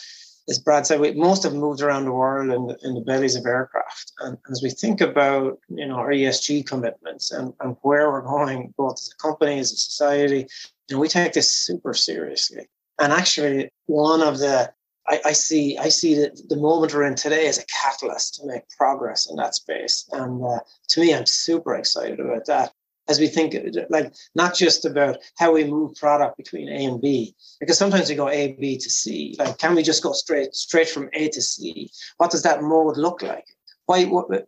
as 0.49 0.59
Brad 0.59 0.87
said, 0.87 1.01
we, 1.01 1.13
most 1.13 1.45
have 1.45 1.55
moved 1.55 1.81
around 1.81 2.05
the 2.05 2.13
world 2.13 2.51
in 2.51 2.67
the, 2.67 2.79
in 2.83 2.95
the 2.95 3.01
bellies 3.01 3.37
of 3.37 3.47
aircraft. 3.47 4.13
And 4.21 4.37
as 4.51 4.63
we 4.63 4.71
think 4.71 5.01
about, 5.01 5.59
you 5.69 5.87
know, 5.87 5.95
our 5.95 6.11
ESG 6.11 6.67
commitments 6.67 7.31
and, 7.31 7.53
and 7.61 7.77
where 7.83 8.11
we're 8.11 8.23
going, 8.23 8.75
both 8.77 8.95
as 8.95 9.11
a 9.13 9.23
company, 9.23 9.59
as 9.59 9.73
a 9.73 9.77
society, 9.77 10.47
you 10.89 10.97
know, 10.97 11.01
we 11.01 11.09
take 11.09 11.33
this 11.33 11.51
super 11.51 11.95
seriously. 11.95 12.69
And 12.99 13.13
actually, 13.13 13.71
one 13.87 14.23
of 14.23 14.39
the 14.39 14.73
I, 15.09 15.21
I, 15.27 15.33
see 15.33 15.77
I 15.79 15.89
see 15.89 16.15
the, 16.15 16.31
the 16.49 16.57
moment 16.57 16.95
we're 16.95 17.03
in 17.05 17.17
today 17.17 17.49
as 17.49 17.59
a 17.59 17.67
catalyst 17.67 18.37
to 18.37 18.47
make 18.47 18.69
progress 18.71 19.29
in 19.29 19.37
that 19.37 19.55
space. 19.55 20.09
And 20.13 20.45
uh, 20.45 20.61
to 20.89 21.01
me, 21.01 21.15
I'm 21.15 21.27
super 21.27 21.75
excited 21.75 22.21
about 22.21 22.47
that. 22.47 22.73
As 23.13 23.21
we 23.21 23.27
think, 23.27 23.51
like 23.91 24.09
not 24.35 24.55
just 24.55 24.87
about 24.87 25.19
how 25.37 25.53
we 25.53 25.65
move 25.65 25.95
product 25.97 26.39
between 26.39 26.67
A 26.71 26.81
and 26.91 26.99
B, 26.99 27.35
because 27.61 27.77
sometimes 27.77 28.09
we 28.09 28.15
go 28.15 28.31
A, 28.31 28.57
B 28.59 28.79
to 28.79 28.91
C. 29.01 29.37
Like, 29.39 29.59
can 29.59 29.75
we 29.75 29.83
just 29.83 30.03
go 30.03 30.13
straight 30.13 30.55
straight 30.55 30.89
from 30.89 31.11
A 31.13 31.29
to 31.29 31.43
C? 31.43 31.91
What 32.17 32.31
does 32.31 32.43
that 32.45 32.63
mode 32.63 32.97
look 32.97 33.21
like? 33.21 33.45
Why, 33.85 33.99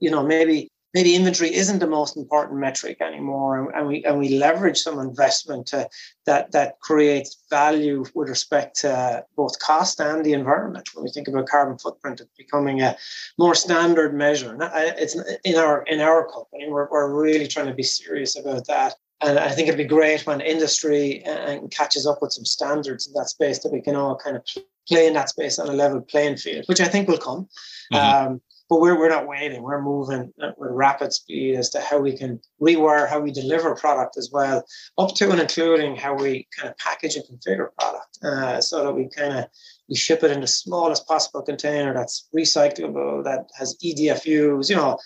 you 0.01 0.11
know, 0.11 0.23
maybe 0.23 0.71
maybe 0.95 1.15
inventory 1.15 1.53
isn't 1.55 1.81
the 1.81 1.87
most 1.87 2.17
important 2.17 2.61
metric 2.61 3.01
anymore 3.01 3.71
and, 3.73 3.87
we 3.87 4.05
and 4.05 4.19
we 4.19 4.39
leverage 4.39 4.79
some 4.79 4.99
investment 4.99 5.67
to, 5.67 5.89
that 6.25 6.53
that 6.53 6.81
creates 6.81 7.45
value 7.51 8.05
with 8.15 8.29
respect 8.29 8.81
to 8.81 9.25
both 9.37 9.59
cost 9.59 10.01
and 10.01 10.25
the 10.25 10.33
environment 10.33 10.89
when 10.95 11.05
we 11.05 11.11
think 11.11 11.29
about 11.29 11.47
carbon 11.47 11.77
footprint 11.79 12.21
it's 12.21 12.31
becoming 12.39 12.81
a 12.81 12.97
more 13.39 13.55
standard 13.55 14.15
measure 14.15 14.57
it's 14.99 15.17
in 15.45 15.57
our 15.57 15.83
in 15.83 16.01
our 16.01 16.27
company 16.29 16.69
we're, 16.69 16.89
we're 16.91 17.13
really 17.13 17.49
trying 17.49 17.67
to 17.67 17.75
be 17.75 17.83
serious 17.83 18.39
about 18.39 18.67
that 18.67 18.95
and 19.21 19.39
I 19.39 19.51
think 19.51 19.69
it'd 19.69 19.79
be 19.79 19.85
great 19.85 20.27
when 20.27 20.41
industry 20.41 21.25
uh, 21.25 21.61
catches 21.71 22.07
up 22.07 22.21
with 22.21 22.33
some 22.33 22.45
standards 22.45 23.07
in 23.07 23.15
that 23.15 23.29
space 23.29 23.61
that 23.61 23.73
we 23.73 23.81
can 23.81 23.97
all 23.97 24.17
kind 24.17 24.37
of 24.37 24.45
play 24.87 25.07
in 25.07 25.15
that 25.15 25.31
space 25.31 25.59
on 25.59 25.69
a 25.69 25.73
level 25.73 26.01
playing 26.01 26.37
field, 26.37 26.65
which 26.67 26.81
I 26.81 26.87
think 26.87 27.09
will 27.09 27.19
come. 27.19 27.49
Mm-hmm. 27.93 28.27
Um, 28.27 28.41
but 28.69 28.81
we're, 28.81 28.99
we're 28.99 29.11
not 29.11 29.29
waiting. 29.29 29.63
We're 29.63 29.83
moving 29.83 30.33
with 30.39 30.71
rapid 30.71 31.13
speed 31.13 31.57
as 31.57 31.71
to 31.71 31.81
how 31.81 31.99
we 31.99 32.17
can 32.17 32.41
rewire 32.61 33.09
how 33.09 33.21
we 33.21 33.31
deliver 33.31 33.75
product 33.75 34.17
as 34.17 34.31
well, 34.33 34.65
up 34.99 35.15
to 35.17 35.31
and 35.31 35.41
including 35.41 35.97
how 35.97 36.15
we 36.15 36.47
kind 36.57 36.71
of 36.71 36.79
package 36.79 37.17
and 37.17 37.25
configure 37.25 37.69
product 37.79 38.19
uh, 38.25 38.61
so 38.61 38.85
that 38.85 38.93
we 38.93 39.09
kind 39.09 39.39
of 39.39 39.45
we 39.89 39.95
ship 39.95 40.23
it 40.23 40.31
in 40.31 40.41
the 40.41 40.47
smallest 40.47 41.07
possible 41.07 41.43
container 41.43 41.93
that's 41.93 42.29
recyclable, 42.35 43.23
that 43.25 43.47
has 43.59 43.77
EDFUs, 43.85 44.71
you 44.71 44.77
know, 44.77 44.99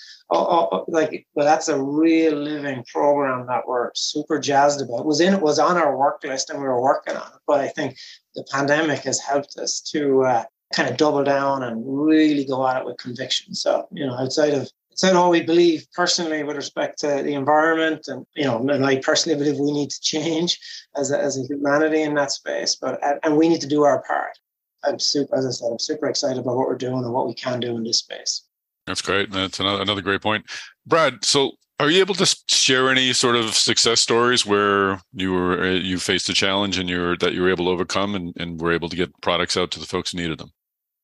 like 0.86 1.26
well, 1.34 1.46
that's 1.46 1.68
a 1.68 1.82
real 1.82 2.34
living 2.34 2.84
program 2.92 3.46
that 3.48 3.66
we're 3.66 3.90
super 3.94 4.38
jazzed 4.38 4.80
about. 4.80 5.00
It 5.00 5.06
was 5.06 5.20
in 5.20 5.34
it 5.34 5.42
was 5.42 5.58
on 5.58 5.76
our 5.76 5.96
work 5.96 6.22
list 6.22 6.50
and 6.50 6.60
we 6.60 6.68
were 6.68 6.80
working 6.80 7.16
on 7.16 7.26
it, 7.26 7.40
but 7.46 7.60
I 7.60 7.68
think 7.68 7.96
the 8.34 8.46
pandemic 8.52 9.00
has 9.00 9.18
helped 9.18 9.56
us 9.58 9.80
to 9.92 10.22
uh, 10.22 10.44
kind 10.74 10.88
of 10.88 10.96
double 10.96 11.24
down 11.24 11.62
and 11.62 11.82
really 11.84 12.44
go 12.44 12.66
at 12.66 12.80
it 12.80 12.84
with 12.84 12.98
conviction. 12.98 13.54
So, 13.54 13.88
you 13.92 14.06
know, 14.06 14.14
outside 14.14 14.54
of 14.54 14.70
outside 14.92 15.14
all 15.14 15.30
we 15.30 15.42
believe 15.42 15.86
personally 15.94 16.42
with 16.42 16.56
respect 16.56 16.98
to 17.00 17.06
the 17.06 17.34
environment 17.34 18.08
and 18.08 18.26
you 18.34 18.44
know, 18.44 18.58
and 18.68 18.84
I 18.84 18.96
personally 18.96 19.38
believe 19.38 19.58
we 19.58 19.72
need 19.72 19.90
to 19.90 20.00
change 20.00 20.58
as 20.96 21.10
a, 21.10 21.18
as 21.18 21.38
a 21.38 21.46
humanity 21.46 22.02
in 22.02 22.14
that 22.14 22.32
space, 22.32 22.74
but 22.74 23.00
and 23.22 23.36
we 23.36 23.48
need 23.48 23.60
to 23.60 23.66
do 23.66 23.84
our 23.84 24.02
part. 24.02 24.38
I'm 24.84 24.98
super, 24.98 25.34
as 25.36 25.46
I 25.46 25.50
said, 25.50 25.68
I'm 25.72 25.78
super 25.78 26.06
excited 26.06 26.38
about 26.38 26.56
what 26.56 26.68
we're 26.68 26.76
doing 26.76 27.04
and 27.04 27.12
what 27.12 27.26
we 27.26 27.34
can 27.34 27.60
do 27.60 27.76
in 27.76 27.82
this 27.82 27.98
space. 27.98 28.44
That's 28.86 29.02
great. 29.02 29.30
That's 29.30 29.60
another, 29.60 29.82
another 29.82 30.02
great 30.02 30.22
point. 30.22 30.46
Brad, 30.86 31.24
so 31.24 31.52
are 31.80 31.90
you 31.90 32.00
able 32.00 32.14
to 32.14 32.36
share 32.48 32.88
any 32.90 33.12
sort 33.12 33.36
of 33.36 33.54
success 33.54 34.00
stories 34.00 34.44
where 34.44 35.00
you 35.12 35.32
were 35.32 35.62
uh, 35.62 35.70
you 35.70 35.98
faced 35.98 36.28
a 36.28 36.34
challenge 36.34 36.78
and 36.78 36.88
you're 36.88 37.16
that 37.18 37.34
you 37.34 37.42
were 37.42 37.50
able 37.50 37.66
to 37.66 37.70
overcome 37.70 38.14
and, 38.14 38.34
and 38.36 38.60
were 38.60 38.72
able 38.72 38.88
to 38.88 38.96
get 38.96 39.12
products 39.20 39.56
out 39.56 39.70
to 39.72 39.80
the 39.80 39.86
folks 39.86 40.12
who 40.12 40.18
needed 40.18 40.38
them? 40.38 40.50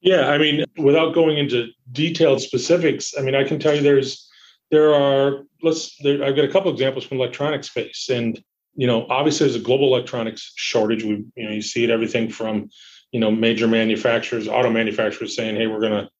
Yeah, 0.04 0.28
I 0.28 0.36
mean, 0.36 0.66
without 0.76 1.14
going 1.14 1.38
into 1.38 1.68
detailed 1.90 2.42
specifics, 2.42 3.14
I 3.18 3.22
mean, 3.22 3.34
I 3.34 3.42
can 3.42 3.58
tell 3.58 3.74
you 3.74 3.80
there's 3.80 4.30
there 4.70 4.94
are 4.94 5.46
let's 5.62 5.96
there, 6.02 6.22
I've 6.22 6.36
got 6.36 6.44
a 6.44 6.52
couple 6.52 6.70
examples 6.70 7.04
from 7.04 7.16
electronic 7.16 7.64
space, 7.64 8.10
and 8.10 8.38
you 8.74 8.86
know, 8.86 9.06
obviously 9.08 9.46
there's 9.46 9.60
a 9.60 9.64
global 9.64 9.94
electronics 9.94 10.52
shortage. 10.56 11.04
We 11.04 11.24
you 11.36 11.44
know 11.44 11.52
you 11.52 11.62
see 11.62 11.84
it 11.84 11.90
everything 11.90 12.28
from 12.28 12.68
you 13.12 13.20
know 13.20 13.30
major 13.30 13.66
manufacturers, 13.66 14.46
auto 14.46 14.68
manufacturers 14.68 15.34
saying, 15.34 15.56
hey, 15.56 15.68
we're 15.68 15.80
to 15.80 16.10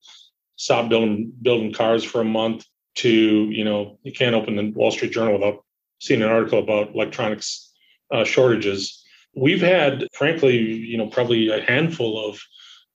stop 0.56 0.88
building 0.88 1.34
building 1.42 1.70
cars 1.70 2.02
for 2.02 2.22
a 2.22 2.24
month 2.24 2.64
to 2.94 3.10
you 3.10 3.64
know 3.64 3.98
you 4.02 4.12
can't 4.12 4.34
open 4.34 4.56
the 4.56 4.70
Wall 4.70 4.92
Street 4.92 5.12
Journal 5.12 5.34
without 5.34 5.62
seeing 6.00 6.22
an 6.22 6.30
article 6.30 6.58
about 6.58 6.94
electronics 6.94 7.70
uh, 8.10 8.24
shortages. 8.24 9.04
We've 9.36 9.60
had, 9.60 10.06
frankly, 10.14 10.56
you 10.56 10.96
know, 10.96 11.08
probably 11.08 11.50
a 11.50 11.60
handful 11.60 12.30
of 12.30 12.40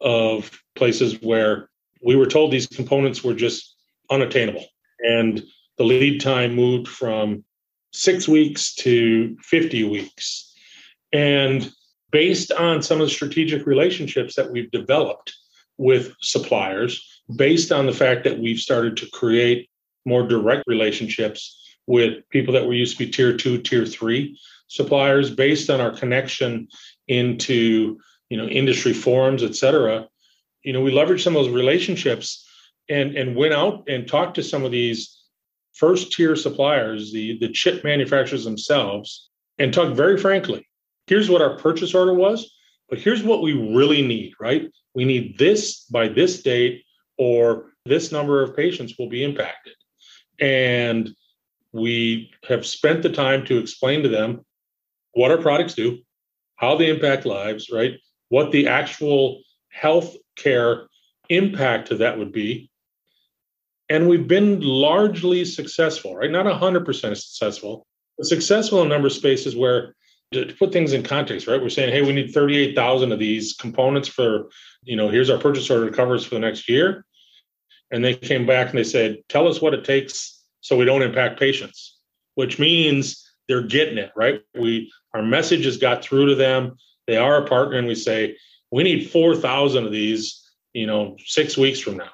of 0.02 0.52
places 0.76 1.22
where 1.22 1.70
we 2.02 2.16
were 2.16 2.26
told 2.26 2.52
these 2.52 2.68
components 2.68 3.24
were 3.24 3.34
just 3.34 3.76
unattainable. 4.10 4.66
And 5.00 5.44
the 5.78 5.84
lead 5.84 6.22
time 6.22 6.56
moved 6.56 6.88
from 6.88 7.44
six 7.94 8.28
weeks 8.28 8.76
to 8.76 9.36
50 9.42 9.84
weeks. 9.86 10.54
And 11.12 11.72
based 12.12 12.52
on 12.52 12.82
some 12.82 13.02
of 13.02 13.08
the 13.08 13.14
strategic 13.14 13.66
relationships 13.66 14.36
that 14.36 14.52
we've 14.52 14.72
developed 14.72 15.34
with 15.78 16.14
suppliers, 16.22 17.22
based 17.36 17.72
on 17.72 17.86
the 17.86 17.94
fact 17.94 18.24
that 18.24 18.40
we've 18.40 18.60
started 18.60 18.98
to 18.98 19.10
create 19.12 19.70
more 20.06 20.28
direct 20.28 20.64
relationships 20.68 21.56
with 21.88 22.28
people 22.30 22.54
that 22.54 22.66
were 22.66 22.74
used 22.74 22.98
to 22.98 23.06
be 23.06 23.12
tier 23.12 23.36
two, 23.36 23.62
tier 23.62 23.86
three 23.86 24.40
suppliers, 24.68 25.30
based 25.30 25.70
on 25.70 25.82
our 25.82 25.92
connection 25.92 26.68
into 27.08 27.98
you 28.30 28.38
know 28.38 28.48
industry 28.48 28.94
forums, 28.94 29.44
et 29.44 29.56
cetera, 29.56 30.08
you 30.64 30.74
know, 30.74 30.82
we 30.82 30.92
leveraged 30.92 31.24
some 31.24 31.36
of 31.36 31.44
those 31.44 31.54
relationships 31.54 32.48
and 32.90 33.16
and 33.16 33.36
went 33.36 33.54
out 33.54 33.84
and 33.88 34.08
talked 34.08 34.36
to 34.36 34.44
some 34.44 34.64
of 34.64 34.72
these 34.72 35.24
first 35.74 36.12
tier 36.12 36.36
suppliers, 36.36 37.12
the 37.12 37.38
the 37.40 37.50
chip 37.50 37.84
manufacturers 37.84 38.44
themselves, 38.44 39.30
and 39.58 39.74
talked 39.74 39.96
very 39.96 40.18
frankly. 40.18 40.68
Here's 41.08 41.30
what 41.30 41.42
our 41.42 41.58
purchase 41.58 41.96
order 41.96 42.14
was, 42.14 42.52
but 42.90 43.00
here's 43.00 43.24
what 43.24 43.42
we 43.42 43.54
really 43.54 44.06
need. 44.06 44.34
Right? 44.40 44.70
We 44.94 45.06
need 45.06 45.38
this 45.38 45.86
by 45.86 46.08
this 46.08 46.42
date, 46.42 46.84
or 47.18 47.72
this 47.86 48.12
number 48.12 48.44
of 48.44 48.56
patients 48.56 48.96
will 49.00 49.10
be 49.10 49.24
impacted, 49.24 49.74
and 50.40 51.10
we 51.72 52.32
have 52.48 52.66
spent 52.66 53.04
the 53.04 53.12
time 53.12 53.46
to 53.46 53.58
explain 53.58 54.04
to 54.04 54.10
them 54.10 54.44
what 55.14 55.32
our 55.32 55.38
products 55.38 55.76
do, 55.76 56.00
how 56.56 56.76
they 56.76 56.90
impact 56.90 57.26
lives, 57.26 57.70
right? 57.72 58.00
What 58.30 58.52
the 58.52 58.68
actual 58.68 59.42
health 59.70 60.16
care 60.36 60.88
impact 61.30 61.92
of 61.92 62.00
that 62.00 62.18
would 62.18 62.32
be. 62.32 62.70
And 63.90 64.08
we've 64.08 64.28
been 64.28 64.62
largely 64.62 65.46
successful, 65.46 66.16
right? 66.16 66.30
Not 66.30 66.46
100% 66.46 66.86
successful, 67.18 67.86
but 68.18 68.28
successful 68.28 68.82
in 68.82 68.88
a 68.88 68.90
number 68.90 69.08
of 69.08 69.14
spaces 69.14 69.56
where, 69.56 69.96
to 70.32 70.54
put 70.60 70.72
things 70.72 70.94
in 70.94 71.02
context, 71.02 71.48
right? 71.48 71.62
We're 71.62 71.70
saying, 71.70 71.92
hey, 71.92 72.02
we 72.02 72.14
need 72.14 72.32
38,000 72.32 73.12
of 73.12 73.20
these 73.20 73.54
components 73.54 74.08
for, 74.08 74.50
you 74.84 74.96
know, 74.96 75.10
here's 75.10 75.30
our 75.30 75.40
purchase 75.40 75.70
order 75.70 75.90
covers 75.90 76.24
for 76.24 76.36
the 76.36 76.42
next 76.42 76.70
year. 76.70 77.06
And 77.92 78.06
they 78.06 78.16
came 78.16 78.46
back 78.46 78.70
and 78.70 78.78
they 78.78 78.84
said, 78.84 79.18
tell 79.28 79.48
us 79.48 79.60
what 79.60 79.74
it 79.74 79.84
takes 79.84 80.44
so 80.62 80.78
we 80.78 80.86
don't 80.86 81.02
impact 81.02 81.40
patients, 81.40 81.98
which 82.36 82.60
means 82.60 83.28
they're 83.48 83.64
getting 83.64 83.98
it, 83.98 84.12
right? 84.16 84.42
We 84.54 84.92
our 85.16 85.24
message 85.24 85.66
has 85.66 85.78
got 85.78 86.04
through 86.04 86.28
to 86.28 86.36
them. 86.36 86.78
They 87.10 87.18
are 87.18 87.38
a 87.38 87.48
partner, 87.48 87.80
and 87.80 87.88
we 87.88 87.96
say, 87.96 88.38
we 88.70 88.84
need 88.84 89.10
4,000 89.10 89.84
of 89.84 89.92
these, 89.92 90.48
you 90.74 90.86
know, 90.86 91.18
six 91.26 91.58
weeks 91.58 91.80
from 91.80 91.98
now. 91.98 92.12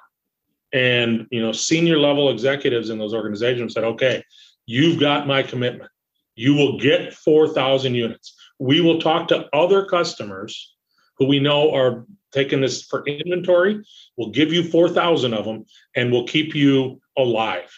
And, 0.71 1.27
you 1.31 1.41
know, 1.41 1.51
senior 1.51 1.99
level 1.99 2.29
executives 2.29 2.89
in 2.89 2.97
those 2.97 3.13
organizations 3.13 3.73
said, 3.73 3.83
okay, 3.83 4.23
you've 4.65 4.97
got 4.97 5.27
my 5.27 5.43
commitment. 5.43 5.91
You 6.37 6.53
will 6.53 6.79
get 6.79 7.13
4,000 7.13 7.93
units. 7.93 8.37
We 8.57 8.79
will 8.79 9.01
talk 9.01 9.27
to 9.27 9.53
other 9.53 9.85
customers 9.85 10.73
who 11.17 11.25
we 11.25 11.41
know 11.41 11.75
are 11.75 12.05
taking 12.31 12.61
this 12.61 12.81
for 12.81 13.05
inventory. 13.05 13.83
We'll 14.15 14.31
give 14.31 14.53
you 14.53 14.63
4,000 14.63 15.33
of 15.33 15.43
them 15.43 15.65
and 15.93 16.09
we'll 16.09 16.25
keep 16.25 16.55
you 16.55 17.01
alive. 17.17 17.69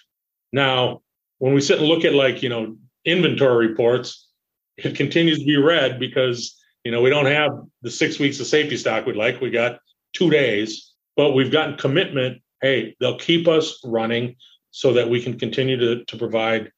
Now, 0.53 1.01
when 1.39 1.55
we 1.55 1.61
sit 1.61 1.79
and 1.79 1.87
look 1.87 2.05
at 2.05 2.13
like, 2.13 2.43
you 2.43 2.49
know, 2.49 2.77
inventory 3.05 3.69
reports, 3.69 4.29
it 4.77 4.95
continues 4.95 5.39
to 5.39 5.45
be 5.45 5.57
red 5.57 5.99
because 5.99 6.56
you 6.83 6.91
know, 6.91 7.01
we 7.01 7.09
don't 7.09 7.25
have 7.25 7.51
the 7.81 7.91
six 7.91 8.19
weeks 8.19 8.39
of 8.39 8.47
safety 8.47 8.77
stock 8.77 9.05
we'd 9.05 9.15
like. 9.15 9.41
We 9.41 9.49
got 9.49 9.79
two 10.13 10.29
days, 10.29 10.93
but 11.15 11.33
we've 11.33 11.51
gotten 11.51 11.77
commitment. 11.77 12.41
Hey, 12.61 12.95
they'll 12.99 13.19
keep 13.19 13.47
us 13.47 13.79
running 13.83 14.35
so 14.71 14.93
that 14.93 15.09
we 15.09 15.21
can 15.21 15.37
continue 15.37 15.77
to, 15.77 16.05
to 16.05 16.17
provide 16.17 16.71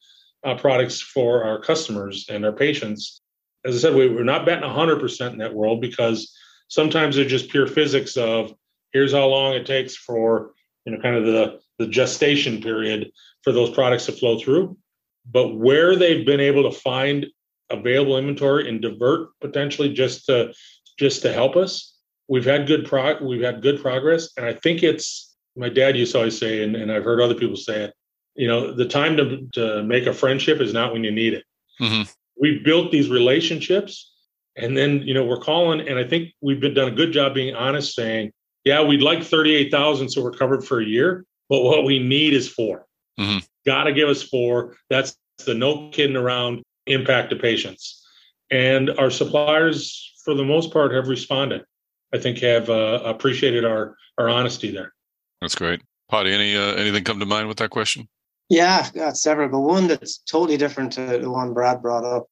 uh, 0.45 0.56
products 0.56 1.02
for 1.02 1.43
our 1.43 1.60
customers 1.62 2.28
and 2.30 2.45
our 2.45 2.52
patients. 2.52 3.22
As 3.66 3.76
I 3.76 3.80
said, 3.80 3.95
we, 3.95 4.10
we're 4.10 4.24
not 4.24 4.45
betting 4.45 4.68
100% 4.68 5.32
in 5.32 5.38
that 5.39 5.54
world 5.54 5.82
because 5.82 6.34
sometimes 6.70 7.16
they're 7.16 7.26
just 7.26 7.50
pure 7.50 7.68
physics 7.68 8.16
of 8.16 8.54
here's 8.93 9.14
how 9.14 9.26
long 9.26 9.54
it 9.54 9.66
takes 9.66 9.95
for, 9.95 10.54
you 10.86 10.93
know, 10.93 11.02
kind 11.02 11.16
of 11.16 11.26
the, 11.26 11.60
the 11.78 11.88
gestation 11.88 12.62
period 12.62 13.12
for 13.43 13.52
those 13.52 13.70
products 13.72 14.06
to 14.06 14.12
flow 14.12 14.39
through. 14.39 14.78
But 15.30 15.56
where 15.56 15.95
they've 15.95 16.26
been 16.26 16.39
able 16.39 16.70
to 16.72 16.78
find 16.78 17.28
available 17.70 18.18
inventory 18.18 18.68
and 18.68 18.82
divert 18.82 19.30
potentially 19.40 19.94
just 19.94 20.26
to 20.26 20.54
just 20.98 21.22
to 21.22 21.34
help 21.34 21.56
us. 21.56 21.96
We've 22.28 22.46
had 22.46 22.68
good 22.68 22.86
pro 22.86 23.18
we've 23.24 23.42
had 23.42 23.62
good 23.62 23.82
progress, 23.82 24.30
and 24.38 24.46
I 24.46 24.54
think 24.54 24.84
it's 24.84 25.36
my 25.56 25.70
dad 25.70 25.98
used 25.98 26.12
to 26.14 26.20
always 26.20 26.38
say, 26.38 26.64
and, 26.64 26.76
and 26.76 26.92
I've 26.92 27.04
heard 27.04 27.22
other 27.22 27.36
people 27.36 27.56
say 27.56 27.86
it. 27.86 27.94
You 28.36 28.48
know, 28.48 28.74
the 28.74 28.86
time 28.86 29.18
to 29.18 29.48
to 29.54 29.84
make 29.84 30.06
a 30.06 30.14
friendship 30.14 30.60
is 30.60 30.74
not 30.74 30.94
when 30.94 31.04
you 31.04 31.12
need 31.12 31.34
it. 31.34 31.44
Mm-hmm. 31.82 32.04
We've 32.40 32.64
built 32.64 32.92
these 32.92 33.10
relationships, 33.10 34.14
and 34.56 34.78
then 34.78 35.02
you 35.02 35.14
know 35.14 35.26
we're 35.26 35.40
calling, 35.40 35.88
and 35.88 35.98
I 35.98 36.04
think 36.04 36.30
we've 36.42 36.60
been 36.60 36.74
done 36.74 36.90
a 36.90 36.96
good 36.96 37.12
job 37.12 37.34
being 37.34 37.56
honest, 37.56 37.96
saying, 37.96 38.32
yeah, 38.64 38.84
we'd 38.84 39.02
like 39.02 39.24
thirty 39.24 39.56
eight 39.56 39.72
thousand, 39.72 40.10
so 40.10 40.22
we're 40.24 40.32
covered 40.32 40.64
for 40.64 40.80
a 40.80 40.86
year, 40.86 41.26
but 41.50 41.64
what 41.64 41.84
we 41.84 42.00
need 42.00 42.34
is 42.34 42.48
4 42.48 42.86
mm-hmm. 43.20 43.40
Got 43.66 43.86
to 43.86 43.94
give 43.94 44.08
us 44.08 44.24
four. 44.24 44.78
That's 44.90 45.16
the 45.46 45.54
no 45.54 45.90
kidding 45.90 46.16
around 46.16 46.64
impact 46.90 47.30
to 47.30 47.36
patients. 47.36 48.06
And 48.52 48.90
our 48.92 49.12
suppliers, 49.12 50.14
for 50.24 50.34
the 50.34 50.44
most 50.44 50.74
part, 50.74 50.94
have 50.94 51.08
responded. 51.08 51.64
I 52.14 52.18
think 52.18 52.40
have 52.40 52.70
uh, 52.70 53.02
appreciated 53.06 53.66
our 53.66 53.96
our 54.18 54.30
honesty 54.30 54.72
there. 54.72 54.94
That's 55.42 55.56
great. 55.56 55.82
Paddy, 56.10 56.34
any 56.34 56.58
uh, 56.58 56.74
anything 56.74 57.04
come 57.04 57.20
to 57.20 57.26
mind 57.26 57.48
with 57.48 57.58
that 57.58 57.70
question? 57.70 58.08
Yeah, 58.50 58.82
I've 58.84 58.94
got 58.94 59.18
several, 59.18 59.50
but 59.50 59.60
one 59.60 59.88
that's 59.88 60.18
totally 60.18 60.58
different 60.58 60.92
to 60.94 61.20
the 61.20 61.30
one 61.30 61.54
Brad 61.54 61.82
brought 61.82 62.04
up. 62.04 62.28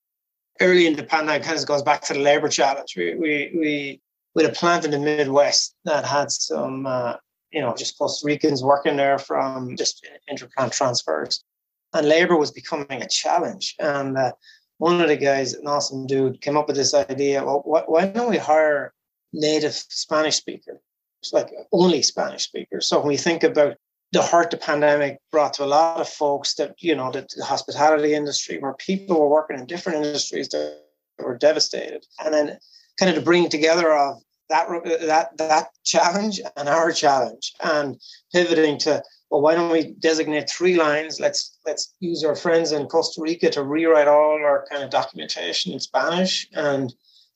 Early 0.59 0.87
in 0.87 0.95
the 0.95 1.03
pandemic, 1.03 1.43
kind 1.43 1.59
of 1.59 1.65
goes 1.67 1.83
back 1.83 2.01
to 2.05 2.13
the 2.13 2.19
labor 2.19 2.49
challenge. 2.49 2.95
We 2.97 3.13
we 3.13 3.51
we 3.55 4.01
we 4.33 4.43
had 4.43 4.51
a 4.51 4.55
plant 4.55 4.85
in 4.85 4.91
the 4.91 4.99
Midwest 4.99 5.75
that 5.85 6.05
had 6.05 6.31
some, 6.31 6.87
uh, 6.87 7.15
you 7.51 7.61
know, 7.61 7.75
just 7.75 7.97
Costa 7.97 8.25
Ricans 8.25 8.63
working 8.63 8.97
there 8.97 9.19
from 9.19 9.75
just 9.77 10.07
interplant 10.29 10.71
transfers 10.71 11.43
and 11.93 12.07
labor 12.07 12.37
was 12.37 12.51
becoming 12.51 13.01
a 13.01 13.07
challenge. 13.07 13.75
And 13.79 14.17
uh, 14.17 14.33
one 14.77 15.01
of 15.01 15.07
the 15.07 15.17
guys, 15.17 15.53
an 15.53 15.67
awesome 15.67 16.05
dude, 16.05 16.41
came 16.41 16.57
up 16.57 16.67
with 16.67 16.75
this 16.75 16.93
idea. 16.93 17.43
Well, 17.43 17.61
why 17.65 18.07
don't 18.07 18.29
we 18.29 18.37
hire 18.37 18.93
native 19.33 19.73
Spanish 19.73 20.35
speakers, 20.35 20.79
like 21.31 21.49
only 21.71 22.01
Spanish 22.01 22.43
speakers? 22.43 22.87
So 22.87 22.99
when 22.99 23.07
we 23.07 23.17
think 23.17 23.43
about 23.43 23.77
the 24.13 24.23
hurt 24.23 24.51
the 24.51 24.57
pandemic 24.57 25.19
brought 25.31 25.53
to 25.53 25.63
a 25.63 25.65
lot 25.65 25.99
of 25.99 26.07
folks 26.07 26.53
that 26.55 26.75
you 26.79 26.95
know 26.95 27.11
the, 27.11 27.27
the 27.35 27.43
hospitality 27.43 28.13
industry, 28.13 28.57
where 28.57 28.73
people 28.73 29.19
were 29.19 29.29
working 29.29 29.59
in 29.59 29.65
different 29.65 30.05
industries 30.05 30.47
that 30.49 30.79
were 31.19 31.37
devastated, 31.37 32.05
and 32.23 32.33
then 32.33 32.57
kind 32.97 33.09
of 33.09 33.15
the 33.15 33.21
bringing 33.21 33.49
together 33.49 33.91
of 33.93 34.21
that 34.49 34.67
that 35.01 35.37
that 35.37 35.67
challenge 35.83 36.39
and 36.55 36.69
our 36.69 36.91
challenge, 36.91 37.53
and 37.61 37.99
pivoting 38.31 38.77
to 38.77 39.03
well, 39.29 39.41
why 39.41 39.55
don't 39.55 39.71
we 39.71 39.93
designate 39.99 40.49
three 40.49 40.75
lines? 40.75 41.19
Let's 41.19 41.57
let's 41.65 41.93
use 41.99 42.23
our 42.23 42.35
friends 42.35 42.71
in 42.71 42.87
Costa 42.87 43.21
Rica 43.21 43.49
to 43.51 43.63
rewrite 43.63 44.07
all 44.07 44.39
our 44.43 44.65
kind 44.69 44.83
of 44.83 44.89
documentation 44.89 45.73
in 45.73 45.79
Spanish. 45.79 46.47
And 46.53 46.93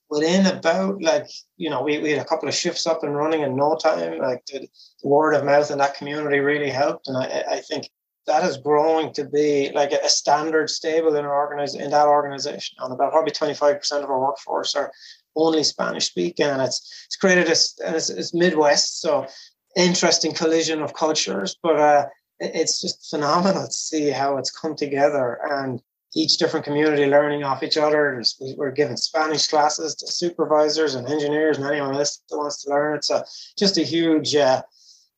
within 0.09 0.45
about 0.45 1.01
like, 1.01 1.27
you 1.57 1.69
know, 1.69 1.81
we, 1.81 1.99
we 1.99 2.11
had 2.11 2.21
a 2.21 2.25
couple 2.25 2.47
of 2.47 2.55
shifts 2.55 2.87
up 2.87 3.03
and 3.03 3.15
running 3.15 3.41
in 3.41 3.55
no 3.55 3.75
time. 3.75 4.19
Like 4.19 4.45
the, 4.45 4.67
the 5.01 5.07
word 5.07 5.33
of 5.33 5.45
mouth 5.45 5.71
in 5.71 5.79
that 5.79 5.95
community 5.95 6.39
really 6.39 6.69
helped. 6.69 7.07
And 7.07 7.17
I, 7.17 7.43
I 7.49 7.59
think 7.59 7.89
that 8.27 8.43
is 8.43 8.57
growing 8.57 9.11
to 9.13 9.25
be 9.25 9.71
like 9.73 9.91
a 9.91 10.09
standard 10.09 10.69
stable 10.69 11.15
in 11.15 11.25
our 11.25 11.53
organiz- 11.53 11.79
in 11.79 11.91
that 11.91 12.07
organization. 12.07 12.77
And 12.79 12.93
about 12.93 13.11
probably 13.11 13.31
25% 13.31 14.03
of 14.03 14.09
our 14.09 14.19
workforce 14.19 14.75
are 14.75 14.91
only 15.35 15.63
Spanish 15.63 16.05
speaking. 16.05 16.45
And 16.45 16.61
it's 16.61 17.05
it's 17.07 17.15
created 17.15 17.49
as 17.49 17.73
it's, 17.79 18.09
it's 18.09 18.33
Midwest. 18.33 19.01
So 19.01 19.27
interesting 19.76 20.34
collision 20.34 20.82
of 20.82 20.93
cultures, 20.93 21.57
but 21.61 21.78
uh, 21.78 22.05
it's 22.39 22.82
just 22.82 23.09
phenomenal 23.09 23.65
to 23.65 23.72
see 23.72 24.09
how 24.09 24.38
it's 24.38 24.51
come 24.51 24.76
together 24.76 25.39
and 25.49 25.82
each 26.13 26.38
different 26.38 26.65
community 26.65 27.05
learning 27.05 27.43
off 27.43 27.63
each 27.63 27.78
other. 27.78 28.22
We're 28.57 28.72
giving 28.72 28.97
Spanish 28.97 29.47
classes 29.47 29.95
to 29.95 30.07
supervisors 30.07 30.95
and 30.95 31.07
engineers 31.07 31.57
and 31.57 31.65
anyone 31.65 31.95
else 31.95 32.22
that 32.30 32.38
wants 32.38 32.63
to 32.63 32.69
learn. 32.69 32.97
It's 32.97 33.09
a, 33.09 33.26
just 33.57 33.78
a 33.78 33.84
huge 33.84 34.36
uh, 34.36 34.61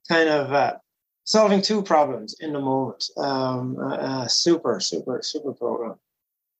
kind 0.07 0.29
of 0.29 0.51
uh, 0.51 0.73
solving 1.23 1.61
two 1.61 1.81
problems 1.81 2.35
in 2.39 2.53
the 2.53 2.59
moment. 2.59 3.05
Um, 3.17 3.77
uh, 3.79 4.27
super, 4.27 4.79
super, 4.79 5.21
super 5.23 5.53
program. 5.53 5.95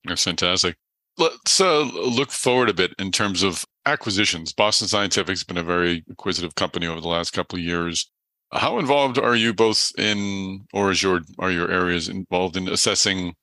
That's 0.04 0.24
fantastic. 0.24 0.76
Let's 1.16 1.60
look 1.60 2.32
forward 2.32 2.70
a 2.70 2.74
bit 2.74 2.92
in 2.98 3.12
terms 3.12 3.44
of 3.44 3.64
acquisitions. 3.86 4.52
Boston 4.52 4.88
Scientific's 4.88 5.44
been 5.44 5.58
a 5.58 5.64
very 5.64 6.04
acquisitive 6.10 6.54
company 6.54 6.86
over 6.86 7.00
the 7.00 7.08
last 7.08 7.32
couple 7.32 7.58
of 7.58 7.64
years. 7.64 8.10
How 8.52 8.78
involved 8.78 9.18
are 9.18 9.34
you 9.34 9.52
both 9.52 9.92
in, 9.98 10.64
or 10.72 10.90
is 10.90 11.02
your 11.02 11.20
are 11.38 11.50
your 11.50 11.70
areas 11.70 12.08
involved 12.08 12.56
in 12.56 12.68
assessing 12.68 13.34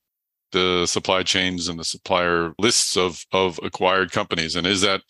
the 0.51 0.85
supply 0.85 1.23
chains 1.23 1.67
and 1.67 1.79
the 1.79 1.83
supplier 1.83 2.53
lists 2.59 2.95
of 2.95 3.25
of 3.31 3.59
acquired 3.63 4.11
companies? 4.11 4.55
And 4.55 4.65
is 4.65 4.81
that 4.81 5.01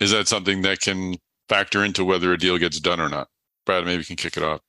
is 0.00 0.10
that 0.12 0.28
something 0.28 0.62
that 0.62 0.80
can 0.80 1.16
factor 1.48 1.84
into 1.84 2.04
whether 2.04 2.32
a 2.32 2.38
deal 2.38 2.58
gets 2.58 2.80
done 2.80 3.00
or 3.00 3.08
not? 3.08 3.28
Brad, 3.66 3.84
maybe 3.84 3.98
you 3.98 4.04
can 4.04 4.16
kick 4.16 4.36
it 4.36 4.42
off. 4.42 4.60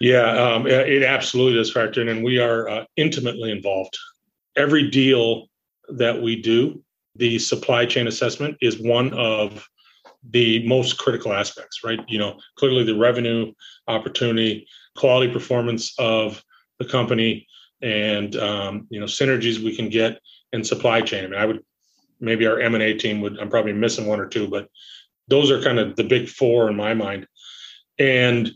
Yeah, 0.00 0.32
um, 0.32 0.66
it 0.66 1.04
absolutely 1.04 1.58
does 1.58 1.70
factor 1.72 2.00
in, 2.00 2.08
and 2.08 2.24
we 2.24 2.38
are 2.38 2.68
uh, 2.68 2.84
intimately 2.96 3.52
involved. 3.52 3.96
Every 4.56 4.90
deal 4.90 5.48
that 5.90 6.20
we 6.20 6.42
do 6.42 6.82
the 7.16 7.38
supply 7.38 7.86
chain 7.86 8.06
assessment 8.06 8.56
is 8.60 8.80
one 8.80 9.12
of 9.14 9.66
the 10.30 10.66
most 10.66 10.98
critical 10.98 11.32
aspects, 11.32 11.82
right? 11.84 12.00
You 12.08 12.18
know, 12.18 12.38
clearly 12.56 12.84
the 12.84 12.96
revenue 12.96 13.52
opportunity, 13.88 14.66
quality 14.96 15.32
performance 15.32 15.94
of 15.98 16.42
the 16.78 16.84
company, 16.84 17.46
and 17.82 18.36
um, 18.36 18.86
you 18.90 19.00
know 19.00 19.06
synergies 19.06 19.62
we 19.62 19.74
can 19.74 19.88
get 19.88 20.20
in 20.52 20.64
supply 20.64 21.00
chain. 21.00 21.24
I 21.24 21.28
mean, 21.28 21.40
I 21.40 21.46
would 21.46 21.64
maybe 22.20 22.46
our 22.46 22.60
M 22.60 22.74
and 22.74 22.82
A 22.82 22.96
team 22.96 23.20
would. 23.20 23.38
I'm 23.38 23.50
probably 23.50 23.72
missing 23.72 24.06
one 24.06 24.20
or 24.20 24.26
two, 24.26 24.48
but 24.48 24.68
those 25.28 25.50
are 25.50 25.62
kind 25.62 25.78
of 25.78 25.96
the 25.96 26.04
big 26.04 26.28
four 26.28 26.68
in 26.68 26.76
my 26.76 26.94
mind. 26.94 27.26
And 27.98 28.50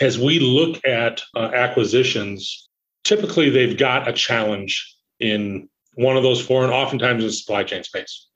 as 0.00 0.18
we 0.18 0.38
look 0.38 0.84
at 0.86 1.22
uh, 1.34 1.50
acquisitions, 1.54 2.68
typically 3.04 3.50
they've 3.50 3.76
got 3.76 4.08
a 4.08 4.12
challenge 4.12 4.94
in 5.18 5.68
one 5.98 6.16
of 6.16 6.22
those 6.22 6.40
four, 6.40 6.64
and 6.64 6.72
oftentimes 6.72 7.22
in 7.22 7.28
the 7.28 7.32
supply 7.32 7.64
chain 7.64 7.82
space. 7.82 8.28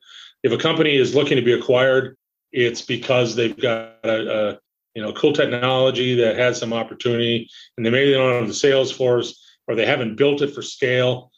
If 0.42 0.52
a 0.52 0.58
company 0.58 0.96
is 0.96 1.14
looking 1.14 1.36
to 1.36 1.42
be 1.42 1.52
acquired, 1.52 2.16
it's 2.50 2.82
because 2.82 3.36
they've 3.36 3.58
got 3.58 4.04
a, 4.04 4.50
a 4.50 4.58
you 4.94 5.02
know 5.02 5.12
cool 5.12 5.32
technology 5.32 6.14
that 6.16 6.36
has 6.36 6.58
some 6.58 6.72
opportunity, 6.72 7.48
and 7.76 7.86
they 7.86 7.90
maybe 7.90 8.12
don't 8.12 8.34
have 8.34 8.48
the 8.48 8.54
sales 8.54 8.90
force 8.90 9.38
or 9.68 9.76
they 9.76 9.86
haven't 9.86 10.16
built 10.16 10.42
it 10.42 10.54
for 10.54 10.62
scale. 10.62 11.30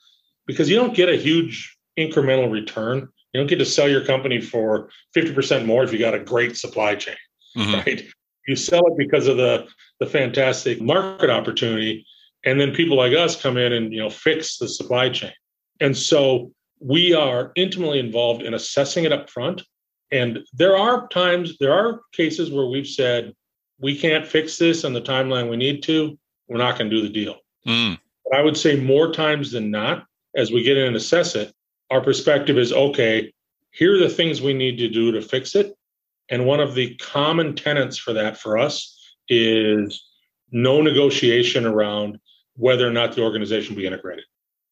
Because 0.47 0.68
you 0.68 0.77
don't 0.77 0.95
get 0.95 1.09
a 1.09 1.16
huge 1.16 1.77
incremental 1.99 2.51
return. 2.51 3.09
You 3.33 3.41
don't 3.41 3.47
get 3.47 3.59
to 3.59 3.64
sell 3.64 3.89
your 3.89 4.05
company 4.05 4.41
for 4.41 4.91
50% 5.16 5.66
more 5.66 5.83
if 5.83 5.93
you 5.93 5.99
got 5.99 6.14
a 6.14 6.20
great 6.20 6.57
supply 6.57 6.95
chain, 6.95 7.16
mm-hmm. 7.57 7.75
right? 7.75 8.03
You 8.47 8.57
sell 8.57 8.87
it 8.87 8.97
because 8.97 9.27
of 9.27 9.37
the 9.37 9.66
the 10.01 10.07
fantastic 10.07 10.81
market 10.81 11.31
opportunity 11.31 12.07
and 12.45 12.61
then 12.61 12.75
people 12.75 12.97
like 12.97 13.12
us 13.12 13.41
come 13.41 13.57
in 13.57 13.72
and 13.72 13.93
you 13.93 14.01
know 14.01 14.11
fix 14.11 14.59
the 14.59 14.68
supply 14.68 15.09
chain 15.09 15.33
and 15.81 15.97
so 15.97 16.51
we 16.81 17.14
are 17.14 17.53
intimately 17.57 17.99
involved 17.99 18.43
in 18.43 18.55
assessing 18.55 19.05
it 19.05 19.12
up 19.12 19.31
front 19.31 19.62
and 20.11 20.41
there 20.53 20.77
are 20.77 21.09
times 21.09 21.57
there 21.59 21.72
are 21.72 22.01
cases 22.12 22.51
where 22.51 22.66
we've 22.66 22.87
said 22.87 23.33
we 23.81 23.97
can't 23.99 24.27
fix 24.27 24.59
this 24.59 24.85
on 24.85 24.93
the 24.93 25.01
timeline 25.01 25.49
we 25.49 25.57
need 25.57 25.83
to 25.83 26.18
we're 26.49 26.59
not 26.59 26.79
going 26.79 26.91
to 26.91 26.97
do 26.97 27.03
the 27.03 27.12
deal 27.12 27.37
Mm. 27.66 27.99
but 28.25 28.39
i 28.39 28.43
would 28.43 28.59
say 28.59 28.79
more 28.79 29.11
times 29.11 29.51
than 29.51 29.70
not 29.70 30.05
as 30.37 30.53
we 30.53 30.62
get 30.62 30.77
in 30.77 30.89
and 30.89 30.97
assess 30.97 31.35
it 31.35 31.55
our 31.91 32.03
perspective 32.03 32.59
is 32.59 32.75
okay 32.75 33.33
here 33.70 33.95
are 33.95 33.99
the 33.99 34.09
things 34.09 34.43
we 34.43 34.53
need 34.53 34.77
to 34.77 34.89
do 34.89 35.12
to 35.12 35.22
fix 35.22 35.55
it 35.55 35.75
and 36.31 36.45
one 36.47 36.61
of 36.61 36.75
the 36.75 36.95
common 36.97 37.55
tenets 37.55 37.97
for 37.99 38.12
that 38.12 38.37
for 38.37 38.59
us 38.59 38.99
is 39.29 40.05
no 40.51 40.81
negotiation 40.81 41.66
around 41.66 42.18
whether 42.57 42.87
or 42.87 42.93
not 42.93 43.14
the 43.14 43.22
organization 43.22 43.75
be 43.75 43.87
integrated. 43.87 44.25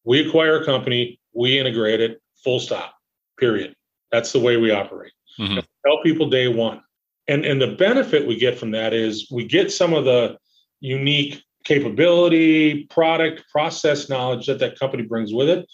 We 0.03 0.27
acquire 0.27 0.61
a 0.61 0.65
company, 0.65 1.19
we 1.33 1.59
integrate 1.59 2.01
it, 2.01 2.21
full 2.43 2.59
stop, 2.59 2.93
period. 3.39 3.75
That's 4.11 4.31
the 4.31 4.39
way 4.39 4.57
we 4.57 4.71
operate. 4.71 5.13
Mhm. 5.39 5.63
Tell 5.85 6.01
people 6.03 6.29
day 6.29 6.47
one. 6.47 6.81
And, 7.27 7.45
and 7.45 7.61
the 7.61 7.67
benefit 7.67 8.27
we 8.27 8.37
get 8.37 8.57
from 8.57 8.71
that 8.71 8.93
is 8.93 9.27
we 9.31 9.45
get 9.45 9.71
some 9.71 9.93
of 9.93 10.05
the 10.05 10.37
unique 10.81 11.41
capability, 11.63 12.83
product, 12.85 13.43
process 13.49 14.09
knowledge 14.09 14.45
that 14.47 14.59
that 14.59 14.77
company 14.77 15.03
brings 15.03 15.33
with 15.33 15.49
it, 15.49 15.65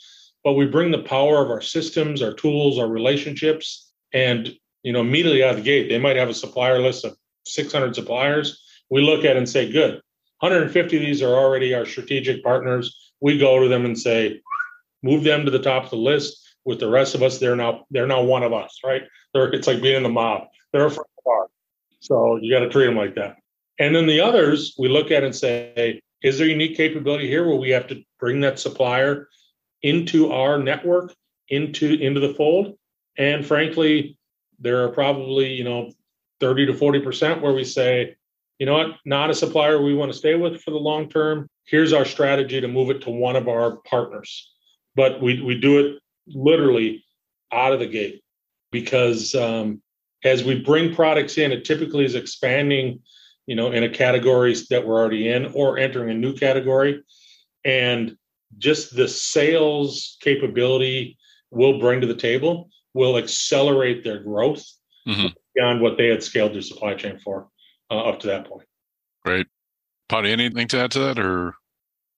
but 0.43 0.53
we 0.53 0.65
bring 0.65 0.91
the 0.91 1.03
power 1.03 1.43
of 1.43 1.49
our 1.49 1.61
systems, 1.61 2.21
our 2.21 2.34
tools, 2.34 2.77
our 2.77 2.88
relationships, 2.88 3.91
and 4.13 4.55
you 4.84 4.93
know 4.93 5.01
immediately 5.01 5.43
out 5.43 5.51
of 5.51 5.57
the 5.57 5.63
gate, 5.63 5.89
they 5.89 5.99
might 5.99 6.15
have 6.15 6.30
a 6.30 6.34
supplier 6.34 6.80
list 6.80 7.03
of 7.05 7.17
600 7.45 7.95
suppliers. 7.95 8.63
We 8.89 9.01
look 9.01 9.19
at 9.25 9.36
it 9.36 9.38
and 9.38 9.49
say, 9.49 9.71
good, 9.71 10.01
150 10.39 10.95
of 10.95 11.01
these 11.01 11.21
are 11.21 11.34
already 11.34 11.73
our 11.73 11.86
strategic 11.86 12.43
partners. 12.43 13.09
We 13.22 13.38
go 13.38 13.59
to 13.59 13.67
them 13.67 13.86
and 13.86 13.97
say, 13.97 14.41
move 15.03 15.24
them 15.24 15.45
to 15.45 15.51
the 15.51 15.59
top 15.59 15.86
of 15.86 15.89
the 15.91 15.97
list. 15.97 16.45
With 16.65 16.80
the 16.80 16.89
rest 16.89 17.15
of 17.15 17.24
us, 17.24 17.39
they're 17.39 17.55
now 17.55 17.86
they're 17.89 18.05
now 18.05 18.22
one 18.22 18.43
of 18.43 18.53
us, 18.53 18.80
right? 18.84 19.03
They're, 19.34 19.51
it's 19.53 19.65
like 19.65 19.82
being 19.82 19.97
in 19.97 20.03
the 20.03 20.09
mob. 20.09 20.47
They're 20.72 20.86
a 20.86 20.91
friend 20.91 21.05
of 21.26 21.32
ours. 21.32 21.49
So 22.01 22.36
you 22.36 22.53
got 22.53 22.59
to 22.59 22.70
treat 22.70 22.86
them 22.86 22.97
like 22.97 23.15
that. 23.15 23.38
And 23.80 23.95
then 23.95 24.05
the 24.05 24.20
others, 24.20 24.76
we 24.78 24.89
look 24.89 25.09
at 25.09 25.24
and 25.24 25.34
say, 25.34 26.01
is 26.22 26.38
there 26.38 26.47
a 26.47 26.51
unique 26.51 26.76
capability 26.76 27.28
here 27.28 27.47
where 27.47 27.55
we 27.55 27.70
have 27.70 27.88
to 27.88 28.03
bring 28.20 28.41
that 28.41 28.59
supplier 28.59 29.30
into 29.82 30.32
our 30.32 30.61
network, 30.61 31.13
into 31.47 31.93
into 31.93 32.20
the 32.20 32.34
fold? 32.34 32.78
And 33.17 33.45
frankly, 33.45 34.17
there 34.59 34.84
are 34.84 34.89
probably 34.89 35.53
you 35.53 35.63
know 35.63 35.91
30 36.41 36.67
to 36.67 36.74
40 36.74 36.99
percent 36.99 37.41
where 37.41 37.53
we 37.53 37.63
say, 37.63 38.15
you 38.60 38.66
know 38.66 38.74
what, 38.74 38.97
not 39.05 39.30
a 39.30 39.34
supplier 39.34 39.82
we 39.82 39.95
want 39.95 40.12
to 40.12 40.18
stay 40.18 40.36
with 40.36 40.62
for 40.62 40.72
the 40.72 40.78
long 40.78 41.10
term. 41.10 41.49
Here's 41.66 41.93
our 41.93 42.05
strategy 42.05 42.60
to 42.60 42.68
move 42.68 42.89
it 42.89 43.01
to 43.03 43.10
one 43.10 43.36
of 43.36 43.47
our 43.47 43.78
partners. 43.78 44.51
But 44.95 45.22
we 45.22 45.41
we 45.41 45.55
do 45.60 45.80
it 45.80 46.01
literally 46.28 47.03
out 47.51 47.72
of 47.72 47.80
the 47.80 47.88
gate 47.88 48.22
because 48.72 49.34
um, 49.34 49.82
as 50.24 50.43
we 50.43 50.60
bring 50.60 50.93
products 50.93 51.38
in, 51.38 51.51
it 51.51 51.64
typically 51.64 52.05
is 52.05 52.16
expanding, 52.16 52.99
you 53.47 53.55
know, 53.55 53.72
in 53.72 53.84
a 53.84 53.89
category 53.89 54.53
that 54.70 54.86
we're 54.86 54.99
already 54.99 55.30
in 55.30 55.47
or 55.53 55.78
entering 55.78 56.10
a 56.10 56.14
new 56.14 56.36
category. 56.36 57.01
And 57.64 58.18
just 58.57 58.95
the 58.95 59.07
sales 59.07 60.18
capability 60.22 61.18
we'll 61.51 61.80
bring 61.80 62.01
to 62.01 62.07
the 62.07 62.16
table 62.16 62.70
will 62.93 63.18
accelerate 63.18 64.03
their 64.03 64.20
growth 64.20 64.66
Mhm. 65.07 65.34
beyond 65.55 65.82
what 65.82 65.97
they 65.97 66.07
had 66.07 66.22
scaled 66.22 66.53
their 66.53 66.62
supply 66.62 66.93
chain 66.93 67.18
for 67.20 67.49
uh, 67.89 67.99
up 67.99 68.19
to 68.21 68.27
that 68.27 68.47
point. 68.47 68.67
Great. 69.25 69.47
Paddy, 70.07 70.31
anything 70.31 70.67
to 70.69 70.79
add 70.79 70.91
to 70.91 70.99
that 70.99 71.19
or? 71.19 71.53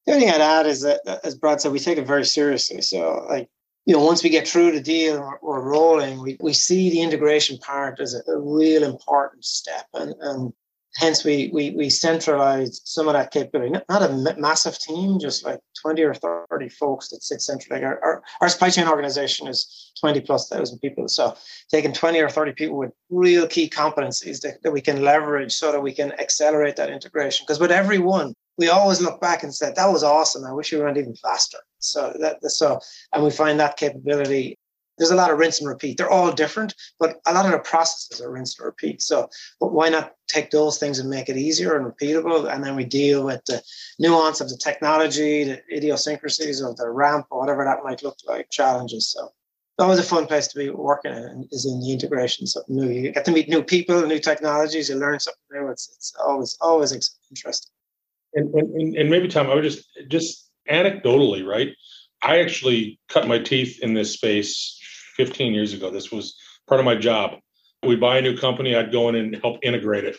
The 0.06 0.14
only 0.14 0.26
thing 0.26 0.34
I'd 0.34 0.42
add 0.42 0.66
is 0.66 0.82
that, 0.82 1.02
as 1.24 1.36
Brad 1.36 1.62
said, 1.62 1.72
we 1.72 1.80
take 1.80 1.98
it 1.98 2.08
very 2.08 2.26
seriously. 2.26 2.82
So, 2.82 3.26
like, 3.30 3.48
you 3.86 3.94
know, 3.94 4.04
once 4.04 4.24
we 4.24 4.30
get 4.30 4.48
through 4.48 4.72
the 4.72 4.82
deal 4.82 5.16
and 5.16 5.24
we're, 5.24 5.40
we're 5.42 5.70
rolling, 5.70 6.22
we, 6.22 6.38
we 6.40 6.54
see 6.54 6.90
the 6.90 7.02
integration 7.02 7.58
part 7.60 8.00
as 8.00 8.16
a, 8.16 8.32
a 8.32 8.40
real 8.40 8.84
important 8.84 9.46
step. 9.46 9.86
And, 9.94 10.16
and 10.22 10.54
hence 10.96 11.24
we, 11.24 11.50
we, 11.54 11.72
we 11.72 11.90
centralized 11.90 12.82
some 12.86 13.08
of 13.08 13.14
that 13.14 13.32
capability. 13.32 13.72
Not, 13.90 14.02
a 14.04 14.36
massive 14.38 14.78
team, 14.78 15.20
just 15.20 15.46
like 15.46 15.60
20 15.82 16.02
or 16.04 16.14
30 16.14 16.70
folks 16.70 17.10
that 17.10 17.24
sit 17.24 17.42
centrally. 17.42 17.84
Our, 17.84 18.00
our, 18.04 18.24
our 18.42 18.50
supply 18.50 18.70
chain 18.70 18.88
organization 18.88 19.48
is 19.48 19.92
20 20.00 20.22
plus 20.22 20.50
thousand 20.50 20.80
people. 20.80 21.08
So 21.08 21.36
taking 21.70 21.94
20 21.94 22.20
or 22.20 22.30
30 22.30 22.54
people 22.54 22.78
with 22.78 22.92
real 23.10 23.48
key 23.48 23.70
competencies 23.70 24.42
that, 24.42 24.62
that 24.64 24.72
we 24.72 24.82
can 24.82 25.02
leverage 25.02 25.54
so 25.54 25.72
that 25.72 25.82
we 25.82 25.94
can 25.94 26.12
accelerate 26.14 26.76
that 26.76 26.90
integration. 26.90 27.46
Because 27.46 27.60
with 27.60 27.72
every 27.72 28.00
one, 28.00 28.34
we 28.58 28.70
always 28.70 29.02
look 29.02 29.22
back 29.22 29.44
and 29.44 29.54
said, 29.54 29.76
that 29.76 29.88
was 29.88 30.04
awesome. 30.04 30.46
I 30.46 30.54
wish 30.54 30.72
we 30.72 30.80
went 30.80 30.98
even 30.98 31.16
faster. 31.16 31.58
So 31.80 32.16
that 32.20 32.44
so 32.52 32.80
and 33.14 33.24
we 33.24 33.32
find 33.32 33.60
that 33.60 33.78
capability. 33.78 34.58
There's 34.98 35.12
a 35.12 35.16
lot 35.16 35.32
of 35.32 35.40
rinse 35.40 35.60
and 35.60 35.70
repeat. 35.70 35.98
They're 35.98 36.10
all 36.10 36.32
different, 36.32 36.76
but 37.00 37.22
a 37.26 37.34
lot 37.34 37.46
of 37.46 37.52
the 37.52 37.60
processes 37.60 38.22
are 38.22 38.32
rinse 38.32 38.60
and 38.60 38.66
repeat. 38.66 39.02
So, 39.02 39.30
but 39.60 39.72
why 39.72 39.90
not 39.90 40.14
take 40.28 40.52
those 40.52 40.78
things 40.78 41.00
and 41.00 41.10
make 41.10 41.30
it 41.30 41.38
easier 41.38 41.76
and 41.76 41.86
repeatable? 41.86 42.54
And 42.54 42.64
then 42.64 42.76
we 42.76 42.86
deal 42.86 43.26
with 43.26 43.44
the 43.46 43.64
nuance 44.00 44.42
of 44.42 44.50
the 44.50 44.58
technology, 44.58 45.44
the 45.46 45.62
idiosyncrasies 45.76 46.62
of 46.62 46.78
the 46.78 46.90
ramp, 46.90 47.28
or 47.32 47.40
whatever 47.40 47.64
that 47.64 47.84
might 47.84 48.04
look 48.04 48.18
like, 48.28 48.50
challenges. 48.52 49.12
So, 49.12 49.32
always 49.82 50.00
a 50.00 50.04
fun 50.04 50.28
place 50.28 50.48
to 50.48 50.58
be 50.58 50.70
working 50.70 51.14
in 51.14 51.48
is 51.52 51.66
in 51.66 51.80
the 51.80 51.92
integration, 51.92 52.48
something 52.48 52.76
new. 52.76 52.90
You 52.90 53.12
get 53.12 53.26
to 53.26 53.32
meet 53.32 53.50
new 53.50 53.64
people, 53.64 54.06
new 54.06 54.20
technologies, 54.20 54.90
you 54.90 54.96
learn 54.96 55.20
something 55.20 55.42
new. 55.52 55.70
It's 55.70 55.90
it's 55.96 56.14
always 56.24 56.58
always 56.62 56.92
interesting. 57.30 57.72
And, 58.34 58.54
and, 58.54 58.96
and 58.96 59.10
maybe 59.10 59.28
Tom, 59.28 59.50
I 59.50 59.56
would 59.56 59.64
just 59.64 59.86
just 60.08 60.50
anecdotally, 60.70 61.46
right? 61.46 61.70
I 62.22 62.40
actually 62.40 63.00
cut 63.10 63.28
my 63.28 63.40
teeth 63.40 63.80
in 63.82 63.94
this 63.94 64.14
space 64.14 64.78
15 65.22 65.54
years 65.54 65.74
ago. 65.74 65.92
This 65.92 66.12
was 66.12 66.36
part 66.68 66.80
of 66.80 66.86
my 66.86 66.96
job. 66.96 67.38
We'd 67.84 68.00
buy 68.00 68.18
a 68.18 68.22
new 68.24 68.36
company, 68.36 68.76
I'd 68.76 68.92
go 68.92 69.08
in 69.10 69.16
and 69.16 69.36
help 69.36 69.60
integrate 69.62 70.04
it. 70.04 70.18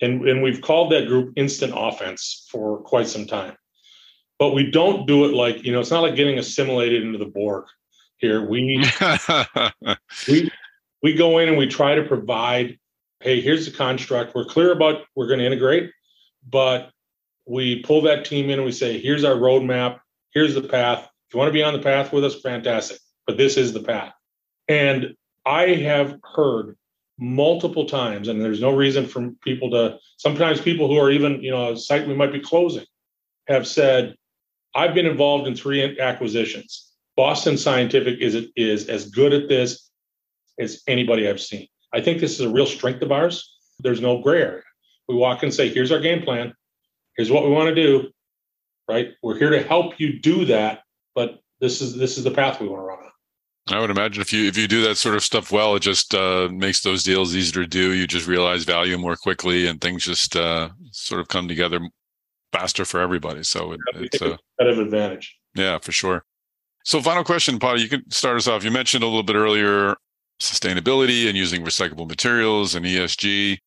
And, 0.00 0.26
and 0.28 0.40
we've 0.40 0.60
called 0.60 0.92
that 0.92 1.08
group 1.08 1.32
instant 1.34 1.72
offense 1.76 2.46
for 2.48 2.78
quite 2.78 3.08
some 3.08 3.26
time. 3.26 3.56
But 4.38 4.52
we 4.52 4.70
don't 4.70 5.04
do 5.04 5.24
it 5.24 5.34
like, 5.34 5.64
you 5.64 5.72
know, 5.72 5.80
it's 5.80 5.90
not 5.90 6.02
like 6.02 6.14
getting 6.14 6.38
assimilated 6.38 7.02
into 7.02 7.18
the 7.18 7.26
Borg 7.26 7.64
here. 8.18 8.48
We 8.48 8.84
we 10.28 10.50
we 11.02 11.14
go 11.14 11.38
in 11.38 11.48
and 11.48 11.58
we 11.58 11.66
try 11.66 11.96
to 11.96 12.04
provide, 12.04 12.78
hey, 13.18 13.40
here's 13.40 13.66
the 13.66 13.76
construct. 13.76 14.34
We're 14.34 14.44
clear 14.44 14.72
about 14.72 15.02
we're 15.16 15.26
going 15.26 15.40
to 15.40 15.46
integrate, 15.46 15.90
but 16.48 16.90
we 17.46 17.82
pull 17.82 18.02
that 18.02 18.24
team 18.24 18.46
in 18.46 18.60
and 18.60 18.64
we 18.64 18.72
say, 18.72 19.00
here's 19.00 19.24
our 19.24 19.34
roadmap, 19.34 19.98
here's 20.32 20.54
the 20.54 20.62
path. 20.62 21.08
If 21.28 21.34
you 21.34 21.38
want 21.38 21.48
to 21.48 21.52
be 21.52 21.64
on 21.64 21.74
the 21.74 21.82
path 21.82 22.12
with 22.12 22.24
us, 22.24 22.40
fantastic. 22.40 22.98
But 23.26 23.36
this 23.36 23.56
is 23.56 23.72
the 23.72 23.82
path. 23.82 24.12
And 24.70 25.14
I 25.44 25.66
have 25.66 26.16
heard 26.34 26.76
multiple 27.18 27.86
times, 27.86 28.28
and 28.28 28.40
there's 28.40 28.60
no 28.60 28.74
reason 28.74 29.06
for 29.06 29.30
people 29.42 29.70
to 29.72 29.98
sometimes 30.16 30.60
people 30.60 30.88
who 30.88 30.96
are 30.96 31.10
even, 31.10 31.42
you 31.42 31.50
know, 31.50 31.72
a 31.72 31.76
site 31.76 32.06
we 32.06 32.14
might 32.14 32.32
be 32.32 32.40
closing 32.40 32.84
have 33.48 33.66
said, 33.66 34.14
I've 34.74 34.94
been 34.94 35.06
involved 35.06 35.48
in 35.48 35.56
three 35.56 35.98
acquisitions. 35.98 36.92
Boston 37.16 37.58
Scientific 37.58 38.20
is 38.20 38.46
is 38.56 38.88
as 38.88 39.10
good 39.10 39.32
at 39.32 39.48
this 39.48 39.90
as 40.58 40.82
anybody 40.86 41.28
I've 41.28 41.40
seen. 41.40 41.66
I 41.92 42.00
think 42.00 42.20
this 42.20 42.34
is 42.34 42.46
a 42.46 42.48
real 42.48 42.66
strength 42.66 43.02
of 43.02 43.10
ours. 43.12 43.58
There's 43.80 44.00
no 44.00 44.22
gray 44.22 44.42
area. 44.42 44.62
We 45.08 45.16
walk 45.16 45.42
and 45.42 45.52
say, 45.52 45.68
here's 45.68 45.90
our 45.90 46.00
game 46.00 46.22
plan 46.22 46.54
here's 47.20 47.30
what 47.30 47.44
we 47.44 47.50
want 47.50 47.68
to 47.68 47.74
do 47.74 48.08
right 48.88 49.08
we're 49.22 49.38
here 49.38 49.50
to 49.50 49.62
help 49.62 49.98
you 49.98 50.18
do 50.20 50.46
that 50.46 50.80
but 51.14 51.38
this 51.60 51.82
is 51.82 51.94
this 51.96 52.16
is 52.16 52.24
the 52.24 52.30
path 52.30 52.60
we 52.60 52.68
want 52.68 52.80
to 52.80 52.84
run 52.84 52.98
on 52.98 53.10
I 53.72 53.80
would 53.80 53.90
imagine 53.90 54.20
if 54.20 54.32
you 54.32 54.46
if 54.46 54.56
you 54.56 54.66
do 54.66 54.82
that 54.82 54.96
sort 54.96 55.14
of 55.14 55.22
stuff 55.22 55.52
well, 55.52 55.76
it 55.76 55.80
just 55.80 56.14
uh, 56.14 56.48
makes 56.52 56.80
those 56.80 57.02
deals 57.02 57.36
easier 57.36 57.62
to 57.62 57.68
do. 57.68 57.92
You 57.92 58.06
just 58.06 58.26
realize 58.26 58.64
value 58.64 58.98
more 58.98 59.16
quickly, 59.16 59.66
and 59.66 59.80
things 59.80 60.04
just 60.04 60.36
uh, 60.36 60.70
sort 60.92 61.20
of 61.20 61.28
come 61.28 61.48
together 61.48 61.80
faster 62.52 62.84
for 62.84 63.00
everybody. 63.00 63.42
So 63.42 63.72
it, 63.72 63.80
it's 63.94 64.20
a 64.20 64.38
competitive 64.58 64.86
advantage. 64.86 65.36
Yeah, 65.54 65.78
for 65.78 65.92
sure. 65.92 66.24
So, 66.84 67.00
final 67.02 67.24
question, 67.24 67.58
Paddy. 67.58 67.82
You 67.82 67.88
can 67.88 68.10
start 68.10 68.36
us 68.36 68.48
off. 68.48 68.64
You 68.64 68.70
mentioned 68.70 69.02
a 69.02 69.06
little 69.06 69.22
bit 69.22 69.36
earlier 69.36 69.96
sustainability 70.40 71.28
and 71.28 71.36
using 71.36 71.64
recyclable 71.64 72.08
materials 72.08 72.74
and 72.74 72.84
ESG. 72.84 73.58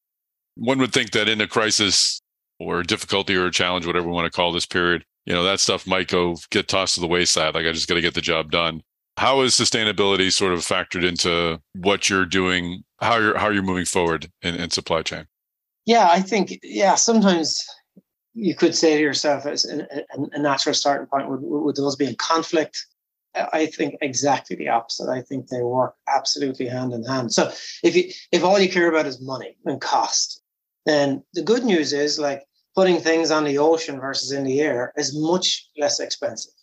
One 0.56 0.80
would 0.80 0.91
think 0.91 1.12
that 1.12 1.30
in 1.30 1.39
a 1.39 1.47
crisis 1.47 2.20
or 2.60 2.84
difficulty 2.84 3.36
or 3.36 3.45
a 3.45 3.51
challenge, 3.51 3.86
whatever 3.86 4.08
we 4.08 4.14
want 4.14 4.26
to 4.26 4.36
call 4.36 4.51
this 4.51 4.66
period, 4.66 5.06
you 5.26 5.34
know, 5.34 5.43
that 5.43 5.60
stuff 5.60 5.88
might 5.88 6.08
go 6.08 6.36
get 6.49 6.68
tossed 6.68 6.95
to 6.95 7.01
the 7.01 7.08
wayside. 7.08 7.56
Like 7.56 7.66
I 7.66 7.72
just 7.72 7.88
got 7.88 7.95
to 7.95 8.01
get 8.01 8.14
the 8.14 8.22
job 8.22 8.51
done. 8.51 8.82
How 9.18 9.41
is 9.41 9.53
sustainability 9.53 10.32
sort 10.32 10.53
of 10.53 10.59
factored 10.59 11.07
into 11.07 11.61
what 11.74 12.09
you're 12.09 12.26
doing, 12.26 12.84
how 12.99 13.18
you're 13.18 13.38
how 13.38 13.49
you're 13.49 13.64
moving 13.64 13.86
forward 13.86 14.32
in, 14.41 14.55
in 14.55 14.70
supply 14.72 15.03
chain? 15.03 15.26
Yeah, 15.86 16.09
I 16.11 16.22
think 16.22 16.59
yeah. 16.64 16.95
Sometimes 16.95 17.64
you 18.34 18.55
could 18.55 18.76
say 18.76 18.95
to 18.95 19.01
yourself 19.01 19.45
as 19.45 19.66
a, 19.66 19.88
a 20.16 20.39
natural 20.39 20.74
starting 20.74 21.07
point 21.07 21.30
would, 21.30 21.41
would 21.41 21.76
those 21.76 21.95
be 21.95 22.07
in 22.07 22.16
conflict? 22.16 22.86
I 23.36 23.66
think 23.66 23.95
exactly 24.01 24.55
the 24.55 24.70
opposite. 24.70 25.09
I 25.09 25.22
think 25.22 25.47
they 25.47 25.61
work 25.61 25.95
absolutely 26.07 26.68
hand 26.68 26.93
in 26.93 27.03
hand. 27.03 27.34
So 27.34 27.51
if 27.84 27.95
you 27.95 28.11
if 28.32 28.43
all 28.43 28.59
you 28.59 28.70
care 28.70 28.89
about 28.89 29.07
is 29.07 29.22
money 29.22 29.57
and 29.66 29.80
cost, 29.80 30.41
then 30.86 31.24
the 31.34 31.41
good 31.43 31.64
news 31.64 31.93
is 31.93 32.20
like 32.20 32.43
putting 32.76 32.99
things 32.99 33.32
on 33.32 33.43
the 33.43 33.57
ocean 33.57 33.99
versus 33.99 34.32
in 34.32 34.43
the 34.43 34.59
air 34.59 34.93
is 34.97 35.16
much 35.16 35.68
less 35.78 35.99
expensive 35.99 36.53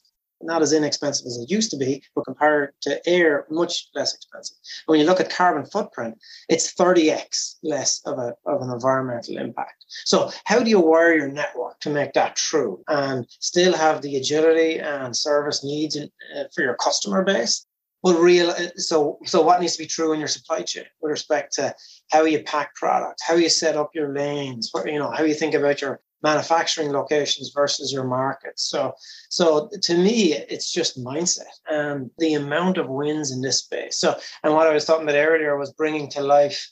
not 0.43 0.63
as 0.63 0.73
inexpensive 0.73 1.27
as 1.27 1.39
it 1.39 1.51
used 1.51 1.71
to 1.71 1.77
be, 1.77 2.03
but 2.15 2.25
compared 2.25 2.73
to 2.83 3.09
air, 3.09 3.47
much 3.51 3.89
less 3.95 4.15
expensive. 4.15 4.57
When 4.87 4.99
you 4.99 5.07
look 5.07 5.21
at 5.21 5.31
carbon 5.31 5.67
footprint, 5.67 6.19
it's 6.49 6.75
30x 6.75 7.57
less 7.63 8.01
of, 8.07 8.19
a, 8.19 8.35
of 8.47 8.63
an 8.63 8.71
environmental 8.71 9.39
impact. 9.39 9.85
So, 10.05 10.31
how 10.45 10.61
do 10.61 10.71
you 10.71 10.81
wire 10.81 11.15
your 11.15 11.29
network 11.29 11.81
to 11.81 11.91
make 11.91 12.13
that 12.15 12.37
true 12.37 12.83
and 12.89 13.27
still 13.41 13.75
have 13.75 14.03
the 14.03 14.17
agility 14.17 14.79
and 14.79 15.17
service 15.17 15.65
needs 15.65 15.97
uh, 15.97 16.45
for 16.55 16.63
your 16.63 16.75
customer 16.75 17.25
base? 17.25 17.67
Well, 18.03 18.19
real, 18.19 18.51
uh, 18.51 18.69
so 18.77 19.19
so 19.27 19.43
what 19.43 19.61
needs 19.61 19.77
to 19.77 19.83
be 19.83 19.87
true 19.87 20.13
in 20.13 20.21
your 20.21 20.29
supply 20.29 20.63
chain 20.63 20.85
with 21.03 21.11
respect 21.11 21.53
to 21.55 21.75
how 22.11 22.25
you 22.25 22.43
pack 22.43 22.75
product, 22.75 23.21
how 23.27 23.35
you 23.35 23.51
set 23.51 23.77
up 23.77 23.91
your 23.95 24.15
lanes, 24.15 24.71
you 24.87 24.99
know, 24.99 25.11
how 25.11 25.23
you 25.23 25.35
think 25.35 25.55
about 25.55 25.83
your 25.83 26.01
manufacturing 26.23 26.93
locations 26.93 27.51
versus 27.55 27.93
your 27.93 28.05
markets. 28.05 28.65
So, 28.65 28.95
so 29.29 29.69
to 29.83 29.97
me, 29.97 30.35
it's 30.35 30.73
just 30.73 31.03
mindset 31.03 31.55
and 31.69 32.11
the 32.19 32.35
amount 32.35 32.79
of 32.79 32.89
wins 32.89 33.33
in 33.33 33.41
this 33.41 33.59
space. 33.59 33.99
So, 33.99 34.17
and 34.43 34.53
what 34.55 34.67
I 34.67 34.75
was 34.75 34.85
talking 34.85 35.09
about 35.09 35.17
earlier 35.17 35.57
was 35.57 35.73
bringing 35.73 36.11
to 36.11 36.21
life, 36.21 36.69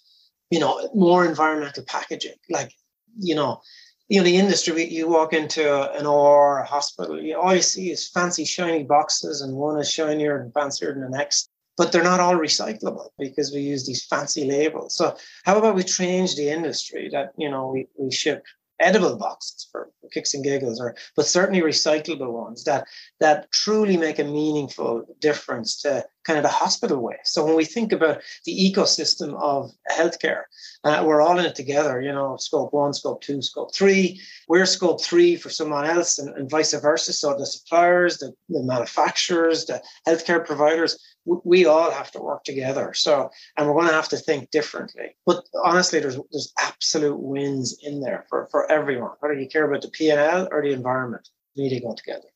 you 0.51 0.61
know, 0.61 0.88
more 0.94 1.24
environmental 1.24 1.84
packaging. 1.84 2.36
Like, 2.51 2.72
you 3.18 3.34
know, 3.34 3.61
you 4.09 4.20
know, 4.20 4.24
the 4.24 4.36
industry, 4.36 4.84
you 4.84 5.09
walk 5.09 5.32
into 5.32 5.92
an 5.92 6.07
OR, 6.07 6.61
a 6.61 6.66
hospital, 6.66 7.20
you, 7.20 7.38
all 7.38 7.55
you 7.55 7.62
see 7.62 7.90
is 7.90 8.09
fancy, 8.09 8.44
shiny 8.44 8.82
boxes, 8.82 9.42
and 9.42 9.55
one 9.55 9.78
is 9.78 9.90
shinier 9.90 10.40
and 10.40 10.53
fancier 10.55 10.92
than 10.94 11.03
the 11.03 11.16
next. 11.16 11.51
But 11.76 11.92
they're 11.92 12.03
not 12.03 12.18
all 12.18 12.34
recyclable 12.34 13.11
because 13.18 13.53
we 13.53 13.61
use 13.61 13.86
these 13.86 14.05
fancy 14.05 14.44
labels. 14.44 14.96
So, 14.96 15.16
how 15.44 15.59
about 15.59 15.76
we 15.76 15.84
change 15.84 16.34
the 16.34 16.49
industry 16.49 17.09
that, 17.12 17.32
you 17.36 17.49
know, 17.49 17.68
we, 17.68 17.86
we 17.96 18.11
ship 18.11 18.44
edible 18.80 19.16
boxes 19.16 19.68
for, 19.70 19.90
kicks 20.12 20.32
and 20.34 20.42
giggles, 20.42 20.80
or 20.80 20.94
but 21.16 21.26
certainly 21.26 21.60
recyclable 21.60 22.32
ones 22.32 22.64
that 22.64 22.86
that 23.20 23.50
truly 23.52 23.96
make 23.96 24.18
a 24.18 24.24
meaningful 24.24 25.04
difference 25.20 25.82
to 25.82 26.04
kind 26.24 26.38
of 26.38 26.42
the 26.42 26.48
hospital 26.48 26.98
way. 27.02 27.16
So 27.24 27.44
when 27.44 27.56
we 27.56 27.64
think 27.64 27.92
about 27.92 28.22
the 28.44 28.52
ecosystem 28.52 29.38
of 29.40 29.70
healthcare, 29.90 30.42
uh, 30.84 31.02
we're 31.06 31.20
all 31.20 31.38
in 31.38 31.44
it 31.44 31.54
together. 31.54 32.00
You 32.00 32.12
know, 32.12 32.36
scope 32.38 32.72
one, 32.72 32.94
scope 32.94 33.20
two, 33.20 33.42
scope 33.42 33.74
three. 33.74 34.20
We're 34.48 34.66
scope 34.66 35.02
three 35.02 35.36
for 35.36 35.50
someone 35.50 35.84
else, 35.84 36.18
and, 36.18 36.34
and 36.36 36.50
vice 36.50 36.72
versa. 36.72 37.12
So 37.12 37.36
the 37.36 37.46
suppliers, 37.46 38.18
the, 38.18 38.32
the 38.48 38.62
manufacturers, 38.62 39.66
the 39.66 39.82
healthcare 40.06 40.44
providers, 40.44 40.98
we 41.44 41.66
all 41.66 41.90
have 41.90 42.10
to 42.12 42.20
work 42.20 42.44
together. 42.44 42.94
So, 42.94 43.30
and 43.56 43.66
we're 43.66 43.74
going 43.74 43.88
to 43.88 43.92
have 43.92 44.08
to 44.10 44.16
think 44.16 44.50
differently. 44.50 45.16
But 45.26 45.44
honestly, 45.64 46.00
there's 46.00 46.18
there's 46.30 46.52
absolute 46.58 47.18
wins 47.18 47.78
in 47.82 48.00
there 48.00 48.24
for 48.28 48.48
for 48.50 48.70
everyone. 48.70 49.12
Whether 49.20 49.34
you 49.34 49.48
care 49.48 49.68
about 49.68 49.82
the 49.82 49.88
P 49.88 50.10
and 50.10 50.20
L 50.20 50.48
or 50.50 50.62
the 50.62 50.72
environment, 50.72 51.28
they 51.56 51.64
need 51.64 51.70
to 51.70 51.80
go 51.80 51.94
together. 51.94 52.28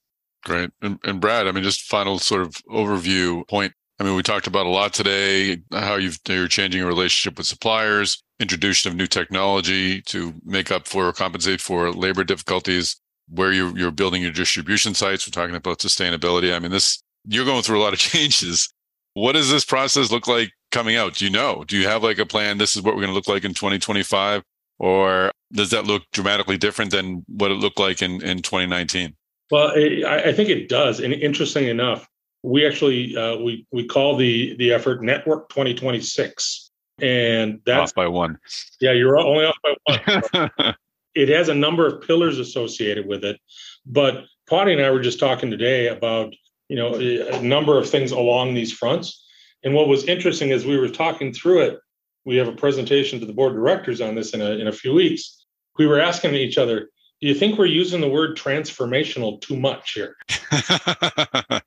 Great. 0.45 0.71
And, 0.83 0.99
and 1.05 1.21
Brad, 1.21 1.47
I 1.47 1.53
mean, 1.53 1.63
just 1.63 1.83
final 1.83 2.19
sort 2.19 2.43
of 2.43 2.55
overview 2.71 3.47
point. 3.49 3.73
I 4.01 4.05
mean, 4.05 4.17
we 4.17 4.23
talked 4.23 4.49
about 4.49 4.67
a 4.67 4.71
lot 4.71 4.93
today, 4.93 5.59
how 5.71 5.95
you've, 5.95 6.19
you're 6.29 6.49
changing 6.49 6.81
your 6.81 6.89
relationship 6.89 7.39
with 7.39 7.47
suppliers, 7.47 8.23
introduction 8.41 8.91
of 8.91 8.97
new 8.97 9.07
technology 9.07 10.03
to 10.03 10.35
make 10.45 10.73
up 10.73 10.89
for 10.89 11.07
or 11.07 11.13
compensate 11.13 11.61
for 11.61 11.93
labor 11.93 12.25
difficulties, 12.25 13.01
where 13.29 13.53
you're, 13.53 13.77
you're 13.79 13.93
building 13.93 14.23
your 14.23 14.33
distribution 14.33 14.95
sites. 14.95 15.27
We're 15.27 15.41
talking 15.41 15.55
about 15.55 15.79
sustainability. 15.79 16.55
I 16.55 16.59
mean, 16.59 16.73
this, 16.73 17.03
you're 17.25 17.45
going 17.45 17.63
through 17.63 17.81
a 17.81 17.85
lot 17.85 17.93
of 17.93 17.99
changes. 18.01 18.73
What 19.15 19.33
does 19.33 19.51
this 19.51 19.65
process 19.65 20.11
look 20.11 20.27
like 20.27 20.53
coming 20.71 20.97
out? 20.97 21.17
Do 21.17 21.25
you 21.25 21.31
know? 21.31 21.65
Do 21.65 21.77
you 21.77 21.87
have 21.87 22.03
like 22.03 22.19
a 22.19 22.27
plan? 22.27 22.59
This 22.59 22.77
is 22.77 22.83
what 22.83 22.95
we're 22.95 23.03
going 23.03 23.13
to 23.13 23.15
look 23.15 23.29
like 23.29 23.45
in 23.45 23.55
2025? 23.55 24.43
Or 24.79 25.31
does 25.53 25.71
that 25.71 25.87
look 25.87 26.03
dramatically 26.13 26.59
different 26.59 26.91
than 26.91 27.25
what 27.29 27.51
it 27.51 27.55
looked 27.55 27.79
like 27.79 28.03
in, 28.03 28.23
in 28.23 28.39
2019? 28.39 29.15
Well, 29.51 29.71
I, 29.77 30.23
I 30.27 30.33
think 30.33 30.49
it 30.49 30.69
does. 30.69 31.01
And 31.01 31.13
interesting 31.13 31.69
enough, 31.69 32.09
we 32.43 32.67
actually 32.67 33.17
uh, 33.17 33.37
we 33.37 33.67
we 33.71 33.87
call 33.87 34.17
the 34.17 34.57
the 34.57 34.73
effort 34.73 35.03
Network 35.03 35.49
2026, 35.51 36.71
and 37.01 37.61
that's 37.65 37.93
off 37.93 37.95
by 37.95 38.09
one. 38.09 38.39
Yeah, 38.81 38.93
you're 38.93 39.19
only 39.19 39.45
off 39.45 39.59
by 39.63 40.21
one. 40.33 40.75
it 41.15 41.29
has 41.29 41.49
a 41.49 41.55
number 41.55 41.87
of 41.87 42.05
pillars 42.07 42.39
associated 42.39 43.07
with 43.07 43.25
it, 43.25 43.39
but 43.87 44.25
Paddy 44.49 44.73
and 44.73 44.83
I 44.83 44.91
were 44.91 45.01
just 45.01 45.21
talking 45.21 45.51
today 45.51 45.89
about 45.89 46.35
you 46.73 46.79
know 46.79 46.95
a 46.95 47.43
number 47.43 47.77
of 47.79 47.89
things 47.89 48.13
along 48.13 48.55
these 48.55 48.73
fronts. 48.73 49.23
And 49.63 49.75
what 49.75 49.89
was 49.89 50.05
interesting 50.05 50.53
as 50.53 50.65
we 50.65 50.79
were 50.79 50.89
talking 50.89 51.31
through 51.35 51.61
it, 51.65 51.79
we 52.25 52.37
have 52.37 52.49
a 52.49 52.57
presentation 52.57 53.21
to 53.21 53.27
the 53.27 53.35
board 53.35 53.53
of 53.53 53.59
directors 53.59 54.01
on 54.01 54.15
this 54.15 54.33
in 54.33 54.41
a 54.41 54.53
in 54.53 54.69
a 54.69 54.73
few 54.73 54.95
weeks. 54.95 55.45
We 55.79 55.87
were 55.87 56.01
asking 56.01 56.35
each 56.35 56.57
other, 56.57 56.89
do 57.21 57.29
you 57.29 57.35
think 57.35 57.59
we're 57.59 57.67
using 57.67 58.01
the 58.01 58.09
word 58.09 58.39
transformational 58.39 59.39
too 59.43 59.59
much 59.61 59.93
here? 59.93 60.17
uh, 60.51 61.61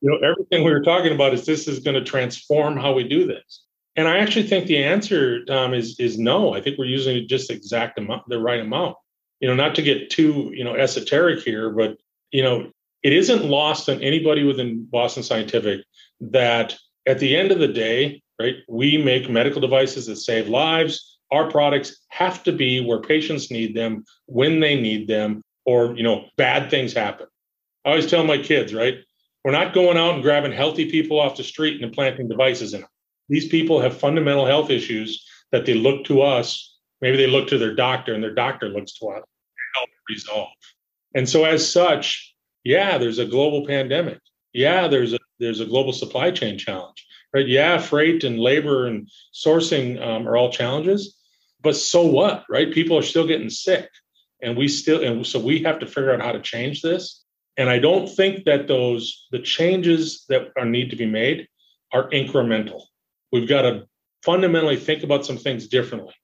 you 0.00 0.10
know, 0.10 0.16
everything 0.26 0.64
we 0.64 0.70
were 0.70 0.82
talking 0.82 1.12
about 1.12 1.34
is 1.34 1.44
this 1.44 1.68
is 1.68 1.80
going 1.80 1.94
to 1.94 2.04
transform 2.04 2.78
how 2.78 2.94
we 2.94 3.06
do 3.06 3.26
this. 3.26 3.62
And 3.94 4.08
I 4.08 4.18
actually 4.18 4.46
think 4.46 4.66
the 4.66 4.82
answer, 4.82 5.44
Tom, 5.44 5.74
is 5.74 6.00
is 6.00 6.18
no. 6.18 6.54
I 6.54 6.62
think 6.62 6.78
we're 6.78 6.86
using 6.86 7.14
it 7.14 7.28
just 7.28 7.50
exact 7.50 7.98
amount, 7.98 8.22
the 8.28 8.40
right 8.40 8.60
amount. 8.60 8.96
You 9.40 9.48
know, 9.48 9.54
not 9.54 9.74
to 9.74 9.82
get 9.82 10.08
too 10.08 10.50
you 10.54 10.64
know 10.64 10.74
esoteric 10.74 11.40
here, 11.44 11.68
but 11.68 11.98
you 12.30 12.42
know, 12.42 12.70
it 13.02 13.12
isn't 13.12 13.44
lost 13.44 13.88
on 13.88 14.02
anybody 14.02 14.44
within 14.44 14.84
Boston 14.84 15.22
Scientific 15.22 15.80
that 16.20 16.76
at 17.06 17.18
the 17.18 17.36
end 17.36 17.52
of 17.52 17.58
the 17.58 17.68
day, 17.68 18.22
right, 18.40 18.56
we 18.68 18.98
make 18.98 19.30
medical 19.30 19.60
devices 19.60 20.06
that 20.06 20.16
save 20.16 20.48
lives. 20.48 21.18
Our 21.30 21.50
products 21.50 22.04
have 22.08 22.42
to 22.44 22.52
be 22.52 22.80
where 22.80 23.00
patients 23.00 23.50
need 23.50 23.74
them 23.74 24.04
when 24.26 24.60
they 24.60 24.80
need 24.80 25.08
them 25.08 25.42
or 25.64 25.96
you 25.96 26.02
know 26.02 26.26
bad 26.36 26.70
things 26.70 26.92
happen. 26.92 27.26
I 27.84 27.90
always 27.90 28.08
tell 28.08 28.24
my 28.24 28.38
kids 28.38 28.72
right 28.74 28.98
we're 29.46 29.52
not 29.52 29.72
going 29.72 29.96
out 29.96 30.14
and 30.14 30.24
grabbing 30.24 30.50
healthy 30.50 30.90
people 30.90 31.20
off 31.20 31.36
the 31.36 31.44
street 31.44 31.76
and 31.76 31.84
implanting 31.84 32.26
devices 32.26 32.74
in 32.74 32.80
them. 32.80 32.90
These 33.28 33.46
people 33.46 33.80
have 33.80 33.96
fundamental 33.96 34.44
health 34.44 34.70
issues 34.70 35.24
that 35.52 35.64
they 35.64 35.74
look 35.74 36.04
to 36.06 36.22
us. 36.22 36.76
Maybe 37.00 37.16
they 37.16 37.28
look 37.28 37.46
to 37.48 37.58
their 37.58 37.72
doctor 37.72 38.12
and 38.12 38.20
their 38.20 38.34
doctor 38.34 38.68
looks 38.68 38.98
to 38.98 39.06
us 39.06 39.22
to 39.22 39.78
help 39.78 39.88
resolve. 40.08 40.48
And 41.14 41.28
so 41.28 41.44
as 41.44 41.70
such 41.70 42.34
yeah 42.66 42.98
there's 42.98 43.18
a 43.18 43.24
global 43.24 43.66
pandemic 43.66 44.20
yeah 44.52 44.88
there's 44.88 45.12
a 45.12 45.18
there's 45.38 45.60
a 45.60 45.66
global 45.66 45.92
supply 45.92 46.30
chain 46.30 46.58
challenge 46.58 47.06
right 47.32 47.48
yeah 47.48 47.78
freight 47.78 48.24
and 48.24 48.38
labor 48.38 48.86
and 48.86 49.08
sourcing 49.34 50.00
um, 50.04 50.26
are 50.28 50.36
all 50.36 50.50
challenges 50.50 51.16
but 51.66 51.74
so 51.74 52.04
what, 52.06 52.44
right? 52.48 52.72
People 52.72 52.96
are 52.96 53.02
still 53.02 53.26
getting 53.26 53.50
sick. 53.50 53.90
And 54.40 54.56
we 54.56 54.68
still, 54.68 55.02
and 55.02 55.26
so 55.26 55.40
we 55.40 55.64
have 55.64 55.80
to 55.80 55.86
figure 55.86 56.14
out 56.14 56.20
how 56.20 56.30
to 56.30 56.40
change 56.40 56.80
this. 56.80 57.24
And 57.56 57.68
I 57.68 57.80
don't 57.80 58.08
think 58.08 58.44
that 58.44 58.68
those, 58.68 59.26
the 59.32 59.40
changes 59.40 60.24
that 60.28 60.52
are 60.56 60.64
need 60.64 60.90
to 60.90 60.96
be 60.96 61.06
made 61.06 61.48
are 61.92 62.08
incremental. 62.10 62.82
We've 63.32 63.48
got 63.48 63.62
to 63.62 63.88
fundamentally 64.24 64.76
think 64.76 65.02
about 65.02 65.26
some 65.26 65.38
things 65.38 65.66
differently, 65.66 66.14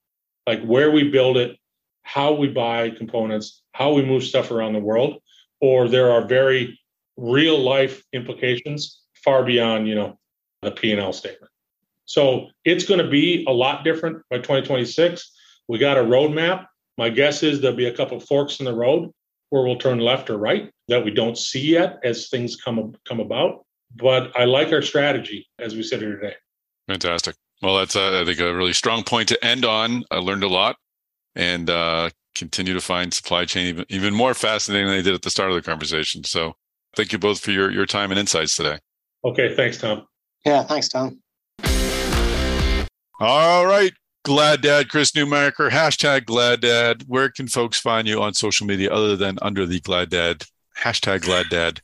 like 0.47 0.63
where 0.63 0.91
we 0.91 1.09
build 1.09 1.35
it, 1.35 1.57
how 2.03 2.31
we 2.31 2.47
buy 2.47 2.91
components, 2.91 3.63
how 3.73 3.91
we 3.91 4.05
move 4.05 4.23
stuff 4.23 4.49
around 4.49 4.71
the 4.71 4.79
world, 4.79 5.17
or 5.63 5.87
there 5.87 6.11
are 6.11 6.21
very 6.25 6.77
real 7.15 7.57
life 7.57 8.03
implications 8.11 8.99
far 9.23 9.45
beyond, 9.45 9.87
you 9.87 9.95
know, 9.95 10.19
the 10.61 10.71
P&L 10.71 11.13
statement. 11.13 11.49
So 12.03 12.49
it's 12.65 12.83
going 12.83 12.99
to 12.99 13.09
be 13.09 13.45
a 13.47 13.51
lot 13.51 13.85
different 13.85 14.23
by 14.29 14.39
2026. 14.39 15.31
We 15.69 15.77
got 15.77 15.97
a 15.97 16.01
roadmap. 16.01 16.65
My 16.97 17.07
guess 17.07 17.43
is 17.43 17.61
there'll 17.61 17.77
be 17.77 17.87
a 17.87 17.95
couple 17.95 18.19
forks 18.19 18.59
in 18.59 18.65
the 18.65 18.75
road 18.75 19.09
where 19.51 19.63
we'll 19.63 19.77
turn 19.77 19.99
left 19.99 20.29
or 20.29 20.37
right 20.37 20.69
that 20.89 21.05
we 21.05 21.11
don't 21.11 21.37
see 21.37 21.71
yet 21.71 21.97
as 22.03 22.27
things 22.27 22.57
come 22.57 22.93
come 23.07 23.21
about. 23.21 23.65
But 23.95 24.37
I 24.37 24.43
like 24.43 24.73
our 24.73 24.81
strategy 24.81 25.47
as 25.59 25.75
we 25.75 25.83
sit 25.83 26.01
here 26.01 26.17
today. 26.17 26.35
Fantastic. 26.89 27.35
Well, 27.61 27.77
that's 27.77 27.95
uh, 27.95 28.21
I 28.21 28.25
think 28.25 28.39
a 28.41 28.53
really 28.53 28.73
strong 28.73 29.03
point 29.03 29.29
to 29.29 29.45
end 29.45 29.63
on. 29.63 30.03
I 30.11 30.17
learned 30.17 30.43
a 30.43 30.49
lot, 30.49 30.75
and 31.35 31.69
uh, 31.69 32.09
continue 32.35 32.73
to 32.73 32.81
find 32.81 33.13
supply 33.13 33.45
chain 33.45 33.67
even, 33.67 33.85
even 33.89 34.13
more 34.13 34.33
fascinating 34.33 34.87
than 34.87 34.97
they 34.97 35.01
did 35.01 35.13
at 35.13 35.21
the 35.21 35.29
start 35.29 35.49
of 35.49 35.55
the 35.55 35.61
conversation. 35.61 36.23
So, 36.23 36.53
thank 36.95 37.11
you 37.11 37.19
both 37.19 37.39
for 37.39 37.51
your 37.51 37.71
your 37.71 37.85
time 37.85 38.11
and 38.11 38.19
insights 38.19 38.55
today. 38.55 38.79
Okay, 39.25 39.55
thanks, 39.55 39.77
Tom. 39.77 40.05
Yeah, 40.45 40.63
thanks, 40.63 40.89
Tom. 40.89 41.19
All 43.19 43.65
right. 43.65 43.93
Glad 44.23 44.61
Dad, 44.61 44.89
Chris 44.89 45.11
Newmarker, 45.11 45.69
hashtag 45.69 46.25
Glad 46.25 46.61
Dad. 46.61 47.03
Where 47.07 47.29
can 47.29 47.47
folks 47.47 47.77
find 47.77 48.07
you 48.07 48.21
on 48.21 48.33
social 48.33 48.65
media 48.65 48.89
other 48.89 49.17
than 49.17 49.37
under 49.41 49.65
the 49.65 49.81
Glad 49.81 50.09
Dad, 50.09 50.43
hashtag 50.77 51.23
Glad 51.23 51.49
Dad 51.49 51.81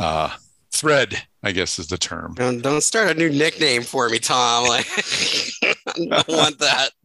uh, 0.00 0.34
thread, 0.72 1.22
I 1.42 1.52
guess 1.52 1.78
is 1.78 1.86
the 1.86 1.98
term. 1.98 2.34
Don't, 2.34 2.62
don't 2.62 2.80
start 2.80 3.10
a 3.10 3.14
new 3.14 3.30
nickname 3.30 3.82
for 3.82 4.08
me, 4.08 4.18
Tom. 4.18 4.66
Like, 4.66 4.86
I 5.62 5.74
don't 5.96 6.28
want 6.28 6.58
that. 6.58 6.90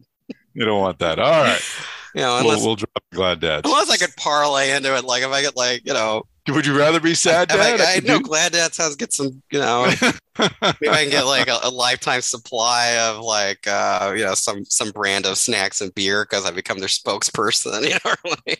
You 0.56 0.64
don't 0.64 0.80
want 0.80 1.00
that. 1.00 1.18
All 1.18 1.42
right. 1.42 1.60
You 2.14 2.20
know, 2.20 2.38
unless, 2.38 2.58
we'll, 2.58 2.66
we'll 2.66 2.76
drop 2.76 3.04
Glad 3.12 3.40
Dad. 3.40 3.62
Unless 3.64 3.90
I 3.90 3.96
could 3.96 4.14
parlay 4.16 4.70
into 4.70 4.96
it, 4.96 5.04
like 5.04 5.22
if 5.22 5.30
I 5.30 5.42
get 5.42 5.56
like, 5.56 5.84
you 5.84 5.92
know, 5.92 6.24
would 6.48 6.66
you 6.66 6.78
rather 6.78 7.00
be 7.00 7.14
sad 7.14 7.48
dad? 7.48 7.80
I, 7.80 7.94
I, 7.94 7.96
I 7.96 8.00
know 8.00 8.20
glad 8.20 8.52
dad 8.52 8.74
sounds 8.74 8.96
get 8.96 9.12
some, 9.12 9.42
you 9.50 9.58
know, 9.58 9.86
maybe 10.38 10.88
I 10.88 11.02
can 11.02 11.10
get 11.10 11.22
like 11.22 11.48
a, 11.48 11.58
a, 11.64 11.70
lifetime 11.70 12.20
supply 12.20 12.96
of 12.98 13.20
like, 13.20 13.66
uh, 13.66 14.12
you 14.14 14.24
know, 14.24 14.34
some 14.34 14.64
some 14.66 14.90
brand 14.90 15.24
of 15.26 15.38
snacks 15.38 15.80
and 15.80 15.94
beer 15.94 16.24
because 16.24 16.44
I 16.44 16.50
become 16.50 16.78
their 16.78 16.88
spokesperson. 16.88 17.82
You 17.84 17.96
know, 18.04 18.54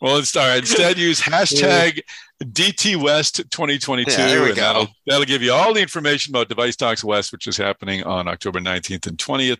Well, 0.00 0.18
instead, 0.18 0.58
instead 0.58 0.98
use 0.98 1.20
hashtag 1.22 2.00
DT 2.42 2.96
West 3.02 3.36
2022, 3.50 4.10
Yeah, 4.10 4.26
there 4.28 4.42
we 4.42 4.48
and 4.48 4.56
go. 4.56 4.62
that'll 4.62 4.88
that'll 5.06 5.24
give 5.24 5.42
you 5.42 5.52
all 5.52 5.74
the 5.74 5.82
information 5.82 6.32
about 6.32 6.48
Device 6.48 6.76
Talks 6.76 7.02
West, 7.02 7.32
which 7.32 7.48
is 7.48 7.56
happening 7.56 8.04
on 8.04 8.28
October 8.28 8.60
19th 8.60 9.08
and 9.08 9.18
20th 9.18 9.58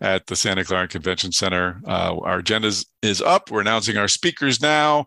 at 0.00 0.26
the 0.26 0.36
Santa 0.36 0.64
Clara 0.64 0.88
Convention 0.88 1.32
Center. 1.32 1.80
Uh, 1.86 2.16
our 2.22 2.38
agenda 2.38 2.68
is, 2.68 2.86
is 3.02 3.20
up. 3.20 3.50
We're 3.50 3.60
announcing 3.62 3.96
our 3.96 4.08
speakers 4.08 4.60
now, 4.62 5.06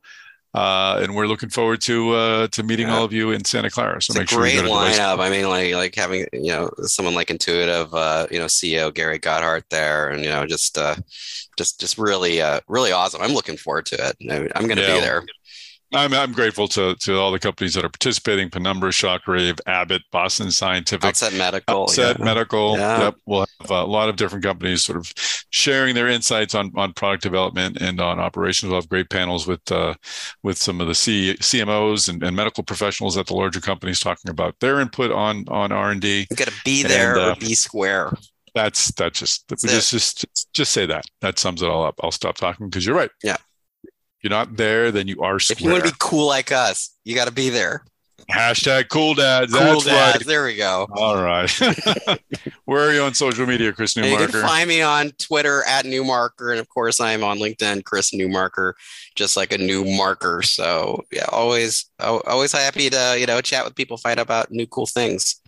uh, 0.53 0.99
and 1.01 1.15
we're 1.15 1.27
looking 1.27 1.49
forward 1.49 1.79
to 1.83 2.11
uh, 2.11 2.47
to 2.49 2.63
meeting 2.63 2.87
Yeah. 2.87 2.97
all 2.97 3.05
of 3.05 3.13
you 3.13 3.31
in 3.31 3.45
Santa 3.45 3.69
Clara. 3.69 4.01
So 4.01 4.11
It's 4.11 4.17
a 4.17 4.19
make 4.19 4.29
sure 4.29 4.39
great 4.39 4.55
Device- 4.61 4.99
lineup. 4.99 5.19
I 5.19 5.29
mean, 5.29 5.47
like 5.47 5.73
like 5.73 5.95
having 5.95 6.25
you 6.33 6.51
know 6.51 6.69
someone 6.83 7.15
like 7.15 7.29
Intuitive, 7.31 7.93
uh, 7.93 8.27
you 8.29 8.39
know, 8.39 8.45
CEO 8.47 8.93
Gary 8.93 9.17
Guthart 9.19 9.63
there, 9.69 10.09
and 10.09 10.23
you 10.23 10.29
know, 10.29 10.45
just 10.45 10.77
uh, 10.77 10.95
just 11.57 11.79
just 11.79 11.97
really 11.97 12.41
uh, 12.41 12.59
really 12.67 12.91
awesome. 12.91 13.21
I'm 13.21 13.33
looking 13.33 13.55
forward 13.57 13.85
to 13.87 13.95
it. 14.09 14.51
I'm 14.55 14.65
going 14.67 14.77
to 14.77 14.83
Yeah. 14.83 14.95
be 14.95 14.99
there. 15.01 15.23
I'm, 15.93 16.13
I'm 16.13 16.31
grateful 16.31 16.67
to, 16.69 16.95
to 16.95 17.17
all 17.17 17.31
the 17.31 17.39
companies 17.39 17.73
that 17.73 17.83
are 17.83 17.89
participating 17.89 18.49
Penumbra, 18.49 18.91
Shockwave, 18.91 19.59
Abbott, 19.67 20.03
Boston 20.11 20.51
Scientific, 20.51 21.05
Outset 21.05 21.33
Medical. 21.33 21.83
Outset 21.83 22.17
yeah. 22.19 22.25
Medical. 22.25 22.77
Yeah. 22.77 23.01
Yep. 23.01 23.15
We'll 23.25 23.45
have 23.59 23.71
a 23.71 23.83
lot 23.83 24.07
of 24.07 24.15
different 24.15 24.43
companies 24.43 24.83
sort 24.83 24.97
of 24.97 25.13
sharing 25.49 25.93
their 25.95 26.07
insights 26.07 26.55
on, 26.55 26.71
on 26.75 26.93
product 26.93 27.23
development 27.23 27.77
and 27.81 27.99
on 27.99 28.19
operations. 28.19 28.69
We'll 28.69 28.79
have 28.79 28.89
great 28.89 29.09
panels 29.09 29.47
with 29.47 29.69
uh, 29.71 29.95
with 30.43 30.57
some 30.57 30.79
of 30.79 30.87
the 30.87 30.95
C, 30.95 31.35
CMOs 31.35 32.07
and, 32.07 32.23
and 32.23 32.35
medical 32.35 32.63
professionals 32.63 33.17
at 33.17 33.27
the 33.27 33.33
larger 33.33 33.59
companies 33.59 33.99
talking 33.99 34.31
about 34.31 34.59
their 34.59 34.79
input 34.79 35.11
on 35.11 35.45
on 35.49 35.71
R 35.71 35.91
and 35.91 36.01
D. 36.01 36.25
You 36.29 36.37
got 36.37 36.47
to 36.47 36.61
be 36.63 36.83
there 36.83 37.17
And, 37.17 37.21
uh, 37.21 37.31
or 37.31 37.35
be 37.35 37.53
square. 37.53 38.13
That's 38.53 38.91
that's 38.93 39.19
just 39.19 39.47
That's 39.47 39.63
just, 39.63 39.91
just 39.91 40.53
just 40.53 40.71
say 40.71 40.85
that. 40.85 41.05
That 41.21 41.39
sums 41.39 41.61
it 41.61 41.69
all 41.69 41.85
up. 41.85 41.99
I'll 42.03 42.11
stop 42.11 42.35
talking 42.35 42.67
because 42.69 42.85
you're 42.85 42.95
right. 42.95 43.11
Yeah. 43.23 43.37
You're 44.21 44.29
not 44.31 44.55
there, 44.57 44.91
then 44.91 45.07
you 45.07 45.21
are 45.21 45.39
square. 45.39 45.55
If 45.57 45.61
you 45.63 45.71
want 45.71 45.83
to 45.83 45.91
be 45.91 45.95
cool 45.99 46.27
like 46.27 46.51
us, 46.51 46.95
you 47.03 47.15
got 47.15 47.25
to 47.25 47.33
be 47.33 47.49
there. 47.49 47.83
Hashtag 48.29 48.89
cool 48.89 49.13
dads. 49.13 49.53
Cool 49.53 49.61
That's 49.61 49.85
dads. 49.85 50.17
right. 50.17 50.25
There 50.25 50.45
we 50.45 50.55
go. 50.55 50.87
All 50.95 51.21
right. 51.21 51.49
Where 52.65 52.87
are 52.87 52.93
you 52.93 53.01
on 53.01 53.13
social 53.13 53.45
media, 53.45 53.73
Chris 53.73 53.97
And 53.97 54.05
you 54.05 54.17
can 54.17 54.29
find 54.29 54.69
me 54.69 54.81
on 54.81 55.11
Twitter 55.11 55.63
at 55.67 55.85
Newmarker, 55.85 56.51
and 56.51 56.59
of 56.59 56.69
course, 56.69 56.99
I'm 56.99 57.23
on 57.23 57.39
LinkedIn, 57.39 57.83
Chris 57.83 58.11
Newmarker, 58.11 58.73
just 59.15 59.35
like 59.35 59.51
a 59.51 59.57
new 59.57 59.83
marker. 59.83 60.41
So 60.41 61.03
yeah, 61.11 61.25
always, 61.29 61.89
always 61.99 62.51
happy 62.51 62.89
to 62.89 63.17
you 63.19 63.25
know 63.25 63.41
chat 63.41 63.65
with 63.65 63.75
people, 63.75 63.97
find 63.97 64.19
out 64.19 64.25
about 64.25 64.51
new 64.51 64.67
cool 64.67 64.85
things. 64.85 65.41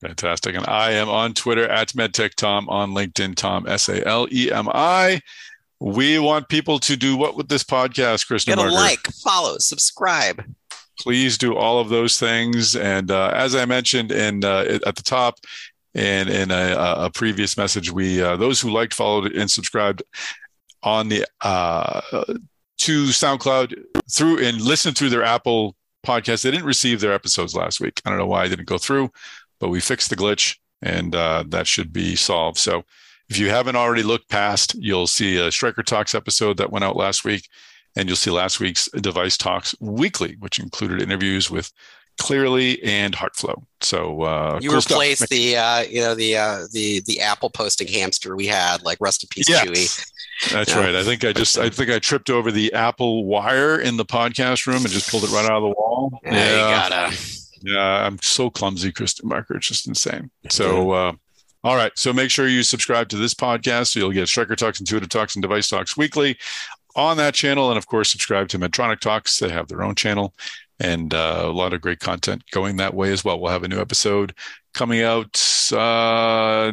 Fantastic. 0.00 0.54
And 0.54 0.66
I 0.66 0.92
am 0.92 1.08
on 1.08 1.32
Twitter 1.32 1.66
at 1.68 1.88
MedTechTom, 1.88 2.68
on 2.68 2.92
LinkedIn, 2.92 3.36
Tom, 3.36 3.66
S 3.66 3.88
A 3.88 4.06
L 4.06 4.28
E 4.30 4.52
M 4.52 4.68
I. 4.72 5.20
We 5.84 6.18
want 6.18 6.48
people 6.48 6.78
to 6.78 6.96
do 6.96 7.14
what 7.14 7.36
with 7.36 7.50
this 7.50 7.62
podcast, 7.62 8.26
Chris 8.26 8.46
Get 8.46 8.56
a 8.56 8.62
like, 8.62 9.06
follow, 9.22 9.58
subscribe. 9.58 10.42
please 10.98 11.36
do 11.36 11.54
all 11.54 11.78
of 11.78 11.90
those 11.90 12.18
things. 12.18 12.74
And 12.74 13.10
uh, 13.10 13.32
as 13.34 13.54
I 13.54 13.66
mentioned 13.66 14.10
in 14.10 14.46
uh, 14.46 14.78
at 14.86 14.96
the 14.96 15.02
top, 15.02 15.40
and 15.94 16.30
in 16.30 16.50
a, 16.50 16.74
a 16.78 17.10
previous 17.10 17.58
message, 17.58 17.90
we 17.90 18.22
uh, 18.22 18.36
those 18.36 18.62
who 18.62 18.70
liked, 18.70 18.94
followed, 18.94 19.32
and 19.32 19.50
subscribed 19.50 20.02
on 20.82 21.10
the 21.10 21.26
uh, 21.42 22.00
to 22.78 23.04
SoundCloud 23.04 23.74
through 24.10 24.38
and 24.42 24.62
listened 24.62 24.96
through 24.96 25.10
their 25.10 25.22
Apple 25.22 25.76
podcast. 26.04 26.44
They 26.44 26.50
didn't 26.50 26.64
receive 26.64 27.02
their 27.02 27.12
episodes 27.12 27.54
last 27.54 27.78
week. 27.78 28.00
I 28.06 28.08
don't 28.08 28.18
know 28.18 28.26
why 28.26 28.44
I 28.44 28.48
didn't 28.48 28.68
go 28.68 28.78
through, 28.78 29.10
but 29.60 29.68
we 29.68 29.80
fixed 29.80 30.08
the 30.08 30.16
glitch, 30.16 30.56
and 30.80 31.14
uh, 31.14 31.44
that 31.48 31.66
should 31.66 31.92
be 31.92 32.16
solved. 32.16 32.56
So. 32.56 32.84
If 33.34 33.40
you 33.40 33.50
haven't 33.50 33.74
already 33.74 34.04
looked 34.04 34.28
past, 34.28 34.76
you'll 34.76 35.08
see 35.08 35.36
a 35.44 35.50
Stryker 35.50 35.82
Talks 35.82 36.14
episode 36.14 36.56
that 36.58 36.70
went 36.70 36.84
out 36.84 36.94
last 36.94 37.24
week 37.24 37.48
and 37.96 38.08
you'll 38.08 38.14
see 38.14 38.30
last 38.30 38.60
week's 38.60 38.88
Device 38.92 39.36
Talks 39.36 39.74
Weekly, 39.80 40.36
which 40.38 40.60
included 40.60 41.02
interviews 41.02 41.50
with 41.50 41.72
Cleerly 42.16 42.80
and 42.84 43.12
Heartflow. 43.16 43.64
So 43.80 44.22
uh, 44.22 44.60
You 44.62 44.70
cool 44.70 44.80
stuff. 44.80 44.92
replaced 45.00 45.28
the 45.30 45.56
uh, 45.56 45.80
you 45.80 46.00
know 46.00 46.14
the 46.14 46.36
uh, 46.36 46.66
the 46.70 47.00
the 47.06 47.20
Apple 47.20 47.50
posting 47.50 47.88
hamster 47.88 48.36
we 48.36 48.46
had, 48.46 48.84
like 48.84 48.98
rest 49.00 49.24
in 49.24 49.28
peace, 49.32 49.48
Yes. 49.48 49.64
Chewy. 49.66 50.52
That's 50.52 50.70
Yeah. 50.70 50.78
right. 50.80 50.94
I 50.94 51.02
think 51.02 51.24
I 51.24 51.32
just 51.32 51.58
I 51.58 51.70
think 51.70 51.90
I 51.90 51.98
tripped 51.98 52.30
over 52.30 52.52
the 52.52 52.72
Apple 52.72 53.24
wire 53.24 53.80
in 53.80 53.96
the 53.96 54.04
podcast 54.04 54.68
room 54.68 54.76
and 54.84 54.90
just 54.90 55.10
pulled 55.10 55.24
it 55.24 55.30
right 55.30 55.44
out 55.44 55.56
of 55.56 55.62
the 55.62 55.68
wall. 55.70 56.20
Yeah, 56.24 56.30
you 56.52 56.56
gotta. 56.90 57.16
Yeah, 57.62 58.06
I'm 58.06 58.18
so 58.22 58.48
clumsy, 58.48 58.92
Kristen 58.92 59.28
Marker. 59.28 59.56
It's 59.56 59.66
just 59.66 59.88
insane. 59.88 60.30
So, 60.50 60.90
uh, 60.92 61.12
all 61.64 61.74
right. 61.76 61.90
So 61.96 62.12
make 62.12 62.30
sure 62.30 62.46
you 62.46 62.62
subscribe 62.62 63.08
to 63.08 63.16
this 63.16 63.34
podcast 63.34 63.88
so 63.88 63.98
you'll 64.00 64.12
get 64.12 64.28
Stryker 64.28 64.54
Talks, 64.54 64.78
Intuitive 64.78 65.08
Talks, 65.08 65.34
and 65.34 65.42
Device 65.42 65.68
Talks 65.68 65.96
weekly 65.96 66.38
on 66.94 67.16
that 67.16 67.34
channel. 67.34 67.70
And 67.70 67.78
of 67.78 67.86
course, 67.86 68.12
subscribe 68.12 68.48
to 68.50 68.58
Medtronic 68.58 69.00
Talks. 69.00 69.38
They 69.40 69.48
have 69.48 69.66
their 69.68 69.82
own 69.82 69.94
channel 69.96 70.34
and 70.80 71.14
uh, 71.14 71.42
a 71.44 71.50
lot 71.52 71.72
of 71.72 71.80
great 71.80 72.00
content 72.00 72.42
going 72.50 72.76
that 72.76 72.94
way 72.94 73.12
as 73.12 73.24
well. 73.24 73.40
We'll 73.40 73.50
have 73.52 73.62
a 73.64 73.68
new 73.68 73.80
episode 73.80 74.34
coming 74.74 75.02
out 75.02 75.40
uh, 75.72 76.72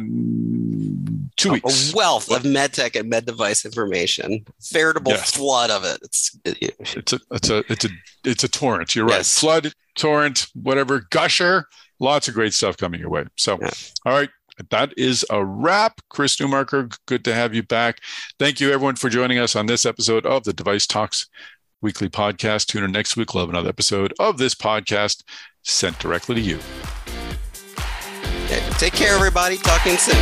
two 1.36 1.52
weeks. 1.52 1.92
A 1.92 1.96
wealth 1.96 2.30
of 2.30 2.44
med 2.44 2.72
tech 2.72 2.96
and 2.96 3.08
med 3.08 3.26
device 3.26 3.64
information, 3.64 4.44
veritable 4.72 5.12
Yes. 5.12 5.36
flood 5.36 5.70
of 5.70 5.84
it. 5.84 5.98
It's 6.02 6.36
It's 6.44 7.12
a 7.12 7.20
it's 7.30 7.50
a 7.50 7.72
it's 7.72 7.84
a 7.84 7.88
it's 8.24 8.44
a 8.44 8.48
torrent. 8.48 8.94
You're 8.96 9.06
right. 9.06 9.18
Yes. 9.18 9.38
Flood, 9.38 9.72
torrent, 9.94 10.48
whatever, 10.54 11.00
gusher. 11.10 11.66
Lots 12.00 12.26
of 12.26 12.34
great 12.34 12.52
stuff 12.52 12.76
coming 12.76 12.98
your 13.00 13.10
way. 13.10 13.24
So, 13.36 13.58
Yeah. 13.60 13.70
all 14.04 14.12
right. 14.12 14.28
That 14.70 14.92
is 14.96 15.24
a 15.30 15.44
wrap. 15.44 16.00
Chris 16.08 16.36
Newmarker, 16.36 16.96
good 17.06 17.24
to 17.24 17.34
have 17.34 17.54
you 17.54 17.62
back. 17.62 18.00
Thank 18.38 18.60
you, 18.60 18.72
everyone, 18.72 18.96
for 18.96 19.08
joining 19.08 19.38
us 19.38 19.56
on 19.56 19.66
this 19.66 19.86
episode 19.86 20.26
of 20.26 20.44
the 20.44 20.52
Device 20.52 20.86
Talks 20.86 21.28
weekly 21.80 22.08
podcast. 22.08 22.66
Tune 22.66 22.84
in 22.84 22.92
next 22.92 23.16
week. 23.16 23.34
We'll 23.34 23.44
have 23.44 23.50
another 23.50 23.68
episode 23.68 24.14
of 24.18 24.38
this 24.38 24.54
podcast 24.54 25.22
sent 25.62 25.98
directly 25.98 26.36
to 26.36 26.40
you. 26.40 26.58
okay. 28.52 28.62
Take 28.78 28.92
care, 28.92 29.14
everybody. 29.14 29.56
Talking 29.56 29.96
soon. 29.96 30.16